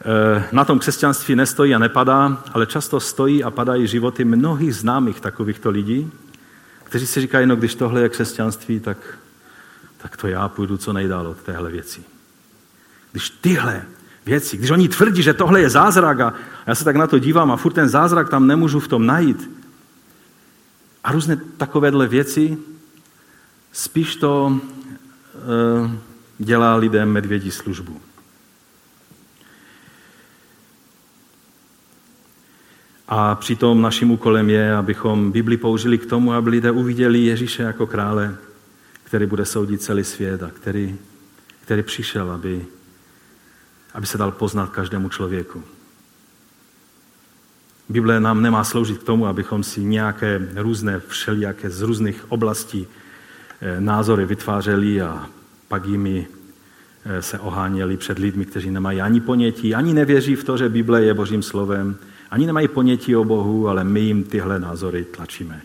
eh, 0.01 0.43
na 0.51 0.65
tom 0.65 0.79
křesťanství 0.79 1.35
nestojí 1.35 1.75
a 1.75 1.79
nepadá, 1.79 2.43
ale 2.53 2.65
často 2.65 2.99
stojí 2.99 3.43
a 3.43 3.51
padají 3.51 3.87
životy 3.87 4.25
mnohých 4.25 4.75
známých 4.75 5.19
takovýchto 5.19 5.69
lidí, 5.69 6.11
kteří 6.83 7.07
si 7.07 7.21
říkají, 7.21 7.47
no 7.47 7.55
když 7.55 7.75
tohle 7.75 8.01
je 8.01 8.09
křesťanství, 8.09 8.79
tak, 8.79 8.97
tak 9.97 10.17
to 10.17 10.27
já 10.27 10.47
půjdu 10.47 10.77
co 10.77 10.93
nejdál 10.93 11.27
od 11.27 11.37
téhle 11.37 11.71
věci. 11.71 12.01
Když 13.11 13.29
tyhle 13.29 13.85
věci, 14.25 14.57
když 14.57 14.71
oni 14.71 14.87
tvrdí, 14.87 15.23
že 15.23 15.33
tohle 15.33 15.61
je 15.61 15.69
zázrak 15.69 16.19
a 16.19 16.33
já 16.67 16.75
se 16.75 16.83
tak 16.83 16.95
na 16.95 17.07
to 17.07 17.19
dívám 17.19 17.51
a 17.51 17.57
furt 17.57 17.73
ten 17.73 17.89
zázrak 17.89 18.29
tam 18.29 18.47
nemůžu 18.47 18.79
v 18.79 18.87
tom 18.87 19.05
najít. 19.05 19.51
A 21.03 21.11
různé 21.11 21.37
takovéhle 21.57 22.07
věci, 22.07 22.57
spíš 23.71 24.15
to 24.15 24.59
e, 25.35 26.06
dělá 26.37 26.75
lidem 26.75 27.11
medvědí 27.11 27.51
službu. 27.51 28.01
A 33.07 33.35
přitom 33.35 33.81
naším 33.81 34.11
úkolem 34.11 34.49
je, 34.49 34.75
abychom 34.75 35.31
Bibli 35.31 35.57
použili 35.57 35.97
k 35.97 36.05
tomu, 36.05 36.33
aby 36.33 36.49
lidé 36.49 36.71
uviděli 36.71 37.19
Ježíše 37.19 37.63
jako 37.63 37.87
krále, 37.87 38.35
který 39.03 39.25
bude 39.25 39.45
soudit 39.45 39.81
celý 39.81 40.03
svět 40.03 40.43
a 40.43 40.49
který, 40.49 40.97
který 41.61 41.83
přišel, 41.83 42.31
aby, 42.31 42.65
aby 43.93 44.05
se 44.05 44.17
dal 44.17 44.31
poznat 44.31 44.69
každému 44.69 45.09
člověku. 45.09 45.63
Bible 47.89 48.19
nám 48.19 48.41
nemá 48.41 48.63
sloužit 48.63 48.97
k 48.97 49.03
tomu, 49.03 49.27
abychom 49.27 49.63
si 49.63 49.83
nějaké 49.83 50.47
různé, 50.55 50.99
všelijaké 51.07 51.69
z 51.69 51.81
různých 51.81 52.31
oblastí 52.31 52.87
eh, 53.61 53.81
názory 53.81 54.25
vytvářeli 54.25 55.01
a 55.01 55.29
pak 55.67 55.85
jimi 55.85 56.27
eh, 57.05 57.21
se 57.21 57.39
oháněli 57.39 57.97
před 57.97 58.19
lidmi, 58.19 58.45
kteří 58.45 58.71
nemají 58.71 59.01
ani 59.01 59.21
ponětí, 59.21 59.75
ani 59.75 59.93
nevěří 59.93 60.35
v 60.35 60.43
to, 60.43 60.57
že 60.57 60.69
Bible 60.69 61.03
je 61.03 61.13
Božím 61.13 61.43
slovem, 61.43 61.97
ani 62.31 62.45
nemají 62.45 62.67
ponětí 62.67 63.15
o 63.15 63.23
Bohu, 63.23 63.67
ale 63.67 63.83
my 63.83 63.99
jim 63.99 64.23
tyhle 64.23 64.59
názory 64.59 65.05
tlačíme. 65.05 65.61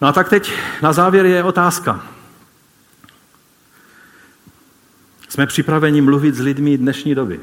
No 0.00 0.08
a 0.08 0.12
tak 0.12 0.28
teď 0.28 0.52
na 0.82 0.92
závěr 0.92 1.26
je 1.26 1.44
otázka. 1.44 2.06
Jsme 5.28 5.46
připraveni 5.46 6.00
mluvit 6.00 6.34
s 6.34 6.40
lidmi 6.40 6.78
dnešní 6.78 7.14
doby. 7.14 7.40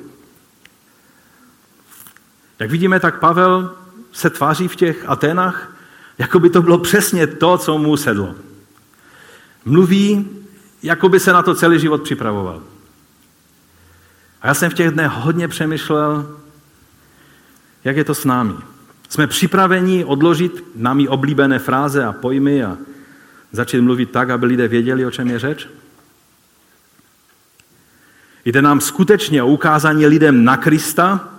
Jak 2.59 2.71
vidíme, 2.71 2.99
tak 2.99 3.19
Pavel 3.19 3.75
se 4.11 4.29
tváří 4.29 4.67
v 4.67 4.75
těch 4.75 5.09
Atenách, 5.09 5.77
jako 6.17 6.39
by 6.39 6.49
to 6.49 6.61
bylo 6.61 6.77
přesně 6.77 7.27
to, 7.27 7.57
co 7.57 7.77
mu 7.77 7.97
sedlo. 7.97 8.35
Mluví, 9.65 10.29
jako 10.83 11.09
by 11.09 11.19
se 11.19 11.33
na 11.33 11.43
to 11.43 11.55
celý 11.55 11.79
život 11.79 12.03
připravoval. 12.03 12.63
A 14.41 14.47
já 14.47 14.53
jsem 14.53 14.71
v 14.71 14.73
těch 14.73 14.91
dnech 14.91 15.11
hodně 15.11 15.47
přemýšlel, 15.47 16.37
jak 17.83 17.97
je 17.97 18.03
to 18.03 18.15
s 18.15 18.25
námi. 18.25 18.53
Jsme 19.09 19.27
připraveni 19.27 20.05
odložit 20.05 20.63
námi 20.75 21.07
oblíbené 21.07 21.59
fráze 21.59 22.05
a 22.05 22.13
pojmy 22.13 22.63
a 22.63 22.77
začít 23.51 23.81
mluvit 23.81 24.11
tak, 24.11 24.29
aby 24.29 24.45
lidé 24.45 24.67
věděli, 24.67 25.05
o 25.05 25.11
čem 25.11 25.27
je 25.27 25.39
řeč? 25.39 25.67
Jde 28.45 28.61
nám 28.61 28.81
skutečně 28.81 29.43
o 29.43 29.47
ukázání 29.47 30.05
lidem 30.05 30.43
na 30.43 30.57
Krista, 30.57 31.29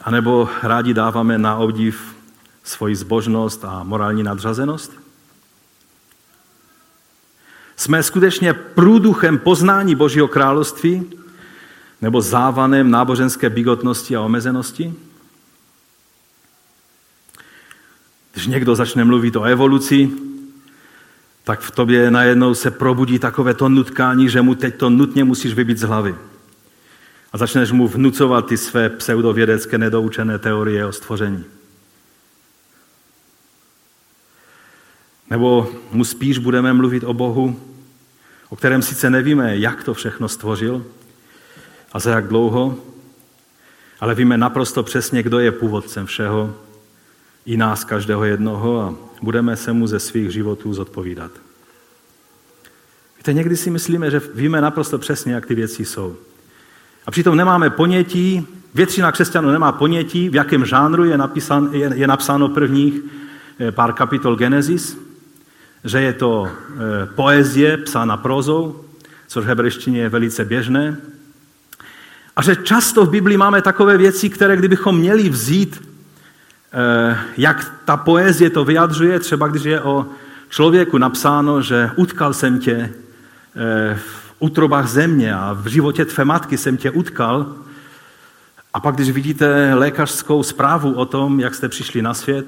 anebo 0.00 0.48
rádi 0.62 0.94
dáváme 0.94 1.38
na 1.38 1.56
obdiv 1.56 2.16
svoji 2.64 2.96
zbožnost 2.96 3.64
a 3.64 3.82
morální 3.82 4.22
nadřazenost? 4.22 5.07
Jsme 7.78 8.02
skutečně 8.02 8.54
průduchem 8.54 9.38
poznání 9.38 9.94
Božího 9.94 10.28
království 10.28 11.10
nebo 12.02 12.20
závanem 12.20 12.90
náboženské 12.90 13.50
bigotnosti 13.50 14.16
a 14.16 14.20
omezenosti? 14.20 14.94
Když 18.32 18.46
někdo 18.46 18.74
začne 18.74 19.04
mluvit 19.04 19.36
o 19.36 19.42
evoluci, 19.42 20.10
tak 21.44 21.60
v 21.60 21.70
tobě 21.70 22.10
najednou 22.10 22.54
se 22.54 22.70
probudí 22.70 23.18
takové 23.18 23.54
to 23.54 23.68
nutkání, 23.68 24.28
že 24.28 24.42
mu 24.42 24.54
teď 24.54 24.76
to 24.76 24.90
nutně 24.90 25.24
musíš 25.24 25.54
vybít 25.54 25.78
z 25.78 25.82
hlavy. 25.82 26.14
A 27.32 27.38
začneš 27.38 27.72
mu 27.72 27.88
vnucovat 27.88 28.46
ty 28.46 28.56
své 28.56 28.88
pseudovědecké 28.88 29.78
nedoučené 29.78 30.38
teorie 30.38 30.86
o 30.86 30.92
stvoření. 30.92 31.44
Nebo 35.30 35.72
mu 35.92 36.04
spíš 36.04 36.38
budeme 36.38 36.72
mluvit 36.72 37.04
o 37.04 37.14
Bohu, 37.14 37.67
o 38.48 38.56
kterém 38.56 38.82
sice 38.82 39.10
nevíme, 39.10 39.56
jak 39.56 39.84
to 39.84 39.94
všechno 39.94 40.28
stvořil 40.28 40.84
a 41.92 41.98
za 41.98 42.10
jak 42.10 42.28
dlouho, 42.28 42.76
ale 44.00 44.14
víme 44.14 44.38
naprosto 44.38 44.82
přesně, 44.82 45.22
kdo 45.22 45.38
je 45.38 45.52
původcem 45.52 46.06
všeho 46.06 46.54
i 47.46 47.56
nás 47.56 47.84
každého 47.84 48.24
jednoho 48.24 48.80
a 48.80 48.94
budeme 49.22 49.56
se 49.56 49.72
mu 49.72 49.86
ze 49.86 50.00
svých 50.00 50.30
životů 50.30 50.74
zodpovídat. 50.74 51.30
Víte, 53.16 53.32
někdy 53.32 53.56
si 53.56 53.70
myslíme, 53.70 54.10
že 54.10 54.20
víme 54.34 54.60
naprosto 54.60 54.98
přesně, 54.98 55.32
jak 55.32 55.46
ty 55.46 55.54
věci 55.54 55.84
jsou. 55.84 56.16
A 57.06 57.10
přitom 57.10 57.36
nemáme 57.36 57.70
ponětí, 57.70 58.46
většina 58.74 59.12
křesťanů 59.12 59.50
nemá 59.50 59.72
ponětí, 59.72 60.28
v 60.28 60.34
jakém 60.34 60.64
žánru 60.64 61.04
je, 61.04 61.18
napísan, 61.18 61.68
je, 61.72 61.90
je 61.94 62.06
napsáno 62.06 62.48
prvních 62.48 62.94
eh, 63.58 63.72
pár 63.72 63.92
kapitol 63.92 64.36
Genesis, 64.36 64.98
že 65.84 66.00
je 66.00 66.12
to 66.12 66.48
eh, 66.48 67.06
poezie 67.06 67.76
psána 67.76 68.16
prozou, 68.16 68.84
což 69.26 69.44
v 69.44 69.48
hebrejštině 69.48 70.00
je 70.00 70.08
velice 70.08 70.44
běžné, 70.44 70.96
a 72.36 72.42
že 72.42 72.56
často 72.56 73.06
v 73.06 73.10
Biblii 73.10 73.36
máme 73.36 73.62
takové 73.62 73.98
věci, 73.98 74.30
které 74.30 74.56
kdybychom 74.56 74.98
měli 74.98 75.28
vzít 75.28 75.88
Eh, 76.72 77.18
jak 77.36 77.72
ta 77.84 77.96
poezie 77.96 78.50
to 78.50 78.64
vyjadřuje, 78.64 79.20
třeba 79.20 79.48
když 79.48 79.62
je 79.62 79.80
o 79.80 80.06
člověku 80.48 80.98
napsáno, 80.98 81.62
že 81.62 81.90
utkal 81.96 82.34
jsem 82.34 82.58
tě 82.58 82.72
eh, 82.72 83.94
v 83.94 84.34
útrobách 84.38 84.88
země 84.88 85.34
a 85.34 85.52
v 85.52 85.66
životě 85.66 86.04
tvé 86.04 86.24
matky 86.24 86.58
jsem 86.58 86.76
tě 86.76 86.90
utkal. 86.90 87.54
A 88.74 88.80
pak, 88.80 88.94
když 88.94 89.10
vidíte 89.10 89.74
lékařskou 89.74 90.42
zprávu 90.42 90.92
o 90.92 91.04
tom, 91.04 91.40
jak 91.40 91.54
jste 91.54 91.68
přišli 91.68 92.02
na 92.02 92.14
svět, 92.14 92.46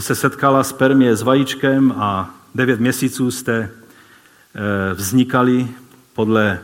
se 0.00 0.14
setkala 0.14 0.64
spermie 0.64 1.16
s 1.16 1.22
vajíčkem 1.22 1.94
a 1.96 2.34
devět 2.54 2.80
měsíců 2.80 3.30
jste 3.30 3.54
eh, 3.54 4.94
vznikali 4.94 5.68
podle 6.14 6.60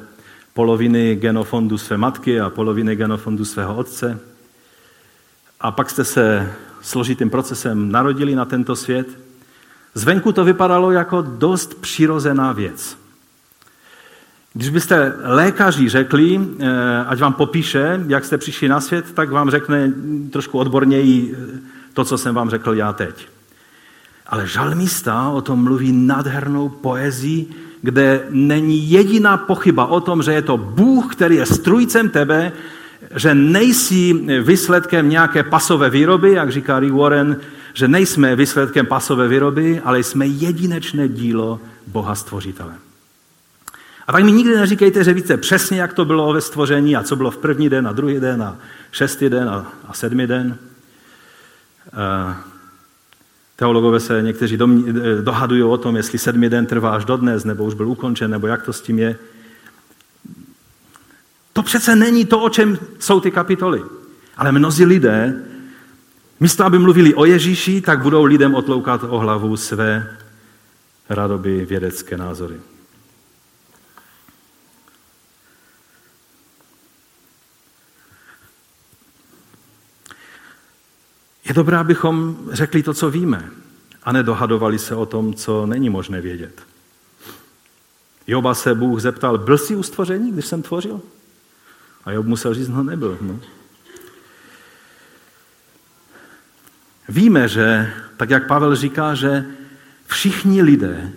poloviny 0.54 1.16
genofondu 1.16 1.78
své 1.78 1.96
matky 1.96 2.40
a 2.40 2.50
poloviny 2.50 2.96
genofondu 2.96 3.44
svého 3.44 3.76
otce, 3.76 4.20
a 5.60 5.70
pak 5.70 5.90
jste 5.90 6.04
se 6.04 6.52
složitým 6.80 7.30
procesem 7.30 7.92
narodili 7.92 8.34
na 8.34 8.44
tento 8.44 8.76
svět, 8.76 9.08
zvenku 9.94 10.32
to 10.32 10.44
vypadalo 10.44 10.90
jako 10.90 11.22
dost 11.22 11.74
přirozená 11.74 12.52
věc. 12.52 12.98
Když 14.52 14.68
byste 14.68 15.12
lékaři 15.22 15.88
řekli, 15.88 16.40
eh, 16.58 17.04
ať 17.06 17.20
vám 17.20 17.32
popíše, 17.32 18.04
jak 18.06 18.24
jste 18.24 18.38
přišli 18.38 18.68
na 18.68 18.80
svět, 18.80 19.12
tak 19.12 19.30
vám 19.30 19.50
řekne 19.50 19.92
trošku 20.30 20.58
odborněji 20.58 21.34
eh, 21.34 21.79
to, 22.00 22.04
co 22.04 22.18
jsem 22.18 22.34
vám 22.34 22.50
řekl 22.50 22.74
já 22.74 22.92
teď. 22.92 23.28
Ale 24.26 24.46
žalmista 24.46 25.28
o 25.28 25.40
tom 25.40 25.62
mluví 25.62 25.92
nádhernou 25.92 26.68
poezí, 26.68 27.54
kde 27.82 28.22
není 28.30 28.90
jediná 28.90 29.36
pochyba 29.36 29.86
o 29.86 30.00
tom, 30.00 30.22
že 30.22 30.32
je 30.32 30.42
to 30.42 30.56
Bůh, 30.56 31.14
který 31.14 31.36
je 31.36 31.46
strujcem 31.46 32.08
tebe 32.08 32.52
že 33.16 33.34
nejsi 33.34 34.12
výsledkem 34.42 35.08
nějaké 35.08 35.42
pasové 35.42 35.90
výroby, 35.90 36.32
jak 36.32 36.52
říká 36.52 36.80
Rick 36.80 36.94
Warren, 36.94 37.36
že 37.74 37.88
nejsme 37.88 38.36
výsledkem 38.36 38.86
pasové 38.86 39.28
výroby, 39.28 39.80
ale 39.84 40.02
jsme 40.02 40.26
jedinečné 40.26 41.08
dílo 41.08 41.60
Boha 41.86 42.14
Stvořitele. 42.14 42.72
A 44.06 44.12
tak 44.12 44.24
mi 44.24 44.32
nikdy 44.32 44.56
neříkejte, 44.56 45.04
že 45.04 45.12
víte 45.12 45.36
přesně, 45.36 45.80
jak 45.80 45.92
to 45.92 46.04
bylo 46.04 46.32
ve 46.32 46.40
stvoření 46.40 46.96
a 46.96 47.02
co 47.02 47.16
bylo 47.16 47.30
v 47.30 47.38
první 47.38 47.68
den 47.68 47.88
a 47.88 47.92
druhý 47.92 48.20
den 48.20 48.42
a 48.42 48.56
šestý 48.92 49.28
den 49.28 49.48
a, 49.48 49.72
a 49.88 49.92
sedmý 49.92 50.26
den. 50.26 50.58
Teologové 53.56 54.00
se 54.00 54.22
někteří 54.22 54.58
dohadují 55.20 55.62
o 55.62 55.76
tom, 55.76 55.96
jestli 55.96 56.18
sedmý 56.18 56.48
den 56.48 56.66
trvá 56.66 56.90
až 56.90 57.04
dodnes, 57.04 57.44
nebo 57.44 57.64
už 57.64 57.74
byl 57.74 57.88
ukončen, 57.88 58.30
nebo 58.30 58.46
jak 58.46 58.62
to 58.62 58.72
s 58.72 58.80
tím 58.80 58.98
je. 58.98 59.16
To 61.52 61.62
přece 61.62 61.96
není 61.96 62.24
to, 62.24 62.40
o 62.40 62.48
čem 62.48 62.78
jsou 62.98 63.20
ty 63.20 63.30
kapitoly. 63.30 63.82
Ale 64.36 64.52
mnozí 64.52 64.84
lidé, 64.84 65.42
místo 66.40 66.64
aby 66.64 66.78
mluvili 66.78 67.14
o 67.14 67.24
Ježíši, 67.24 67.80
tak 67.80 68.02
budou 68.02 68.24
lidem 68.24 68.54
otloukat 68.54 69.04
o 69.08 69.18
hlavu 69.18 69.56
své 69.56 70.16
radoby 71.08 71.66
vědecké 71.66 72.16
názory. 72.16 72.56
Je 81.50 81.54
dobré, 81.54 81.76
abychom 81.76 82.38
řekli 82.52 82.82
to, 82.82 82.94
co 82.94 83.10
víme, 83.10 83.50
a 84.02 84.12
nedohadovali 84.12 84.78
se 84.78 84.94
o 84.94 85.06
tom, 85.06 85.34
co 85.34 85.66
není 85.66 85.90
možné 85.90 86.20
vědět. 86.20 86.62
Joba 88.26 88.54
se 88.54 88.74
Bůh 88.74 89.00
zeptal, 89.00 89.38
byl 89.38 89.58
jsi 89.58 89.76
u 89.76 89.82
stvoření, 89.82 90.32
když 90.32 90.46
jsem 90.46 90.62
tvořil? 90.62 91.00
A 92.04 92.12
Job 92.12 92.26
musel 92.26 92.54
říct, 92.54 92.68
no 92.68 92.82
nebyl. 92.82 93.18
No. 93.20 93.40
Víme, 97.08 97.48
že, 97.48 97.92
tak 98.16 98.30
jak 98.30 98.46
Pavel 98.46 98.76
říká, 98.76 99.14
že 99.14 99.44
všichni 100.06 100.62
lidé 100.62 101.12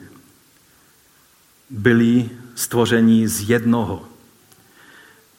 byli 1.69 2.29
stvoření 2.55 3.27
z 3.27 3.49
jednoho. 3.49 4.05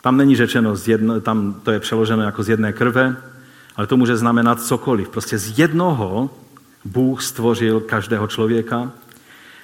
Tam 0.02 0.16
není 0.16 0.36
řečeno, 0.36 0.76
z 0.76 0.88
jedno, 0.88 1.20
tam 1.20 1.60
to 1.62 1.70
je 1.70 1.80
přeloženo 1.80 2.22
jako 2.22 2.42
z 2.42 2.48
jedné 2.48 2.72
krve, 2.72 3.33
ale 3.76 3.86
to 3.86 3.96
může 3.96 4.16
znamenat 4.16 4.62
cokoliv. 4.62 5.08
Prostě 5.08 5.38
z 5.38 5.58
jednoho 5.58 6.30
Bůh 6.84 7.22
stvořil 7.22 7.80
každého 7.80 8.26
člověka. 8.26 8.90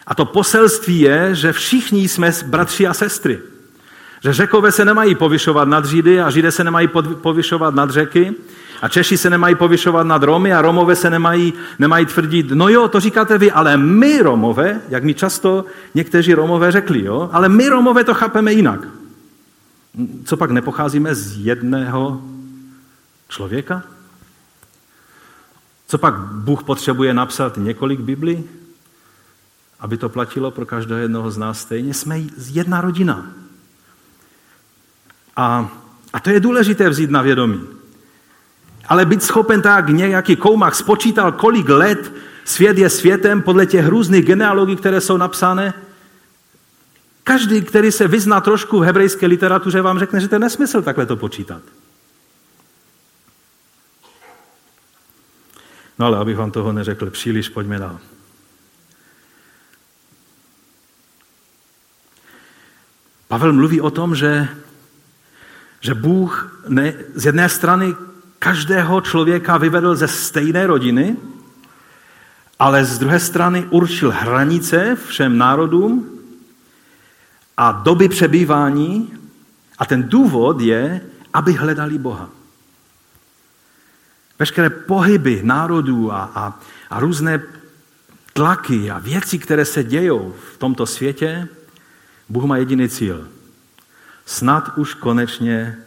A 0.07 0.15
to 0.15 0.25
poselství 0.25 1.01
je, 1.01 1.35
že 1.35 1.53
všichni 1.53 2.09
jsme 2.09 2.33
bratři 2.47 2.87
a 2.87 2.95
sestry. 2.95 3.39
Že 4.25 4.33
řekové 4.33 4.73
se 4.73 4.85
nemají 4.85 5.15
povyšovat 5.15 5.69
nad 5.69 5.87
Židy 5.87 6.21
a 6.21 6.31
Židé 6.31 6.53
se 6.53 6.65
nemají 6.65 6.89
povyšovat 7.23 7.75
nad 7.75 7.91
řeky 7.91 8.35
a 8.83 8.89
Češi 8.89 9.19
se 9.19 9.31
nemají 9.31 9.55
povyšovat 9.55 10.07
nad 10.07 10.23
Romy 10.23 10.53
a 10.53 10.63
Romové 10.63 10.97
se 10.97 11.11
nemají, 11.11 11.53
nemají 11.79 12.07
tvrdit, 12.07 12.51
no 12.51 12.69
jo, 12.69 12.89
to 12.89 13.01
říkáte 13.01 13.39
vy, 13.39 13.53
ale 13.53 13.77
my 13.77 14.23
Romové, 14.23 14.81
jak 14.89 15.05
mi 15.05 15.15
často 15.15 15.65
někteří 15.95 16.35
Romové 16.35 16.73
řekli, 16.73 17.05
jo, 17.05 17.31
ale 17.33 17.49
my 17.49 17.69
Romové 17.69 18.05
to 18.05 18.15
chápeme 18.15 18.53
jinak. 18.53 18.81
Co 20.25 20.37
pak 20.37 20.51
nepocházíme 20.51 21.15
z 21.15 21.37
jedného 21.37 22.23
člověka? 23.29 23.83
Co 25.91 25.99
pak 25.99 26.15
Bůh 26.15 26.63
potřebuje 26.63 27.15
napsat 27.15 27.57
několik 27.57 28.01
Biblí, 28.01 28.45
aby 29.81 29.97
to 29.97 30.09
platilo 30.09 30.51
pro 30.51 30.67
každého 30.67 31.01
jednoho 31.01 31.31
z 31.31 31.39
nás 31.39 31.61
stejně? 31.61 31.95
Jsme 31.95 32.21
jedna 32.51 32.81
rodina. 32.81 33.27
A, 35.37 35.71
a 36.13 36.21
to 36.21 36.31
je 36.31 36.41
důležité 36.41 36.89
vzít 36.89 37.11
na 37.11 37.23
vědomí. 37.23 37.67
Ale 38.89 39.07
být 39.07 39.23
schopen 39.23 39.63
tak 39.63 39.89
nějaký 39.89 40.37
koumach 40.37 40.75
spočítal, 40.75 41.33
kolik 41.33 41.69
let 41.69 42.13
svět 42.45 42.79
je 42.79 42.91
světem 42.91 43.43
podle 43.43 43.67
těch 43.67 43.87
různých 43.87 44.25
genealogií, 44.25 44.77
které 44.77 45.01
jsou 45.01 45.17
napsané, 45.17 45.75
každý, 47.25 47.63
který 47.63 47.93
se 47.93 48.09
vyzná 48.09 48.41
trošku 48.41 48.79
v 48.79 48.83
hebrejské 48.83 49.27
literatuře, 49.27 49.83
vám 49.83 49.99
řekne, 49.99 50.21
že 50.21 50.29
to 50.29 50.35
je 50.35 50.39
nesmysl 50.39 50.83
takhle 50.83 51.07
to 51.07 51.17
počítat. 51.17 51.63
No 56.01 56.07
ale 56.07 56.19
abych 56.19 56.37
vám 56.37 56.51
toho 56.51 56.73
neřekl 56.73 57.11
příliš, 57.11 57.49
pojďme 57.49 57.79
dál. 57.79 57.99
Pavel 63.29 63.53
mluví 63.53 63.81
o 63.81 63.91
tom, 63.91 64.15
že, 64.15 64.49
že 65.81 65.95
Bůh 65.95 66.63
ne, 66.69 66.95
z 67.15 67.25
jedné 67.25 67.49
strany 67.49 67.95
každého 68.39 69.01
člověka 69.01 69.57
vyvedl 69.57 69.97
ze 69.97 70.09
stejné 70.09 70.67
rodiny, 70.67 71.17
ale 72.59 72.85
z 72.85 72.99
druhé 72.99 73.21
strany 73.21 73.67
určil 73.71 74.11
hranice 74.11 74.97
všem 75.07 75.39
národům 75.39 76.21
a 77.57 77.73
doby 77.73 78.09
přebývání 78.09 79.13
a 79.79 79.87
ten 79.87 80.09
důvod 80.09 80.61
je, 80.61 81.01
aby 81.33 81.53
hledali 81.53 81.99
Boha. 81.99 82.40
Veškeré 84.41 84.71
pohyby 84.71 85.41
národů 85.45 86.13
a, 86.13 86.33
a, 86.35 86.61
a 86.91 87.01
různé 87.01 87.43
tlaky 88.33 88.91
a 88.91 88.99
věci, 88.99 89.39
které 89.39 89.65
se 89.65 89.85
dějou 89.85 90.35
v 90.53 90.59
tomto 90.59 90.87
světě, 90.87 91.49
Bůh 92.29 92.45
má 92.45 92.57
jediný 92.57 92.89
cíl. 92.89 93.29
Snad 94.27 94.79
už 94.79 94.95
konečně 94.95 95.79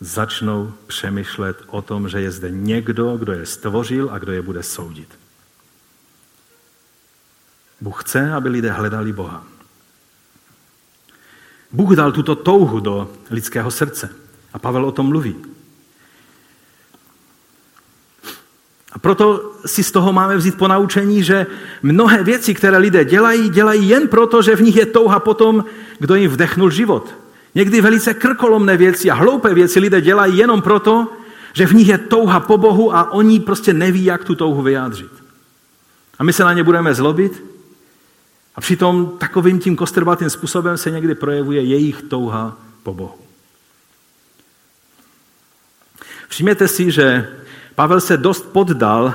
začnou 0.00 0.72
přemýšlet 0.86 1.62
o 1.66 1.82
tom, 1.82 2.08
že 2.08 2.20
je 2.20 2.30
zde 2.30 2.50
někdo, 2.50 3.16
kdo 3.16 3.32
je 3.32 3.46
stvořil 3.46 4.10
a 4.12 4.18
kdo 4.18 4.32
je 4.32 4.42
bude 4.42 4.62
soudit. 4.62 5.18
Bůh 7.80 8.02
chce, 8.04 8.32
aby 8.32 8.48
lidé 8.48 8.70
hledali 8.70 9.12
Boha. 9.12 9.46
Bůh 11.72 11.96
dal 11.96 12.12
tuto 12.12 12.34
touhu 12.34 12.80
do 12.80 13.12
lidského 13.30 13.70
srdce. 13.70 14.10
A 14.52 14.58
Pavel 14.58 14.86
o 14.86 14.92
tom 14.92 15.06
mluví. 15.06 15.55
A 18.96 18.98
proto 18.98 19.52
si 19.66 19.84
z 19.84 19.92
toho 19.92 20.12
máme 20.12 20.36
vzít 20.36 20.56
po 20.56 20.68
naučení, 20.68 21.22
že 21.22 21.46
mnohé 21.82 22.24
věci, 22.24 22.54
které 22.54 22.78
lidé 22.78 23.04
dělají, 23.04 23.48
dělají 23.48 23.88
jen 23.88 24.08
proto, 24.08 24.42
že 24.42 24.56
v 24.56 24.62
nich 24.62 24.76
je 24.76 24.86
touha 24.86 25.20
potom, 25.20 25.64
kdo 25.98 26.14
jim 26.14 26.30
vdechnul 26.30 26.70
život. 26.70 27.14
Někdy 27.54 27.80
velice 27.80 28.14
krkolomné 28.14 28.76
věci 28.76 29.10
a 29.10 29.14
hloupé 29.14 29.54
věci 29.54 29.80
lidé 29.80 30.00
dělají 30.00 30.38
jenom 30.38 30.62
proto, 30.62 31.12
že 31.52 31.66
v 31.66 31.74
nich 31.74 31.88
je 31.88 31.98
touha 31.98 32.40
po 32.40 32.58
Bohu 32.58 32.96
a 32.96 33.12
oni 33.12 33.40
prostě 33.40 33.72
neví, 33.72 34.04
jak 34.04 34.24
tu 34.24 34.34
touhu 34.34 34.62
vyjádřit. 34.62 35.12
A 36.18 36.24
my 36.24 36.32
se 36.32 36.44
na 36.44 36.52
ně 36.52 36.64
budeme 36.64 36.94
zlobit 36.94 37.44
a 38.54 38.60
přitom 38.60 39.12
takovým 39.18 39.58
tím 39.58 39.76
kostrbatým 39.76 40.30
způsobem 40.30 40.76
se 40.76 40.90
někdy 40.90 41.14
projevuje 41.14 41.62
jejich 41.62 42.02
touha 42.02 42.56
po 42.82 42.94
Bohu. 42.94 43.14
Všimněte 46.28 46.68
si, 46.68 46.90
že 46.90 47.28
Pavel 47.76 48.00
se 48.00 48.16
dost 48.16 48.52
poddal 48.52 49.14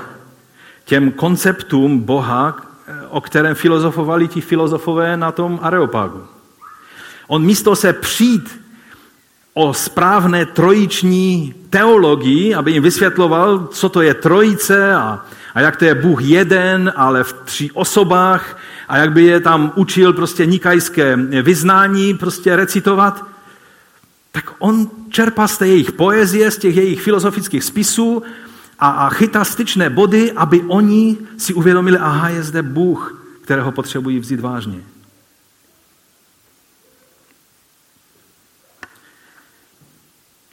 těm 0.84 1.12
konceptům 1.12 2.00
Boha, 2.00 2.56
o 3.08 3.20
kterém 3.20 3.54
filozofovali 3.54 4.28
ti 4.28 4.40
filozofové 4.40 5.16
na 5.16 5.32
tom 5.32 5.58
Areopágu. 5.62 6.22
On 7.28 7.42
místo 7.42 7.76
se 7.76 7.92
přijít 7.92 8.60
o 9.54 9.74
správné 9.74 10.46
trojiční 10.46 11.54
teologii, 11.70 12.54
aby 12.54 12.72
jim 12.72 12.82
vysvětloval, 12.82 13.66
co 13.66 13.88
to 13.88 14.02
je 14.02 14.14
trojice 14.14 14.94
a, 14.94 15.24
a 15.54 15.60
jak 15.60 15.76
to 15.76 15.84
je 15.84 15.94
Bůh 15.94 16.22
jeden, 16.22 16.92
ale 16.96 17.24
v 17.24 17.32
tří 17.32 17.70
osobách 17.70 18.58
a 18.88 18.96
jak 18.96 19.12
by 19.12 19.24
je 19.24 19.40
tam 19.40 19.72
učil 19.74 20.12
prostě 20.12 20.46
nikajské 20.46 21.16
vyznání 21.42 22.14
prostě 22.14 22.56
recitovat, 22.56 23.26
tak 24.32 24.50
on 24.58 24.90
čerpá 25.08 25.48
z 25.48 25.58
té 25.58 25.68
jejich 25.68 25.92
poezie, 25.92 26.50
z 26.50 26.58
těch 26.58 26.76
jejich 26.76 27.02
filozofických 27.02 27.64
spisů 27.64 28.22
a, 28.82 28.90
a 28.90 29.08
chytá 29.10 29.44
styčné 29.44 29.90
body, 29.90 30.32
aby 30.32 30.62
oni 30.62 31.18
si 31.38 31.54
uvědomili, 31.54 31.98
aha, 31.98 32.28
je 32.28 32.42
zde 32.42 32.62
Bůh, 32.62 33.22
kterého 33.42 33.72
potřebují 33.72 34.18
vzít 34.18 34.40
vážně. 34.40 34.82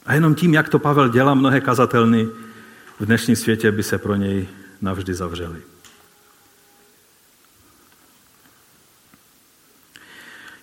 A 0.06 0.14
jenom 0.14 0.34
tím, 0.34 0.54
jak 0.54 0.68
to 0.68 0.78
Pavel 0.78 1.08
dělá, 1.08 1.34
mnohé 1.34 1.60
kazatelny 1.60 2.28
v 3.00 3.06
dnešním 3.06 3.36
světě 3.36 3.72
by 3.72 3.82
se 3.82 3.98
pro 3.98 4.14
něj 4.14 4.48
navždy 4.80 5.14
zavřely. 5.14 5.62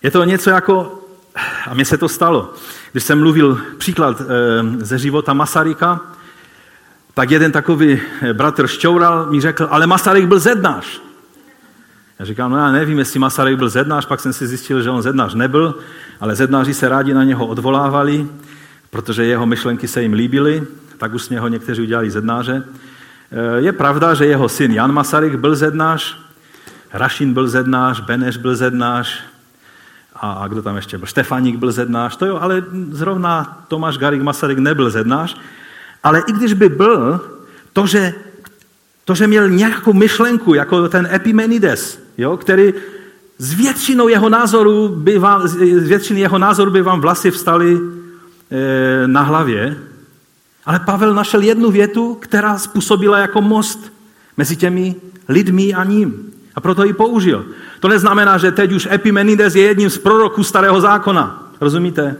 Je 0.02 0.10
to 0.10 0.24
něco 0.24 0.50
jako, 0.50 1.04
a 1.66 1.74
mně 1.74 1.84
se 1.84 1.98
to 1.98 2.08
stalo, 2.08 2.54
když 2.92 3.04
jsem 3.04 3.18
mluvil 3.18 3.60
příklad 3.78 4.20
eh, 4.20 4.24
ze 4.84 4.98
života 4.98 5.32
Masaryka, 5.32 6.17
tak 7.18 7.30
jeden 7.30 7.52
takový 7.52 8.00
bratr 8.32 8.66
Šťoural 8.66 9.26
mi 9.30 9.40
řekl, 9.40 9.66
ale 9.70 9.86
Masaryk 9.86 10.26
byl 10.26 10.38
zednář. 10.38 11.00
Já 12.18 12.24
říkám, 12.24 12.50
no 12.50 12.58
já 12.58 12.70
nevím, 12.70 12.98
jestli 12.98 13.18
Masaryk 13.18 13.58
byl 13.58 13.68
zednář, 13.68 14.06
pak 14.06 14.20
jsem 14.20 14.32
si 14.32 14.46
zjistil, 14.46 14.82
že 14.82 14.90
on 14.90 15.02
zednář 15.02 15.34
nebyl, 15.34 15.74
ale 16.20 16.34
zednáři 16.34 16.74
se 16.74 16.88
rádi 16.88 17.14
na 17.14 17.24
něho 17.24 17.46
odvolávali, 17.46 18.26
protože 18.90 19.24
jeho 19.24 19.46
myšlenky 19.46 19.88
se 19.88 20.02
jim 20.02 20.12
líbily, 20.12 20.62
tak 20.98 21.14
už 21.14 21.22
z 21.22 21.30
něho 21.30 21.48
někteří 21.48 21.82
udělali 21.82 22.10
zednáře. 22.10 22.62
Eh, 23.32 23.60
je 23.60 23.72
pravda, 23.72 24.14
že 24.14 24.26
jeho 24.26 24.48
syn 24.48 24.72
Jan 24.72 24.92
Masaryk 24.92 25.34
byl 25.34 25.56
zednář, 25.56 26.16
Rašin 26.92 27.34
byl 27.34 27.48
zednář, 27.48 28.00
Beneš 28.00 28.36
byl 28.36 28.56
zednář, 28.56 29.20
a, 30.14 30.32
a 30.32 30.48
kdo 30.48 30.62
tam 30.62 30.76
ještě 30.76 30.98
byl? 30.98 31.06
Štefaník 31.06 31.56
byl 31.56 31.72
zednář, 31.72 32.16
to 32.16 32.26
jo, 32.26 32.38
ale 32.40 32.64
zrovna 32.90 33.64
Tomáš 33.68 33.98
Garik 33.98 34.22
Masaryk 34.22 34.58
nebyl 34.58 34.90
zednář. 34.90 35.36
Ale 36.02 36.22
i 36.26 36.32
když 36.32 36.52
by 36.52 36.68
byl, 36.68 37.20
to, 37.72 37.86
že 37.86 38.14
To, 39.08 39.14
že 39.16 39.24
měl 39.26 39.48
nějakou 39.48 39.96
myšlenku, 39.96 40.54
jako 40.54 40.88
ten 40.88 41.08
Epimenides, 41.08 41.96
jo, 42.18 42.36
který 42.36 42.76
z 43.38 43.52
většinou 43.56 44.08
jeho 44.08 44.28
názoru 44.28 44.88
by 44.88 45.18
vám, 45.18 45.48
z 45.48 45.88
většiny 45.88 46.20
jeho 46.20 46.38
názoru 46.38 46.70
by 46.70 46.82
vám 46.82 47.00
vlasy 47.00 47.30
vstaly 47.30 47.80
e, 47.80 49.08
na 49.08 49.22
hlavě, 49.22 49.76
ale 50.66 50.80
Pavel 50.84 51.14
našel 51.14 51.40
jednu 51.40 51.70
větu, 51.70 52.20
která 52.20 52.58
způsobila 52.58 53.18
jako 53.18 53.40
most 53.40 53.92
mezi 54.36 54.56
těmi 54.56 54.94
lidmi 55.28 55.72
a 55.72 55.84
ním. 55.84 56.32
A 56.54 56.60
proto 56.60 56.84
ji 56.84 56.92
použil. 56.92 57.46
To 57.80 57.88
neznamená, 57.88 58.38
že 58.38 58.52
teď 58.52 58.72
už 58.72 58.88
Epimenides 58.92 59.56
je 59.56 59.62
jedním 59.72 59.90
z 59.90 59.98
proroků 59.98 60.44
starého 60.44 60.80
zákona. 60.80 61.52
Rozumíte? 61.60 62.16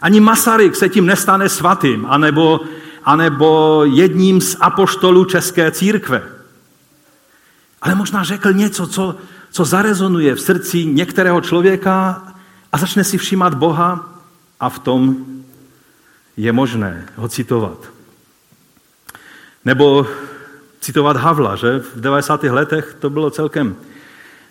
Ani 0.00 0.20
Masaryk 0.20 0.76
se 0.76 0.88
tím 0.88 1.06
nestane 1.06 1.48
svatým, 1.48 2.06
anebo, 2.06 2.60
anebo 3.04 3.84
jedním 3.84 4.40
z 4.40 4.56
apoštolů 4.60 5.24
České 5.24 5.70
církve. 5.70 6.22
Ale 7.82 7.94
možná 7.94 8.24
řekl 8.24 8.52
něco, 8.52 8.86
co, 8.86 9.16
co 9.50 9.64
zarezonuje 9.64 10.34
v 10.34 10.40
srdci 10.40 10.84
některého 10.84 11.40
člověka 11.40 12.22
a 12.72 12.78
začne 12.78 13.04
si 13.04 13.18
všímat 13.18 13.54
Boha 13.54 14.14
a 14.60 14.68
v 14.68 14.78
tom 14.78 15.16
je 16.36 16.52
možné 16.52 17.06
ho 17.16 17.28
citovat. 17.28 17.78
Nebo 19.64 20.06
citovat 20.80 21.16
Havla, 21.16 21.56
že 21.56 21.78
v 21.78 22.00
90. 22.00 22.42
letech 22.42 22.96
to 22.98 23.10
bylo 23.10 23.30
celkem 23.30 23.76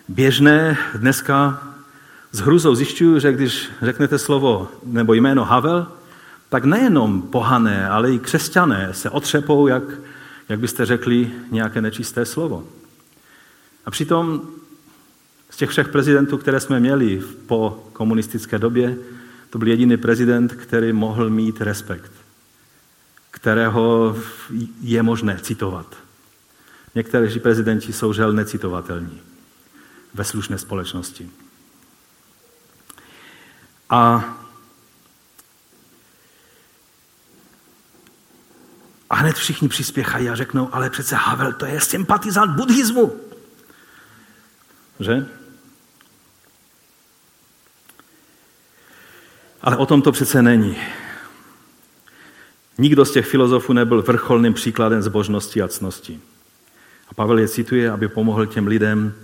běžné. 0.08 0.78
Dneska 0.94 1.62
s 2.32 2.38
hruzou 2.38 2.74
zjišťuju, 2.74 3.18
že 3.18 3.32
když 3.32 3.68
řeknete 3.82 4.18
slovo 4.18 4.68
nebo 4.84 5.14
jméno 5.14 5.44
Havel, 5.44 5.86
tak 6.48 6.64
nejenom 6.64 7.22
pohané, 7.22 7.88
ale 7.88 8.12
i 8.12 8.18
křesťané 8.18 8.88
se 8.92 9.10
otřepou, 9.10 9.66
jak, 9.66 9.82
jak 10.48 10.60
byste 10.60 10.86
řekli, 10.86 11.32
nějaké 11.50 11.80
nečisté 11.80 12.26
slovo. 12.26 12.64
A 13.86 13.90
přitom 13.90 14.42
z 15.50 15.56
těch 15.56 15.70
všech 15.70 15.88
prezidentů, 15.88 16.38
které 16.38 16.60
jsme 16.60 16.80
měli 16.80 17.22
po 17.46 17.90
komunistické 17.92 18.58
době, 18.58 18.96
to 19.50 19.58
byl 19.58 19.68
jediný 19.68 19.96
prezident, 19.96 20.52
který 20.52 20.92
mohl 20.92 21.30
mít 21.30 21.60
respekt, 21.60 22.12
kterého 23.30 24.16
je 24.80 25.02
možné 25.02 25.38
citovat. 25.42 25.96
Někteří 26.94 27.40
prezidenti 27.40 27.92
jsou 27.92 28.12
žel 28.12 28.32
necitovatelní 28.32 29.20
ve 30.14 30.24
slušné 30.24 30.58
společnosti. 30.58 31.30
A, 33.90 34.24
a 39.10 39.14
hned 39.14 39.36
všichni 39.36 39.68
přispěchají 39.68 40.28
a 40.28 40.34
řeknou, 40.34 40.68
ale 40.72 40.90
přece 40.90 41.16
Havel 41.16 41.52
to 41.52 41.66
je 41.66 41.80
sympatizant 41.80 42.56
buddhismu. 42.56 43.20
Že? 45.00 45.26
Ale 49.62 49.76
o 49.76 49.86
tom 49.86 50.02
to 50.02 50.12
přece 50.12 50.42
není. 50.42 50.76
Nikdo 52.78 53.04
z 53.04 53.12
těch 53.12 53.26
filozofů 53.26 53.72
nebyl 53.72 54.02
vrcholným 54.02 54.54
příkladem 54.54 55.02
zbožnosti 55.02 55.62
a 55.62 55.68
cnosti. 55.68 56.20
A 57.08 57.14
Pavel 57.14 57.38
je 57.38 57.48
cituje, 57.48 57.90
aby 57.90 58.08
pomohl 58.08 58.46
těm 58.46 58.66
lidem 58.66 59.14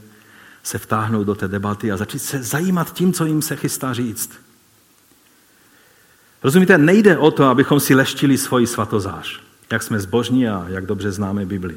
se 0.62 0.78
vtáhnout 0.78 1.26
do 1.26 1.34
té 1.34 1.48
debaty 1.48 1.92
a 1.92 1.96
začít 1.96 2.18
se 2.18 2.42
zajímat 2.42 2.92
tím, 2.92 3.12
co 3.12 3.24
jim 3.24 3.42
se 3.42 3.56
chystá 3.56 3.92
říct. 3.92 4.45
Rozumíte, 6.46 6.78
nejde 6.78 7.18
o 7.18 7.30
to, 7.30 7.44
abychom 7.44 7.80
si 7.80 7.94
leštili 7.94 8.38
svoji 8.38 8.66
svatozář, 8.66 9.40
jak 9.72 9.82
jsme 9.82 10.00
zbožní 10.00 10.48
a 10.48 10.64
jak 10.68 10.86
dobře 10.86 11.12
známe 11.12 11.46
Bibli. 11.46 11.76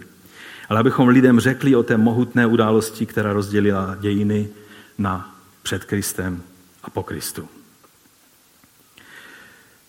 Ale 0.70 0.80
abychom 0.80 1.08
lidem 1.08 1.40
řekli 1.40 1.76
o 1.76 1.84
té 1.84 1.98
mohutné 1.98 2.46
události, 2.46 3.06
která 3.06 3.34
rozdělila 3.34 3.98
dějiny 4.00 4.50
na 4.98 5.36
před 5.64 5.86
Kristem 5.86 6.44
a 6.84 6.90
po 6.90 7.04
Kristu. 7.04 7.50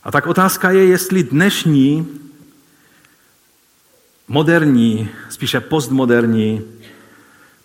A 0.05 0.11
tak 0.11 0.27
otázka 0.27 0.71
je, 0.71 0.87
jestli 0.87 1.23
dnešní 1.23 2.09
moderní, 4.29 5.09
spíše 5.31 5.61
postmoderní, 5.61 6.63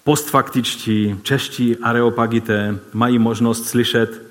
postfaktičtí, 0.04 1.20
čeští 1.24 1.78
areopagité 1.78 2.80
mají 2.94 3.20
možnost 3.20 3.68
slyšet 3.68 4.22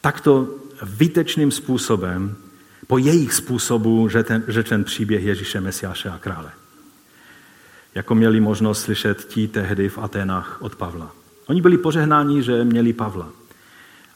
takto 0.00 0.59
výtečným 0.82 1.50
způsobem, 1.50 2.36
po 2.86 2.98
jejich 2.98 3.34
způsobu, 3.34 4.08
že 4.08 4.22
ten, 4.22 4.42
že 4.48 4.62
ten 4.62 4.84
příběh 4.84 5.24
Ježíše 5.24 5.60
Mesiáše 5.60 6.08
a 6.08 6.18
krále. 6.18 6.50
Jako 7.94 8.14
měli 8.14 8.40
možnost 8.40 8.82
slyšet 8.82 9.24
ti 9.24 9.48
tehdy 9.48 9.88
v 9.88 9.98
Aténách 9.98 10.56
od 10.60 10.76
Pavla. 10.76 11.12
Oni 11.46 11.62
byli 11.62 11.78
požehnáni, 11.78 12.42
že 12.42 12.64
měli 12.64 12.92
Pavla. 12.92 13.28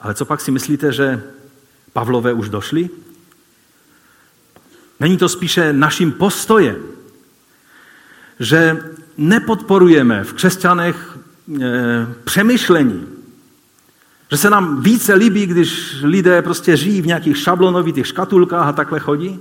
Ale 0.00 0.14
co 0.14 0.24
pak 0.24 0.40
si 0.40 0.50
myslíte, 0.50 0.92
že 0.92 1.22
Pavlové 1.92 2.32
už 2.32 2.48
došli? 2.48 2.90
Není 5.00 5.16
to 5.16 5.28
spíše 5.28 5.72
naším 5.72 6.12
postojem, 6.12 6.76
že 8.40 8.76
nepodporujeme 9.16 10.24
v 10.24 10.32
křesťanech 10.32 11.18
e, 11.62 12.06
přemýšlení, 12.24 13.06
že 14.34 14.38
se 14.38 14.50
nám 14.50 14.82
více 14.82 15.14
líbí, 15.14 15.46
když 15.46 15.94
lidé 16.02 16.42
prostě 16.42 16.76
žijí 16.76 17.02
v 17.02 17.06
nějakých 17.06 17.38
šablonovitých 17.38 18.06
škatulkách 18.06 18.66
a 18.66 18.72
takhle 18.72 19.00
chodí? 19.00 19.40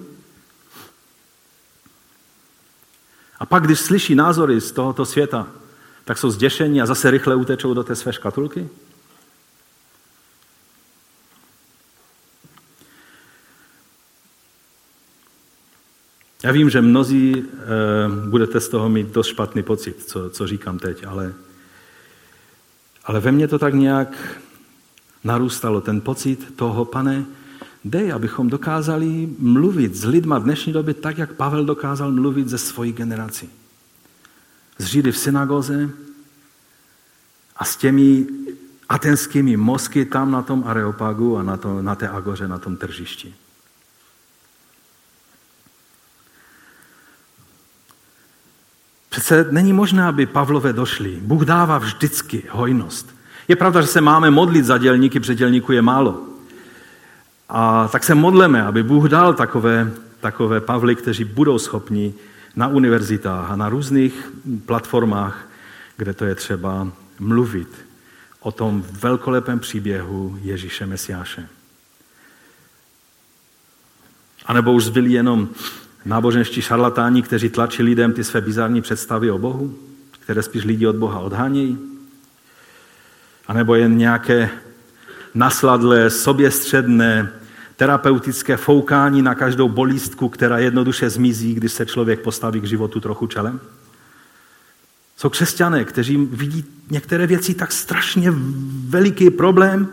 A 3.40 3.46
pak, 3.46 3.64
když 3.64 3.80
slyší 3.80 4.16
názory 4.16 4.62
z 4.62 4.72
tohoto 4.72 5.06
světa, 5.06 5.48
tak 6.06 6.18
jsou 6.18 6.30
zděšení 6.30 6.82
a 6.82 6.86
zase 6.86 7.12
rychle 7.12 7.36
utečou 7.36 7.74
do 7.74 7.84
té 7.84 7.96
své 7.96 8.14
škatulky? 8.14 8.70
Já 16.44 16.52
vím, 16.52 16.70
že 16.70 16.82
mnozí 16.82 17.34
e, 17.34 17.46
budete 18.30 18.60
z 18.60 18.70
toho 18.70 18.90
mít 18.90 19.08
dost 19.08 19.28
špatný 19.28 19.64
pocit, 19.64 20.04
co, 20.04 20.30
co 20.30 20.48
říkám 20.48 20.80
teď, 20.80 21.06
ale, 21.08 21.34
ale 23.06 23.20
ve 23.20 23.32
mně 23.32 23.48
to 23.48 23.60
tak 23.60 23.74
nějak 23.74 24.43
narůstalo, 25.24 25.82
ten 25.82 26.02
pocit 26.02 26.56
toho, 26.56 26.86
pane, 26.86 27.26
dej, 27.86 28.12
abychom 28.12 28.50
dokázali 28.50 29.30
mluvit 29.40 29.96
s 29.96 30.06
lidma 30.06 30.40
v 30.40 30.44
dnešní 30.44 30.74
době 30.74 30.94
tak, 30.94 31.18
jak 31.18 31.34
Pavel 31.34 31.66
dokázal 31.66 32.12
mluvit 32.12 32.50
ze 32.50 32.58
svojí 32.58 32.94
generací. 32.94 33.50
S 34.78 34.86
Židy 34.86 35.12
v 35.12 35.18
synagoze 35.18 35.90
a 37.58 37.66
s 37.66 37.76
těmi 37.76 38.28
atenskými 38.90 39.58
mozky 39.58 40.06
tam 40.06 40.32
na 40.32 40.42
tom 40.42 40.64
Areopagu 40.68 41.38
a 41.38 41.44
na, 41.44 41.58
to, 41.58 41.82
na 41.82 41.96
té 41.96 42.10
agoře, 42.10 42.48
na 42.48 42.58
tom 42.58 42.78
tržišti. 42.78 43.34
Přece 49.10 49.48
není 49.52 49.74
možné, 49.74 50.04
aby 50.04 50.26
Pavlové 50.26 50.74
došli. 50.74 51.20
Bůh 51.22 51.46
dává 51.46 51.78
vždycky 51.78 52.44
hojnost. 52.50 53.16
Je 53.48 53.56
pravda, 53.56 53.82
že 53.82 53.88
se 53.88 54.02
máme 54.02 54.32
modlit 54.32 54.66
za 54.66 54.78
dělníky, 54.78 55.20
protože 55.20 55.36
dělníků 55.36 55.72
je 55.72 55.82
málo. 55.82 56.22
A 57.50 57.88
tak 57.88 58.04
se 58.04 58.16
modleme, 58.16 58.64
aby 58.64 58.84
Bůh 58.84 59.10
dal 59.10 59.34
takové, 59.34 59.92
takové 60.20 60.62
Pavly, 60.62 60.96
kteří 60.96 61.24
budou 61.24 61.60
schopni 61.60 62.14
na 62.56 62.68
univerzitách 62.68 63.52
a 63.52 63.56
na 63.56 63.70
různých 63.70 64.32
platformách, 64.66 65.48
kde 65.98 66.14
to 66.14 66.26
je 66.26 66.36
třeba 66.36 66.88
mluvit 67.20 67.68
o 68.40 68.52
tom 68.52 68.84
velkolepém 68.92 69.60
příběhu 69.60 70.38
Ježíše 70.42 70.86
Mesiáše. 70.86 71.48
A 74.46 74.54
nebo 74.54 74.74
už 74.74 74.86
zbyli 74.86 75.12
jenom 75.12 75.50
náboženští 76.06 76.62
šarlatáni, 76.62 77.22
kteří 77.22 77.50
tlačí 77.50 77.84
lidem 77.84 78.14
ty 78.14 78.24
své 78.24 78.42
bizarní 78.42 78.82
představy 78.82 79.32
o 79.32 79.38
Bohu, 79.38 79.78
které 80.12 80.44
spíš 80.44 80.64
lidi 80.64 80.88
od 80.88 80.96
Boha 80.96 81.20
odhánějí? 81.20 81.93
A 83.48 83.54
nebo 83.54 83.76
jen 83.76 83.98
nějaké 83.98 84.50
nasladlé, 85.34 86.10
soběstředné, 86.10 87.32
terapeutické 87.76 88.58
foukání 88.58 89.22
na 89.22 89.36
každou 89.36 89.70
bolístku, 89.70 90.30
která 90.30 90.58
jednoduše 90.58 91.10
zmizí, 91.10 91.54
když 91.54 91.72
se 91.72 91.86
člověk 91.86 92.20
postaví 92.20 92.62
k 92.62 92.66
životu 92.66 93.00
trochu 93.00 93.28
čelem? 93.28 93.60
Jsou 95.18 95.30
křesťané, 95.30 95.84
kteří 95.84 96.18
vidí 96.18 96.66
některé 96.90 97.28
věci 97.28 97.54
tak 97.54 97.72
strašně 97.72 98.34
veliký 98.88 99.30
problém, 99.30 99.88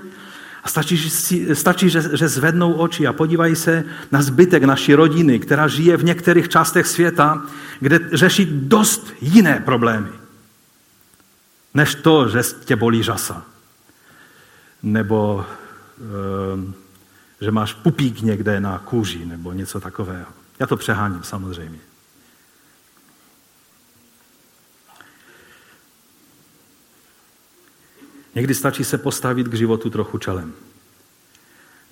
a 0.64 0.68
stačí, 0.68 1.10
stačí 1.52 1.90
že, 1.90 2.02
že 2.12 2.28
zvednou 2.28 2.72
oči 2.72 3.06
a 3.06 3.12
podívají 3.12 3.56
se 3.56 3.84
na 4.12 4.22
zbytek 4.22 4.62
naší 4.62 4.94
rodiny, 4.94 5.38
která 5.38 5.68
žije 5.68 5.96
v 5.96 6.04
některých 6.04 6.48
částech 6.48 6.86
světa, 6.86 7.42
kde 7.80 8.00
řeší 8.12 8.48
dost 8.50 9.12
jiné 9.20 9.62
problémy, 9.64 10.08
než 11.74 11.94
to, 11.94 12.28
že 12.28 12.42
tě 12.64 12.76
bolí 12.76 13.02
žasa. 13.02 13.44
Nebo 14.82 15.46
ehm, 16.54 16.74
že 17.40 17.50
máš 17.50 17.74
pupík 17.74 18.20
někde 18.20 18.60
na 18.60 18.78
kůži 18.78 19.24
nebo 19.24 19.52
něco 19.52 19.80
takového. 19.80 20.26
Já 20.58 20.66
to 20.66 20.76
přeháním 20.76 21.22
samozřejmě. 21.22 21.78
Někdy 28.34 28.54
stačí 28.54 28.84
se 28.84 28.98
postavit 28.98 29.48
k 29.48 29.54
životu 29.54 29.90
trochu 29.90 30.18
čelem. 30.18 30.52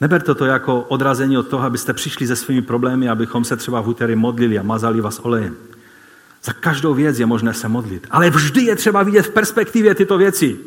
Neber 0.01 0.23
to 0.23 0.45
jako 0.45 0.81
odrazení 0.81 1.39
od 1.39 1.49
toho, 1.49 1.65
abyste 1.65 1.93
přišli 1.93 2.27
se 2.27 2.37
svými 2.37 2.63
problémy, 2.63 3.09
abychom 3.09 3.45
se 3.45 3.57
třeba 3.57 3.81
v 3.81 3.89
úterý 3.89 4.17
modlili 4.17 4.59
a 4.59 4.63
mazali 4.63 5.01
vás 5.01 5.19
olejem. 5.19 5.57
Za 6.45 6.53
každou 6.53 6.95
věc 6.95 7.19
je 7.19 7.27
možné 7.27 7.55
se 7.55 7.69
modlit. 7.69 8.07
Ale 8.11 8.31
vždy 8.31 8.63
je 8.63 8.77
třeba 8.77 9.03
vidět 9.03 9.23
v 9.23 9.31
perspektivě 9.31 9.95
tyto 9.95 10.19
věci. 10.19 10.59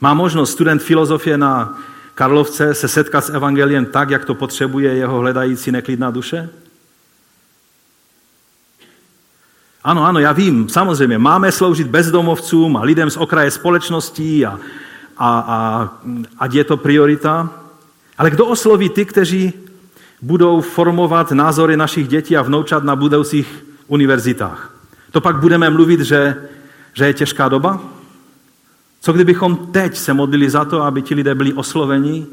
Má 0.00 0.14
možnost 0.14 0.50
student 0.50 0.82
filozofie 0.82 1.38
na 1.38 1.78
Karlovce 2.14 2.74
se 2.74 2.88
setkat 2.88 3.24
s 3.24 3.30
evangeliem 3.30 3.86
tak, 3.86 4.10
jak 4.10 4.24
to 4.24 4.34
potřebuje 4.34 4.94
jeho 4.94 5.18
hledající 5.18 5.72
neklidná 5.72 6.10
duše? 6.10 6.48
Ano, 9.84 10.04
ano, 10.04 10.18
já 10.20 10.32
vím, 10.32 10.68
samozřejmě, 10.68 11.18
máme 11.18 11.52
sloužit 11.52 11.86
bezdomovcům 11.86 12.76
a 12.76 12.82
lidem 12.82 13.10
z 13.10 13.16
okraje 13.16 13.50
společností 13.50 14.46
a, 14.46 14.58
a, 15.16 15.38
a 15.40 15.88
ať 16.38 16.54
je 16.54 16.64
to 16.64 16.76
priorita. 16.76 17.50
Ale 18.18 18.30
kdo 18.30 18.46
osloví 18.46 18.88
ty, 18.88 19.04
kteří 19.04 19.52
budou 20.24 20.60
formovat 20.60 21.32
názory 21.32 21.76
našich 21.76 22.08
dětí 22.08 22.36
a 22.36 22.42
vnoučat 22.42 22.84
na 22.84 22.96
budoucích 22.96 23.64
univerzitách? 23.86 24.74
To 25.10 25.20
pak 25.20 25.36
budeme 25.36 25.70
mluvit, 25.70 26.00
že, 26.00 26.48
že 26.92 27.06
je 27.06 27.14
těžká 27.14 27.48
doba? 27.48 27.80
Co 29.00 29.12
kdybychom 29.12 29.56
teď 29.56 29.96
se 29.96 30.14
modlili 30.14 30.50
za 30.50 30.64
to, 30.64 30.82
aby 30.82 31.02
ti 31.02 31.14
lidé 31.14 31.34
byli 31.34 31.52
osloveni 31.52 32.26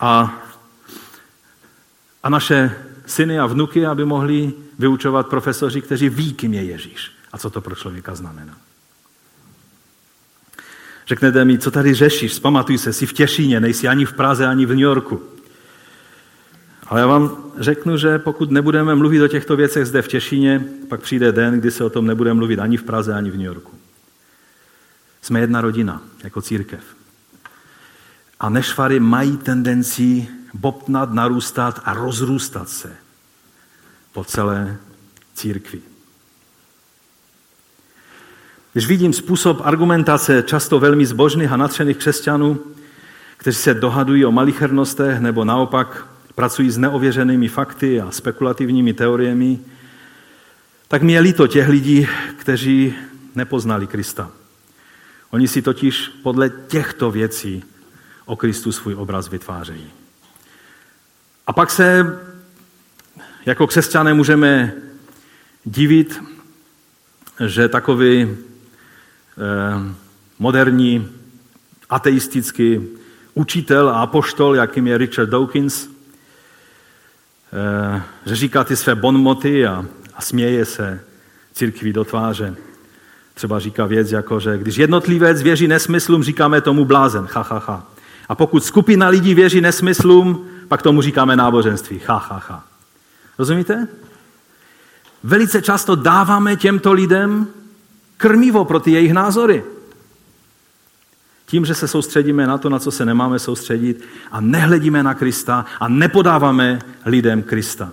a, 0.00 0.42
a 2.22 2.28
naše 2.28 2.74
syny 3.06 3.38
a 3.38 3.46
vnuky, 3.46 3.86
aby 3.86 4.04
mohli 4.04 4.52
vyučovat 4.78 5.26
profesoři, 5.26 5.82
kteří 5.82 6.08
ví, 6.08 6.34
kým 6.34 6.54
je 6.54 6.62
Ježíš 6.64 7.10
a 7.32 7.38
co 7.38 7.50
to 7.50 7.60
pro 7.60 7.74
člověka 7.74 8.14
znamená. 8.14 8.56
Řeknete 11.06 11.44
mi, 11.44 11.58
co 11.58 11.70
tady 11.70 11.94
řešíš? 11.94 12.34
Zpamatuj 12.34 12.78
se, 12.78 12.92
jsi 12.92 13.06
v 13.06 13.12
Těšíně, 13.12 13.60
nejsi 13.60 13.88
ani 13.88 14.04
v 14.04 14.12
Praze, 14.12 14.46
ani 14.46 14.66
v 14.66 14.68
New 14.68 14.78
Yorku. 14.78 15.35
Ale 16.88 17.00
já 17.00 17.06
vám 17.06 17.36
řeknu, 17.58 17.96
že 17.96 18.18
pokud 18.18 18.50
nebudeme 18.50 18.94
mluvit 18.94 19.22
o 19.22 19.28
těchto 19.28 19.56
věcech 19.56 19.86
zde 19.86 20.02
v 20.02 20.08
Těšíně, 20.08 20.64
pak 20.88 21.00
přijde 21.00 21.32
den, 21.32 21.60
kdy 21.60 21.70
se 21.70 21.84
o 21.84 21.90
tom 21.90 22.06
nebude 22.06 22.34
mluvit 22.34 22.58
ani 22.58 22.76
v 22.76 22.82
Praze, 22.82 23.14
ani 23.14 23.30
v 23.30 23.36
New 23.36 23.46
Yorku. 23.46 23.72
Jsme 25.22 25.40
jedna 25.40 25.60
rodina, 25.60 26.02
jako 26.24 26.42
církev. 26.42 26.84
A 28.40 28.48
nešvary 28.48 29.00
mají 29.00 29.36
tendenci 29.36 30.28
bobtnat, 30.54 31.12
narůstat 31.12 31.80
a 31.84 31.94
rozrůstat 31.94 32.68
se 32.68 32.96
po 34.12 34.24
celé 34.24 34.76
církvi. 35.34 35.80
Když 38.72 38.86
vidím 38.86 39.12
způsob 39.12 39.60
argumentace 39.64 40.42
často 40.42 40.80
velmi 40.80 41.06
zbožných 41.06 41.52
a 41.52 41.56
natřených 41.56 41.96
křesťanů, 41.96 42.60
kteří 43.36 43.58
se 43.58 43.74
dohadují 43.74 44.24
o 44.24 44.32
malichernostech 44.32 45.20
nebo 45.20 45.44
naopak 45.44 46.06
pracují 46.36 46.70
s 46.70 46.78
neověřenými 46.78 47.48
fakty 47.48 48.00
a 48.00 48.10
spekulativními 48.10 48.92
teoriemi, 48.92 49.58
tak 50.88 51.02
mi 51.02 51.12
je 51.12 51.20
líto 51.20 51.46
těch 51.46 51.68
lidí, 51.68 52.08
kteří 52.36 52.94
nepoznali 53.34 53.86
Krista. 53.86 54.30
Oni 55.30 55.48
si 55.48 55.62
totiž 55.62 56.08
podle 56.22 56.50
těchto 56.50 57.10
věcí 57.10 57.64
o 58.24 58.36
Kristu 58.36 58.72
svůj 58.72 58.94
obraz 58.94 59.28
vytvářejí. 59.28 59.90
A 61.46 61.52
pak 61.52 61.70
se 61.70 62.18
jako 63.46 63.66
křesťané 63.66 64.14
můžeme 64.14 64.72
divit, 65.64 66.22
že 67.46 67.68
takový 67.68 68.22
eh, 68.22 68.36
moderní 70.38 71.08
ateistický 71.90 72.80
učitel 73.34 73.88
a 73.88 74.00
apoštol, 74.02 74.56
jakým 74.56 74.86
je 74.86 74.98
Richard 74.98 75.30
Dawkins, 75.30 75.95
že 78.26 78.36
říká 78.36 78.64
ty 78.64 78.76
své 78.76 78.94
bonmoty 78.94 79.66
a, 79.66 79.84
a 80.14 80.22
směje 80.22 80.64
se 80.64 81.00
církví 81.52 81.92
do 81.92 82.04
tváře. 82.04 82.56
Třeba 83.34 83.58
říká 83.58 83.86
věc 83.86 84.12
jako, 84.12 84.40
že 84.40 84.58
když 84.58 84.76
jednotlivec 84.76 85.42
věří 85.42 85.68
nesmyslům, 85.68 86.22
říkáme 86.22 86.60
tomu 86.60 86.84
blázen, 86.84 87.28
ha, 87.32 87.42
ha, 87.42 87.62
ha. 87.66 87.86
A 88.28 88.34
pokud 88.34 88.64
skupina 88.64 89.08
lidí 89.08 89.34
věří 89.34 89.60
nesmyslům, 89.60 90.48
pak 90.68 90.82
tomu 90.82 91.02
říkáme 91.02 91.36
náboženství, 91.36 92.00
ha, 92.06 92.16
ha, 92.16 92.42
ha. 92.48 92.64
Rozumíte? 93.38 93.88
Velice 95.24 95.62
často 95.62 95.94
dáváme 95.94 96.56
těmto 96.56 96.92
lidem 96.92 97.46
krmivo 98.16 98.64
pro 98.64 98.80
ty 98.80 98.90
jejich 98.90 99.12
názory. 99.12 99.64
Tím, 101.46 101.64
že 101.64 101.74
se 101.74 101.88
soustředíme 101.88 102.46
na 102.46 102.58
to, 102.58 102.68
na 102.68 102.78
co 102.78 102.90
se 102.90 103.04
nemáme 103.04 103.38
soustředit 103.38 104.04
a 104.30 104.40
nehledíme 104.40 105.02
na 105.02 105.14
Krista 105.14 105.64
a 105.80 105.88
nepodáváme 105.88 106.78
lidem 107.04 107.42
Krista. 107.42 107.92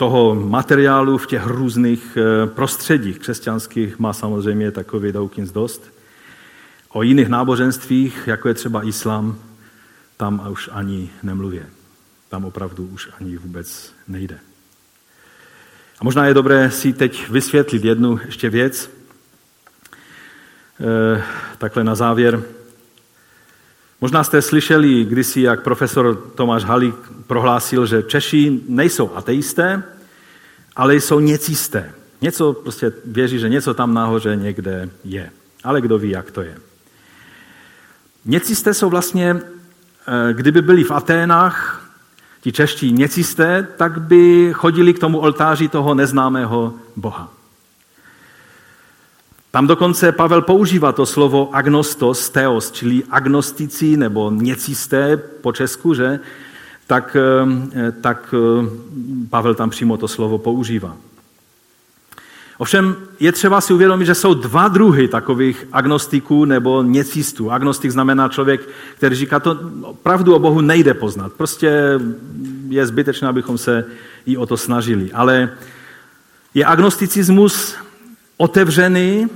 toho 0.00 0.34
materiálu 0.34 1.18
v 1.18 1.26
těch 1.26 1.46
různých 1.46 2.16
eh, 2.16 2.46
prostředích 2.46 3.18
křesťanských 3.18 3.98
má 3.98 4.12
samozřejmě 4.12 4.70
takový 4.70 5.12
Dawkins 5.12 5.52
dost. 5.52 5.92
O 6.88 7.02
jiných 7.02 7.28
náboženstvích, 7.28 8.22
jako 8.26 8.48
je 8.48 8.54
třeba 8.54 8.88
islám, 8.88 9.38
tam 10.16 10.46
už 10.50 10.70
ani 10.72 11.10
nemluvě. 11.22 11.66
Tam 12.28 12.44
opravdu 12.44 12.84
už 12.86 13.08
ani 13.20 13.36
vůbec 13.36 13.92
nejde. 14.08 14.38
A 16.00 16.04
možná 16.04 16.26
je 16.26 16.34
dobré 16.34 16.70
si 16.70 16.92
teď 16.92 17.28
vysvětlit 17.28 17.84
jednu 17.84 18.20
ještě 18.26 18.50
věc. 18.50 18.90
E, 20.80 21.22
takhle 21.58 21.84
na 21.84 21.94
závěr. 21.94 22.42
Možná 24.00 24.24
jste 24.24 24.42
slyšeli 24.42 25.04
kdysi, 25.04 25.40
jak 25.40 25.62
profesor 25.62 26.16
Tomáš 26.34 26.64
Halík 26.64 26.94
prohlásil, 27.26 27.86
že 27.86 28.02
Češi 28.02 28.60
nejsou 28.68 29.16
ateisté, 29.16 29.82
ale 30.76 30.94
jsou 30.94 31.20
něcisté. 31.20 31.92
Něco 32.20 32.52
prostě 32.52 32.92
věří, 33.04 33.38
že 33.38 33.48
něco 33.48 33.74
tam 33.74 33.94
nahoře 33.94 34.36
někde 34.36 34.88
je. 35.04 35.30
Ale 35.64 35.80
kdo 35.80 35.98
ví, 35.98 36.10
jak 36.10 36.30
to 36.30 36.40
je. 36.40 36.56
Něcisté 38.24 38.74
jsou 38.74 38.90
vlastně, 38.90 39.36
eh, 39.40 40.32
kdyby 40.32 40.62
byli 40.62 40.84
v 40.84 40.90
Aténách, 40.90 41.79
ti 42.40 42.52
čeští 42.52 42.92
něcisté, 42.92 43.68
tak 43.76 44.00
by 44.00 44.52
chodili 44.52 44.94
k 44.94 44.98
tomu 44.98 45.18
oltáři 45.18 45.68
toho 45.68 45.94
neznámého 45.94 46.74
Boha. 46.96 47.32
Tam 49.50 49.66
dokonce 49.66 50.12
Pavel 50.12 50.42
používá 50.42 50.92
to 50.92 51.06
slovo 51.06 51.48
agnostos, 51.52 52.30
teos, 52.30 52.70
čili 52.70 53.02
agnostici 53.10 53.96
nebo 53.96 54.30
něcisté 54.30 55.16
po 55.16 55.52
česku, 55.52 55.94
že? 55.94 56.20
Tak, 56.86 57.16
eh, 57.72 57.92
tak 57.92 58.34
eh, 58.34 58.68
Pavel 59.30 59.54
tam 59.54 59.70
přímo 59.70 59.96
to 59.96 60.08
slovo 60.08 60.38
používá. 60.38 60.96
Ovšem 62.60 62.96
je 63.20 63.32
třeba 63.32 63.60
si 63.60 63.72
uvědomit, 63.72 64.06
že 64.06 64.14
jsou 64.14 64.34
dva 64.34 64.68
druhy 64.68 65.08
takových 65.08 65.66
agnostiků 65.72 66.44
nebo 66.44 66.82
něcistů. 66.82 67.50
Agnostik 67.50 67.90
znamená 67.90 68.28
člověk, 68.28 68.68
který 68.96 69.16
říká, 69.16 69.40
to 69.40 69.58
pravdu 70.02 70.34
o 70.34 70.38
Bohu 70.38 70.60
nejde 70.60 70.94
poznat. 70.94 71.32
Prostě 71.32 72.00
je 72.68 72.86
zbytečné, 72.86 73.28
abychom 73.28 73.58
se 73.58 73.84
i 74.26 74.36
o 74.36 74.46
to 74.46 74.56
snažili. 74.56 75.12
Ale 75.12 75.56
je 76.54 76.64
agnosticismus 76.64 77.76
otevřený 78.36 79.26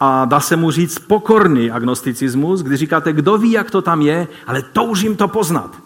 a 0.00 0.24
dá 0.24 0.40
se 0.40 0.56
mu 0.56 0.70
říct 0.70 0.98
pokorný 0.98 1.70
agnosticismus, 1.70 2.62
kdy 2.62 2.76
říkáte, 2.76 3.12
kdo 3.12 3.38
ví, 3.38 3.50
jak 3.50 3.70
to 3.70 3.82
tam 3.82 4.02
je, 4.02 4.28
ale 4.46 4.62
toužím 4.62 5.16
to 5.16 5.28
poznat. 5.28 5.76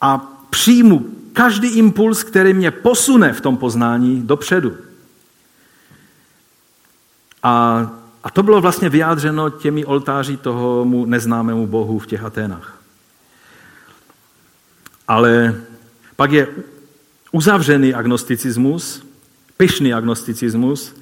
A 0.00 0.32
přijmu 0.50 1.06
každý 1.32 1.68
impuls, 1.68 2.22
který 2.24 2.54
mě 2.54 2.70
posune 2.70 3.32
v 3.32 3.40
tom 3.40 3.56
poznání 3.56 4.22
dopředu. 4.22 4.85
A, 7.46 7.86
a 8.24 8.30
to 8.30 8.42
bylo 8.42 8.60
vlastně 8.60 8.88
vyjádřeno 8.88 9.50
těmi 9.50 9.84
oltáři 9.84 10.36
tomu 10.36 11.06
neznámému 11.06 11.66
bohu 11.66 11.98
v 11.98 12.06
těch 12.06 12.24
Aténách. 12.24 12.78
Ale 15.08 15.54
pak 16.16 16.32
je 16.32 16.48
uzavřený 17.32 17.94
agnosticismus, 17.94 19.06
pyšný 19.56 19.94
agnosticismus, 19.94 20.96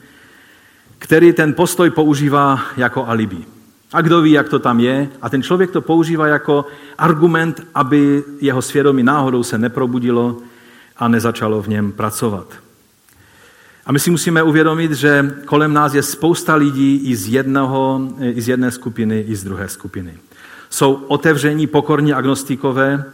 který 0.99 1.33
ten 1.33 1.55
postoj 1.55 1.91
používá 1.91 2.61
jako 2.77 3.07
alibi. 3.07 3.45
A 3.93 4.01
kdo 4.01 4.21
ví, 4.21 4.33
jak 4.33 4.49
to 4.49 4.59
tam 4.59 4.81
je? 4.81 5.09
A 5.23 5.29
ten 5.29 5.43
člověk 5.43 5.71
to 5.71 5.81
používá 5.81 6.27
jako 6.27 6.67
argument, 6.99 7.67
aby 7.75 8.25
jeho 8.41 8.63
svědomí 8.63 9.03
náhodou 9.03 9.43
se 9.43 9.59
neprobudilo 9.59 10.39
a 10.97 11.09
nezačalo 11.09 11.63
v 11.63 11.69
něm 11.69 11.93
pracovat. 11.93 12.64
A 13.87 13.93
my 13.93 14.01
si 14.01 14.11
musíme 14.11 14.43
uvědomit, 14.43 14.93
že 14.93 15.35
kolem 15.45 15.73
nás 15.73 15.95
je 15.95 16.03
spousta 16.03 16.55
lidí 16.55 17.01
i 17.05 17.17
z, 17.17 17.29
jednoho, 17.29 18.09
i 18.21 18.43
z 18.43 18.49
jedné 18.49 18.71
skupiny, 18.71 19.25
i 19.29 19.37
z 19.37 19.45
druhé 19.45 19.69
skupiny. 19.69 20.15
Jsou 20.71 20.95
otevření, 20.95 21.67
pokorní 21.67 22.13
agnostikové 22.13 23.05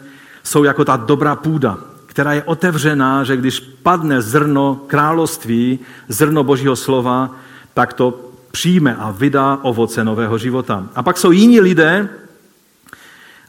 jsou 0.43 0.65
jako 0.65 0.85
ta 0.85 0.97
dobrá 0.97 1.37
půda, 1.37 1.79
která 2.07 2.33
je 2.33 2.43
otevřená, 2.43 3.25
že 3.25 3.37
když 3.37 3.61
padne 3.61 4.23
zrno 4.23 4.81
království, 4.87 5.79
zrno 6.09 6.45
Božího 6.45 6.77
slova, 6.77 7.31
tak 7.75 7.93
to 7.93 8.31
přijme 8.51 8.97
a 8.97 9.11
vydá 9.11 9.59
ovoce 9.63 10.05
nového 10.05 10.39
života. 10.39 10.87
A 10.95 11.03
pak 11.03 11.19
jsou 11.19 11.31
jiní 11.31 11.61
lidé, 11.61 12.09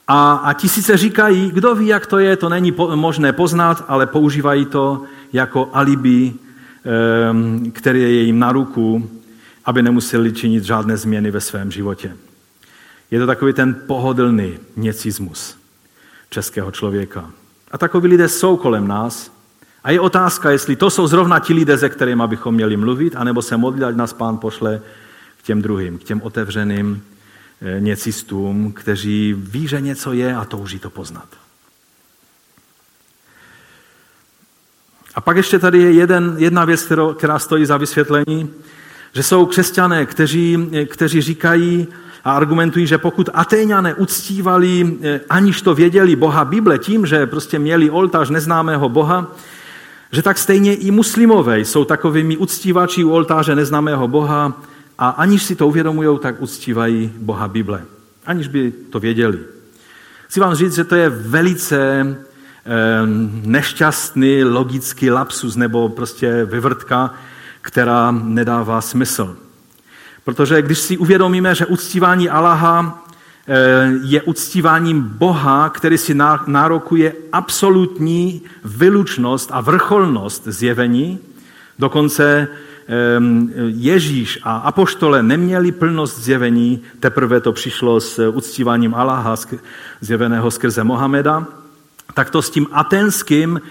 a, 0.07 0.33
a 0.33 0.53
ti 0.53 0.69
sice 0.69 0.97
říkají, 0.97 1.51
kdo 1.51 1.75
ví, 1.75 1.87
jak 1.87 2.05
to 2.07 2.19
je, 2.19 2.37
to 2.37 2.49
není 2.49 2.71
po, 2.71 2.95
možné 2.95 3.33
poznat, 3.33 3.85
ale 3.87 4.07
používají 4.07 4.65
to 4.65 5.03
jako 5.33 5.69
alibi, 5.73 6.33
které 7.73 7.99
je 7.99 8.21
jim 8.21 8.39
na 8.39 8.51
ruku, 8.51 9.09
aby 9.65 9.81
nemuseli 9.81 10.33
činit 10.33 10.63
žádné 10.63 10.97
změny 10.97 11.31
ve 11.31 11.41
svém 11.41 11.71
životě. 11.71 12.17
Je 13.11 13.19
to 13.19 13.27
takový 13.27 13.53
ten 13.53 13.75
pohodlný 13.87 14.59
něcismus 14.75 15.57
českého 16.29 16.71
člověka. 16.71 17.31
A 17.71 17.77
takoví 17.77 18.07
lidé 18.07 18.27
jsou 18.27 18.57
kolem 18.57 18.87
nás. 18.87 19.31
A 19.83 19.91
je 19.91 19.99
otázka, 19.99 20.51
jestli 20.51 20.75
to 20.75 20.89
jsou 20.89 21.07
zrovna 21.07 21.39
ti 21.39 21.53
lidé, 21.53 21.77
se 21.77 21.89
kterými 21.89 22.23
bychom 22.27 22.55
měli 22.55 22.77
mluvit, 22.77 23.15
anebo 23.15 23.41
se 23.41 23.57
modlit, 23.57 23.83
ať 23.83 23.95
nás 23.95 24.13
pán 24.13 24.37
pošle 24.37 24.81
k 25.37 25.43
těm 25.43 25.61
druhým, 25.61 25.97
k 25.97 26.03
těm 26.03 26.21
otevřeným 26.21 27.03
eh, 27.61 27.79
něcistům, 27.79 28.71
kteří 28.71 29.33
ví, 29.37 29.67
že 29.67 29.81
něco 29.81 30.13
je 30.13 30.35
a 30.35 30.45
touží 30.45 30.79
to 30.79 30.89
poznat. 30.89 31.27
A 35.15 35.21
pak 35.21 35.37
ještě 35.37 35.59
tady 35.59 35.79
je 35.81 35.91
jeden, 35.91 36.35
jedna 36.37 36.65
věc, 36.65 36.91
která 37.17 37.39
stojí 37.39 37.65
za 37.65 37.77
vysvětlení, 37.77 38.49
že 39.13 39.23
jsou 39.23 39.45
křesťané, 39.45 40.05
kteří, 40.05 40.69
kteří 40.85 41.21
říkají 41.21 41.87
a 42.23 42.31
argumentují, 42.31 42.87
že 42.87 42.97
pokud 42.97 43.29
Atéňané 43.33 43.93
uctívali, 43.93 44.97
eh, 45.01 45.21
aniž 45.29 45.61
to 45.61 45.75
věděli 45.75 46.15
Boha 46.15 46.45
Bible, 46.45 46.77
tím, 46.77 47.05
že 47.05 47.25
prostě 47.25 47.59
měli 47.59 47.89
oltář 47.89 48.29
neznámého 48.29 48.89
Boha, 48.89 49.35
že 50.11 50.21
tak 50.21 50.37
stejně 50.37 50.75
i 50.75 50.91
muslimové 50.91 51.59
jsou 51.59 51.85
takovými 51.85 52.37
uctívači 52.37 53.03
u 53.03 53.11
oltáře 53.11 53.55
neznámého 53.55 54.07
Boha 54.07 54.61
a 54.97 55.09
aniž 55.09 55.43
si 55.43 55.55
to 55.55 55.67
uvědomují, 55.67 56.19
tak 56.19 56.41
uctívají 56.41 57.13
Boha 57.17 57.47
Bible. 57.47 57.81
Aniž 58.25 58.47
by 58.47 58.71
to 58.71 58.99
věděli. 58.99 59.39
Chci 60.27 60.39
vám 60.39 60.55
říct, 60.55 60.75
že 60.75 60.83
to 60.83 60.95
je 60.95 61.09
velice 61.09 62.05
nešťastný 63.45 64.43
logický 64.43 65.11
lapsus 65.11 65.55
nebo 65.55 65.89
prostě 65.89 66.45
vyvrtka, 66.45 67.13
která 67.61 68.11
nedává 68.11 68.81
smysl. 68.81 69.37
Protože 70.23 70.61
když 70.61 70.79
si 70.79 70.97
uvědomíme, 70.97 71.55
že 71.55 71.65
uctívání 71.65 72.29
Allaha 72.29 73.05
eh, 73.47 73.91
je 74.03 74.21
uctíváním 74.21 75.01
Boha, 75.01 75.69
který 75.69 75.97
si 75.97 76.13
nárokuje 76.47 77.13
absolutní 77.31 78.41
vylučnost 78.63 79.49
a 79.53 79.61
vrcholnost 79.61 80.43
zjevení, 80.45 81.19
dokonce 81.79 82.47
ehm, 82.87 83.51
Ježíš 83.67 84.39
a 84.43 84.55
apoštole 84.55 85.23
neměli 85.23 85.71
plnost 85.71 86.19
zjevení, 86.19 86.81
teprve 86.99 87.41
to 87.41 87.51
přišlo 87.51 87.99
s 87.99 88.29
uctíváním 88.29 88.95
Allaha 88.95 89.35
zjeveného 90.01 90.51
skrze 90.51 90.83
Mohameda, 90.83 91.60
tak 92.13 92.29
to 92.29 92.41
s 92.41 92.49
tím 92.49 92.67
atenským 92.71 93.61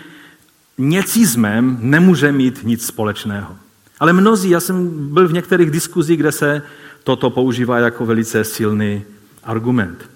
něcizmem 0.79 1.79
nemůže 1.81 2.33
mít 2.33 2.61
nic 2.63 2.87
společného. 2.87 3.57
Ale 4.01 4.13
mnozí, 4.13 4.51
já 4.51 4.61
jsem 4.61 4.89
byl 5.15 5.29
v 5.29 5.33
některých 5.33 5.71
diskuzích, 5.71 6.19
kde 6.19 6.33
se 6.33 6.63
toto 7.05 7.31
používá 7.31 7.79
jako 7.79 8.07
velice 8.07 8.45
silný 8.45 9.03
argument. 9.45 10.11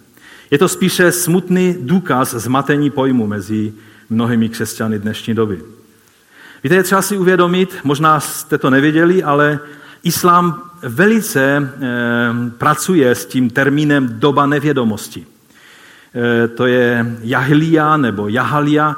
Je 0.50 0.58
to 0.58 0.68
spíše 0.68 1.12
smutný 1.12 1.76
důkaz 1.80 2.34
zmatení 2.34 2.90
pojmu 2.90 3.26
mezi 3.26 3.72
mnohými 4.10 4.48
křesťany 4.48 4.98
dnešní 4.98 5.34
doby. 5.34 5.62
Víte, 6.64 6.74
je 6.74 6.82
třeba 6.82 7.02
si 7.02 7.18
uvědomit, 7.18 7.76
možná 7.84 8.20
jste 8.20 8.58
to 8.58 8.70
nevěděli, 8.70 9.22
ale 9.22 9.58
islám 10.02 10.70
velice 10.82 11.42
e, 11.42 11.70
pracuje 12.58 13.14
s 13.14 13.26
tím 13.26 13.50
termínem 13.50 14.08
doba 14.12 14.46
nevědomosti. 14.46 15.26
E, 16.14 16.48
to 16.48 16.66
je 16.66 17.16
jahlia 17.22 17.96
nebo 17.96 18.28
jahalia, 18.28 18.96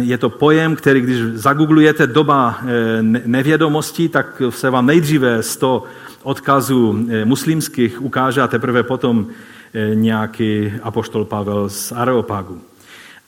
je 0.00 0.18
to 0.18 0.30
pojem, 0.30 0.76
který, 0.76 1.00
když 1.00 1.18
zagooglujete 1.34 2.06
doba 2.06 2.58
eh, 2.60 3.02
nevědomosti, 3.26 4.08
tak 4.08 4.42
se 4.50 4.70
vám 4.70 4.86
nejdříve 4.86 5.42
z 5.42 5.56
toho 5.56 5.84
odkazů 6.22 7.06
eh, 7.08 7.24
muslimských 7.24 8.02
ukáže 8.02 8.42
a 8.42 8.48
teprve 8.48 8.82
potom 8.82 9.26
eh, 9.74 9.94
nějaký 9.94 10.72
apoštol 10.82 11.24
Pavel 11.24 11.68
z 11.68 11.92
Areopagu. 11.92 12.60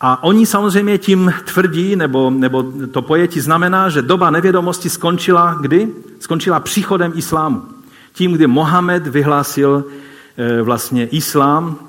A 0.01 0.22
oni 0.24 0.46
samozřejmě 0.46 0.99
tím 0.99 1.34
tvrdí, 1.53 1.96
nebo, 1.96 2.30
nebo 2.30 2.62
to 2.92 3.03
pojetí 3.03 3.40
znamená, 3.40 3.88
že 3.88 4.03
doba 4.03 4.30
nevědomosti 4.30 4.90
skončila 4.90 5.59
kdy? 5.61 5.88
Skončila 6.20 6.61
příchodem 6.61 7.12
islámu. 7.14 7.62
Tím, 8.12 8.32
kdy 8.32 8.46
Mohamed 8.46 9.07
vyhlásil 9.07 9.84
vlastně 10.62 11.07
islám 11.07 11.88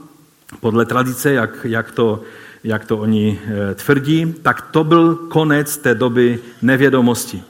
podle 0.60 0.86
tradice, 0.86 1.34
jak, 1.34 1.58
jak 1.64 1.91
to 1.91 2.24
jak 2.64 2.86
to 2.86 2.97
oni 2.97 3.39
eh, 3.43 3.76
tvrdí, 3.76 4.34
tak 4.41 4.62
to 4.62 4.84
byl 4.84 5.16
konec 5.16 5.78
té 5.78 5.95
doby 5.95 6.39
nevědomosti. 6.62 7.43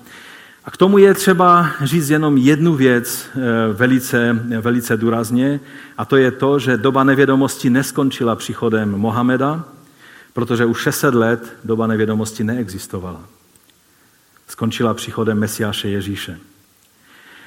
A 0.65 0.71
k 0.71 0.77
tomu 0.77 0.97
je 0.97 1.13
třeba 1.13 1.69
říct 1.81 2.09
jenom 2.09 2.37
jednu 2.37 2.75
věc 2.75 3.25
eh, 3.35 3.73
velice, 3.73 4.33
velice 4.61 4.97
důrazně, 4.97 5.59
a 5.97 6.05
to 6.05 6.17
je 6.17 6.31
to, 6.31 6.59
že 6.59 6.77
doba 6.77 7.03
nevědomosti 7.03 7.69
neskončila 7.69 8.35
příchodem 8.35 8.91
Mohameda, 8.91 9.63
protože 10.33 10.65
už 10.65 10.81
600 10.81 11.15
let 11.15 11.53
doba 11.63 11.87
nevědomosti 11.87 12.43
neexistovala. 12.43 13.21
Skončila 14.47 14.93
příchodem 14.93 15.39
Mesiáše 15.39 15.89
Ježíše. 15.89 16.39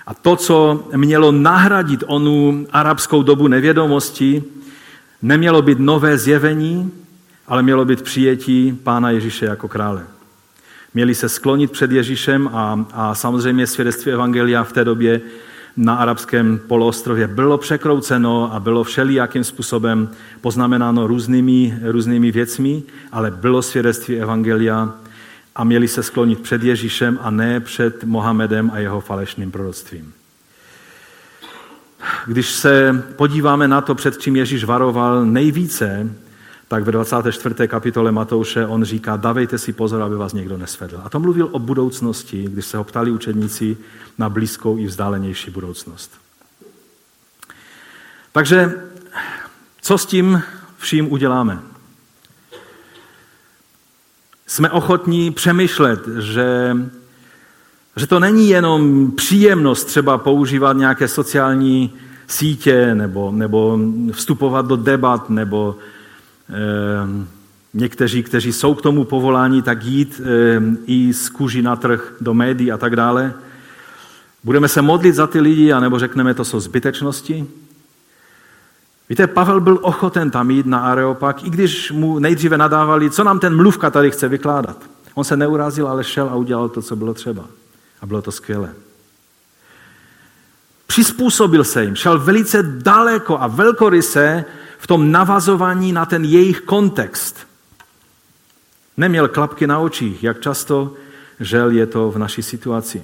A 0.07 0.15
to, 0.15 0.37
co 0.37 0.89
mělo 0.97 1.33
nahradit 1.33 2.05
onu 2.07 2.67
arabskou 2.73 3.23
dobu 3.23 3.49
nevědomosti, 3.49 4.45
nemělo 5.23 5.63
být 5.63 5.79
nové 5.79 6.19
zjevení, 6.19 6.93
ale 7.47 7.63
mělo 7.63 7.85
být 7.85 8.03
přijetí 8.03 8.79
Pána 8.83 9.11
Ježíše 9.11 9.47
jako 9.47 9.69
krále. 9.69 10.07
Měli 10.95 11.15
se 11.15 11.29
sklonit 11.29 11.71
před 11.71 11.91
Ježíšem 11.93 12.51
a, 12.53 12.87
a 12.93 13.15
samozřejmě 13.15 13.67
svědectví 13.67 14.13
Evangelia 14.13 14.65
v 14.65 14.73
té 14.73 14.85
době 14.85 15.21
na 15.77 15.95
arabském 15.95 16.61
poloostrově 16.69 17.27
bylo 17.27 17.59
překrouceno 17.59 18.55
a 18.55 18.61
bylo 18.61 18.85
všelijakým 18.85 19.45
způsobem 19.45 20.09
poznamenáno 20.41 21.07
různými, 21.07 21.79
různými 21.83 22.31
věcmi, 22.31 22.83
ale 23.13 23.31
bylo 23.31 23.63
svědectví 23.63 24.21
Evangelia 24.21 24.95
a 25.57 25.65
měli 25.65 25.89
se 25.89 26.03
sklonit 26.03 26.41
před 26.41 26.63
Ježíšem 26.63 27.19
a 27.23 27.31
ne 27.31 27.61
před 27.61 28.05
Mohamedem 28.05 28.71
a 28.75 28.79
jeho 28.79 29.01
falešným 29.01 29.51
proroctvím. 29.51 30.13
Když 32.27 32.51
se 32.51 33.05
podíváme 33.17 33.69
na 33.69 33.81
to, 33.81 33.95
před 33.95 34.19
čím 34.19 34.37
Ježíš 34.37 34.65
varoval 34.65 35.27
nejvíce, 35.27 36.11
tak 36.69 36.85
ve 36.85 36.93
24. 36.93 37.69
kapitole 37.69 38.13
Matouše 38.13 38.67
on 38.67 38.85
říká, 38.85 39.17
dávejte 39.17 39.59
si 39.59 39.73
pozor, 39.73 40.03
aby 40.03 40.17
vás 40.17 40.33
někdo 40.33 40.59
nesvedl. 40.59 41.01
A 41.05 41.09
to 41.09 41.21
mluvil 41.21 41.49
o 41.53 41.59
budoucnosti, 41.59 42.45
když 42.49 42.67
se 42.67 42.77
ho 42.77 42.85
ptali 42.85 43.11
učedníci 43.11 43.77
na 44.19 44.29
blízkou 44.29 44.79
i 44.79 44.87
vzdálenější 44.87 45.51
budoucnost. 45.51 46.13
Takže 48.33 48.73
co 49.81 49.99
s 49.99 50.07
tím 50.07 50.43
vším 50.79 51.13
uděláme? 51.13 51.61
Jsme 54.47 54.71
ochotní 54.71 55.31
přemýšlet, 55.31 56.01
že, 56.19 56.77
že 57.97 58.07
to 58.07 58.21
není 58.21 58.49
jenom 58.49 59.11
příjemnost 59.11 59.85
třeba 59.85 60.19
používat 60.19 60.77
nějaké 60.77 61.09
sociální 61.09 61.93
sítě 62.27 62.95
nebo, 62.95 63.33
nebo 63.35 63.79
vstupovat 64.13 64.67
do 64.67 64.77
debat 64.77 65.31
nebo 65.31 65.77
Ehm, 66.53 67.29
někteří, 67.75 68.23
kteří 68.23 68.53
jsou 68.53 68.75
k 68.75 68.83
tomu 68.83 69.05
povoláni, 69.05 69.63
tak 69.63 69.85
jít 69.85 70.21
ehm, 70.25 70.79
i 70.87 71.13
z 71.13 71.29
kůži 71.29 71.63
na 71.63 71.77
trh 71.77 72.15
do 72.21 72.35
médií 72.35 72.73
a 72.73 72.79
tak 72.79 72.97
dále. 72.97 73.33
Budeme 74.45 74.69
se 74.69 74.83
modlit 74.83 75.15
za 75.15 75.27
ty 75.27 75.41
lidi, 75.41 75.73
anebo 75.73 75.99
řekneme, 75.99 76.35
to 76.35 76.45
jsou 76.45 76.61
zbytečnosti? 76.61 77.47
Víte, 79.09 79.27
Pavel 79.27 79.61
byl 79.61 79.79
ochoten 79.83 80.31
tam 80.31 80.51
jít 80.51 80.67
na 80.67 80.79
Areopag, 80.79 81.45
i 81.45 81.51
když 81.51 81.93
mu 81.93 82.19
nejdříve 82.19 82.59
nadávali, 82.59 83.11
co 83.11 83.25
nám 83.25 83.39
ten 83.39 83.57
mluvka 83.57 83.91
tady 83.91 84.11
chce 84.11 84.29
vykládat. 84.29 84.77
On 85.15 85.25
se 85.25 85.37
neurazil, 85.37 85.89
ale 85.89 86.05
šel 86.05 86.29
a 86.29 86.35
udělal 86.35 86.69
to, 86.69 86.83
co 86.83 86.97
bylo 86.97 87.15
třeba. 87.15 87.45
A 88.03 88.07
bylo 88.07 88.23
to 88.23 88.33
skvělé. 88.33 88.75
Přizpůsobil 90.87 91.65
se 91.65 91.85
jim, 91.85 91.97
šel 91.97 92.19
velice 92.19 92.63
daleko 92.63 93.39
a 93.41 93.47
velkoryse 93.47 94.45
v 94.79 94.87
tom 94.87 95.13
navazování 95.13 95.93
na 95.93 96.07
ten 96.07 96.25
jejich 96.25 96.61
kontext. 96.61 97.47
Neměl 98.97 99.29
klapky 99.29 99.67
na 99.67 99.79
očích, 99.79 100.25
jak 100.25 100.41
často 100.41 100.93
žel 101.41 101.71
je 101.71 101.87
to 101.87 102.11
v 102.11 102.19
naší 102.19 102.43
situaci. 102.43 103.03